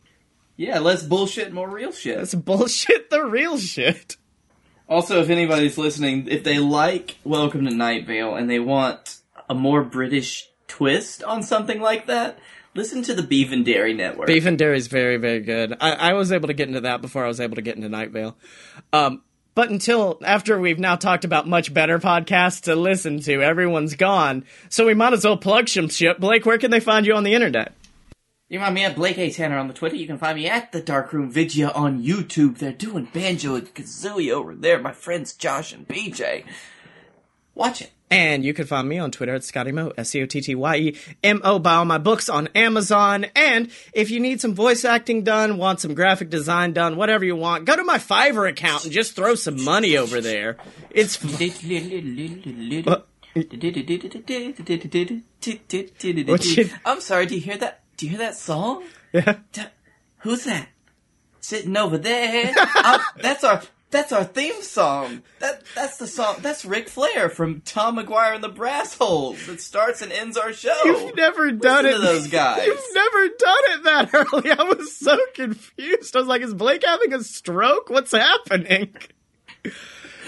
Yeah, 0.57 0.79
less 0.79 1.03
bullshit, 1.03 1.53
more 1.53 1.69
real 1.69 1.93
shit. 1.93 2.19
It's 2.19 2.35
bullshit, 2.35 3.11
the 3.11 3.25
real 3.25 3.59
shit. 3.59 4.17
Also, 4.89 5.21
if 5.21 5.31
anybody's 5.31 5.79
listening, 5.79 6.29
if 6.29 6.45
they 6.45 6.59
like 6.59 7.17
Welcome 7.25 7.65
to 7.65 7.75
Night 7.75 8.07
Vale 8.07 8.35
and 8.37 8.49
they 8.49 8.59
want 8.59 9.19
a 9.49 9.55
more 9.55 9.83
British 9.83 10.49
twist 10.69 11.25
on 11.25 11.43
something 11.43 11.81
like 11.81 12.07
that, 12.07 12.39
listen 12.75 13.03
to 13.03 13.15
the 13.15 13.23
Beef 13.23 13.53
and 13.53 13.65
Dairy 13.65 13.95
Network. 13.95 14.27
Beef 14.27 14.47
and 14.47 14.59
Dairy 14.59 14.77
is 14.77 14.87
very, 14.87 15.17
very 15.17 15.41
good. 15.41 15.77
I, 15.81 15.93
I 15.93 16.13
was 16.15 16.33
able 16.33 16.49
to 16.49 16.55
get 16.55 16.69
into 16.69 16.83
that 16.83 17.03
before 17.03 17.25
I 17.25 17.29
was 17.29 17.41
able 17.41 17.57
to 17.57 17.63
get 17.63 17.77
into 17.77 17.89
Night 17.89 18.11
Vale. 18.11 18.37
Um, 18.93 19.23
but 19.55 19.69
until 19.71 20.19
after 20.25 20.59
we've 20.59 20.79
now 20.79 20.97
talked 20.97 21.25
about 21.25 21.47
much 21.47 21.75
better 21.75 21.99
podcasts 21.99 22.63
to 22.63 22.75
listen 22.75 23.21
to, 23.21 23.43
everyone's 23.43 23.95
gone. 23.95 24.45
So 24.71 24.87
we 24.87 24.95
might 24.95 25.13
as 25.13 25.25
well 25.25 25.37
plug 25.37 25.69
some 25.69 25.89
shit. 25.89 26.21
Blake, 26.21 26.47
where 26.47 26.59
can 26.59 26.71
they 26.71 26.81
find 26.81 27.07
you 27.07 27.15
on 27.15 27.25
the 27.25 27.35
internet? 27.35 27.75
You 28.49 28.59
can 28.59 28.67
find 28.67 28.75
me 28.75 28.85
at 28.85 28.97
Blake 28.97 29.19
A. 29.19 29.31
Tanner 29.31 29.59
on 29.59 29.69
the 29.69 29.75
Twitter. 29.75 29.97
You 29.97 30.07
can 30.07 30.19
find 30.19 30.37
me 30.37 30.47
at 30.47 30.73
the 30.73 30.83
Darkroom 30.83 31.31
Vidya 31.31 31.71
on 31.71 32.03
YouTube. 32.03 32.59
They're 32.59 32.73
doing 32.73 33.09
Banjo 33.13 33.55
and 33.55 33.75
Kazooie 33.75 34.31
over 34.31 34.55
there. 34.55 34.79
My 34.79 34.93
friends 34.93 35.33
Josh 35.33 35.73
and 35.73 35.89
BJ. 35.89 36.45
Watch 37.55 37.81
it. 37.83 37.93
And 38.13 38.45
you 38.45 38.53
can 38.55 38.67
find 38.67 38.89
me 38.89 38.99
on 38.99 39.11
Twitter 39.11 39.35
at 39.35 39.41
Scottye 39.43 39.73
Mo, 39.73 39.93
S 39.97 40.11
C 40.11 40.23
O 40.23 40.27
T 40.27 40.41
T 40.41 40.55
Y 40.55 40.77
E 40.77 40.97
M 41.25 41.41
O. 41.45 41.59
Buy 41.59 41.75
all 41.75 41.85
my 41.85 41.99
books 41.99 42.29
on 42.29 42.49
Amazon. 42.55 43.27
And 43.35 43.71
if 43.93 44.11
you 44.11 44.21
need 44.21 44.41
some 44.41 44.55
voice 44.55 44.85
acting 44.85 45.23
done, 45.25 45.57
want 45.59 45.81
some 45.81 45.95
graphic 45.95 46.29
design 46.31 46.73
done, 46.73 46.97
whatever 46.97 47.25
you 47.25 47.37
want, 47.37 47.65
go 47.65 47.75
to 47.77 47.85
my 47.85 47.99
Fiverr 47.99 48.49
account 48.49 48.85
and 48.85 48.93
just 48.93 49.17
throw 49.17 49.35
some 49.35 49.65
money 49.65 49.97
over 49.97 50.21
there. 50.21 50.57
It's 50.91 51.17
you- 56.45 56.71
I'm 56.85 57.01
sorry, 57.01 57.27
do 57.27 57.35
you 57.35 57.41
hear 57.41 57.57
that? 57.57 57.81
Do 57.97 58.07
you 58.07 58.11
hear 58.11 58.19
that 58.21 58.37
song? 58.37 58.85
yeah. 59.13 59.39
Who's 60.19 60.45
that? 60.45 60.69
Sitting 61.41 61.77
over 61.77 61.99
there. 61.99 62.53
That's 63.21 63.43
our 63.43 63.63
that's 63.93 64.11
our 64.11 64.25
theme 64.25 64.61
song. 64.63 65.23
That 65.39 65.63
that's 65.77 65.99
the 65.99 66.09
song. 66.09 66.37
That's 66.41 66.65
Ric 66.65 66.89
Flair 66.89 67.29
from 67.29 67.61
Tom 67.61 67.97
McGuire 67.99 68.35
and 68.35 68.43
the 68.43 68.49
Brassholes. 68.49 69.47
That 69.47 69.61
starts 69.61 70.03
and 70.03 70.11
ends 70.11 70.37
our 70.37 70.53
show. 70.53 70.75
You've 70.85 71.15
never 71.15 71.53
done 71.53 71.85
Listen 71.85 72.01
it. 72.03 72.05
to 72.07 72.13
those 72.13 72.27
guys. 72.29 72.67
You've 72.67 72.81
never 72.95 73.29
done 73.29 73.59
it 73.65 73.85
that 73.85 74.11
early. 74.15 74.51
I 74.51 74.63
was 74.65 74.97
so 74.97 75.17
confused. 75.35 76.17
I 76.17 76.19
was 76.19 76.29
like, 76.29 76.43
is 76.43 76.55
Blake 76.55 76.83
having 76.85 77.13
a 77.15 77.23
stroke? 77.23 77.89
What's 77.91 78.11
happening? 78.13 78.95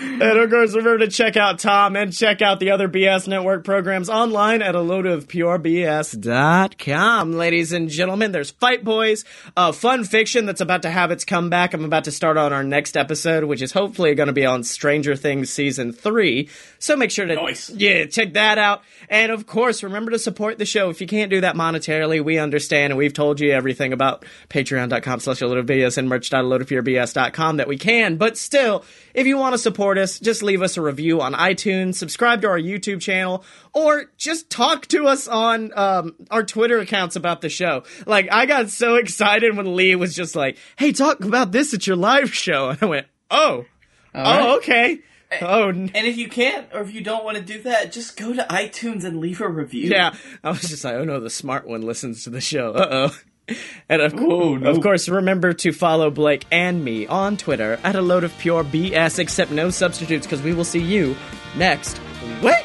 And 0.05 0.23
of 0.39 0.51
course, 0.51 0.75
remember 0.77 0.99
to 0.99 1.09
check 1.09 1.37
out 1.37 1.59
Tom 1.59 1.97
and 1.97 2.13
check 2.13 2.43
out 2.43 2.61
the 2.61 2.71
other 2.71 2.89
BS 2.89 3.27
Network 3.27 3.65
programs 3.65 4.09
online 4.09 4.63
at 4.63 4.75
a 4.75 4.81
load 4.81 5.07
of 5.07 5.27
purebs.com. 5.29 7.33
Ladies 7.33 7.73
and 7.73 7.89
gentlemen, 7.89 8.33
there's 8.33 8.51
Fight 8.51 8.85
Boys, 8.85 9.25
uh, 9.57 9.73
fun 9.73 10.05
fiction 10.05 10.47
that's 10.47 10.61
about 10.61 10.83
to 10.83 10.91
have 10.91 11.11
its 11.11 11.25
comeback. 11.25 11.75
I'm 11.75 11.85
about 11.85 12.05
to 12.05 12.13
start 12.13 12.37
on 12.37 12.53
our 12.53 12.63
next 12.63 12.97
episode, 12.97 13.45
which 13.45 13.63
is 13.63 13.73
hopefully 13.73 14.15
going 14.15 14.27
to 14.29 14.33
be 14.33 14.47
on 14.47 14.63
Stranger 14.63 15.17
Things 15.17 15.51
season 15.51 15.93
three. 15.93 16.49
So 16.79 16.97
make 16.97 17.11
sure 17.11 17.27
to, 17.27 17.35
Nice. 17.35 17.71
yeah, 17.71 18.07
check 18.07 18.35
that 18.35 18.59
out. 18.59 18.83
And 19.09 19.33
of 19.33 19.47
course, 19.47 19.83
remember 19.83 20.11
to 20.13 20.19
support 20.19 20.59
the 20.59 20.67
show. 20.67 20.91
If 20.91 21.01
you 21.01 21.07
can't 21.07 21.31
do 21.31 21.41
that 21.41 21.57
monetarily, 21.57 22.23
we 22.23 22.39
understand, 22.39 22.93
and 22.93 22.99
we've 22.99 23.15
told 23.15 23.41
you 23.41 23.53
everything 23.53 23.93
about 23.93 24.25
patreon.com 24.51 25.21
slash 25.21 25.41
a 25.41 25.47
load 25.47 25.59
of 25.59 25.67
BS 25.67 25.99
and 25.99 26.09
merch.a 26.09 27.57
that 27.57 27.69
we 27.69 27.79
can. 27.79 28.17
But 28.17 28.39
still, 28.39 28.85
if 29.15 29.27
you 29.27 29.39
want 29.39 29.55
to 29.55 29.59
support 29.59 29.97
us, 29.97 30.19
just 30.19 30.43
leave 30.43 30.61
us 30.61 30.77
a 30.77 30.83
review 30.83 31.21
on 31.21 31.33
iTunes, 31.33 31.95
subscribe 31.95 32.43
to 32.43 32.49
our 32.49 32.59
YouTube 32.59 33.01
channel, 33.01 33.45
or 33.73 34.07
just 34.17 34.51
talk 34.51 34.87
to 34.89 35.07
us 35.07 35.29
on 35.29 35.73
um, 35.77 36.17
our 36.31 36.43
Twitter 36.43 36.79
accounts 36.81 37.17
about 37.17 37.41
the 37.41 37.49
show. 37.49 37.85
Like, 38.07 38.29
I 38.33 38.47
got 38.47 38.71
so 38.71 38.97
excited 38.97 39.57
when 39.57 39.77
Lee 39.77 39.95
was 39.95 40.15
just 40.15 40.35
like, 40.35 40.59
hey, 40.77 40.93
talk 40.93 41.25
about 41.25 41.53
this 41.53 41.73
at 41.73 41.87
your 41.87 41.97
live 41.97 42.35
show. 42.35 42.69
And 42.75 42.83
I 42.83 42.87
went, 42.87 43.07
oh, 43.31 43.67
oh, 44.15 44.57
okay. 44.57 44.99
Oh, 45.41 45.69
And 45.69 45.91
if 45.95 46.17
you 46.17 46.29
can't, 46.29 46.67
or 46.73 46.81
if 46.81 46.93
you 46.93 47.01
don't 47.01 47.25
want 47.25 47.37
to 47.37 47.43
do 47.43 47.63
that, 47.63 47.93
just 47.93 48.17
go 48.17 48.33
to 48.33 48.43
iTunes 48.45 49.05
and 49.05 49.21
leave 49.21 49.41
a 49.41 49.49
review. 49.49 49.89
Yeah, 49.91 50.15
I 50.43 50.51
was 50.51 50.63
just 50.63 50.85
like, 50.85 50.95
oh 50.95 51.05
no, 51.05 51.21
the 51.21 51.31
smart 51.31 51.67
one 51.67 51.83
listens 51.83 52.25
to 52.25 52.31
the 52.31 52.41
show. 52.41 52.73
Uh 52.73 52.89
oh. 52.91 53.19
And 53.89 54.01
of, 54.01 54.15
Oh, 54.17 54.57
no. 54.57 54.71
of 54.71 54.81
course, 54.81 55.09
remember 55.09 55.53
to 55.53 55.73
follow 55.73 56.11
Blake 56.11 56.47
and 56.51 56.83
me 56.83 57.07
on 57.07 57.37
Twitter 57.37 57.79
at 57.85 57.95
a 57.95 58.01
load 58.01 58.25
of 58.25 58.37
pure 58.39 58.65
BS, 58.65 59.19
except 59.19 59.51
no 59.51 59.69
substitutes, 59.71 60.27
because 60.27 60.41
we 60.43 60.55
will 60.55 60.65
see 60.65 60.81
you 60.81 61.15
next 61.57 62.01
week. 62.43 62.65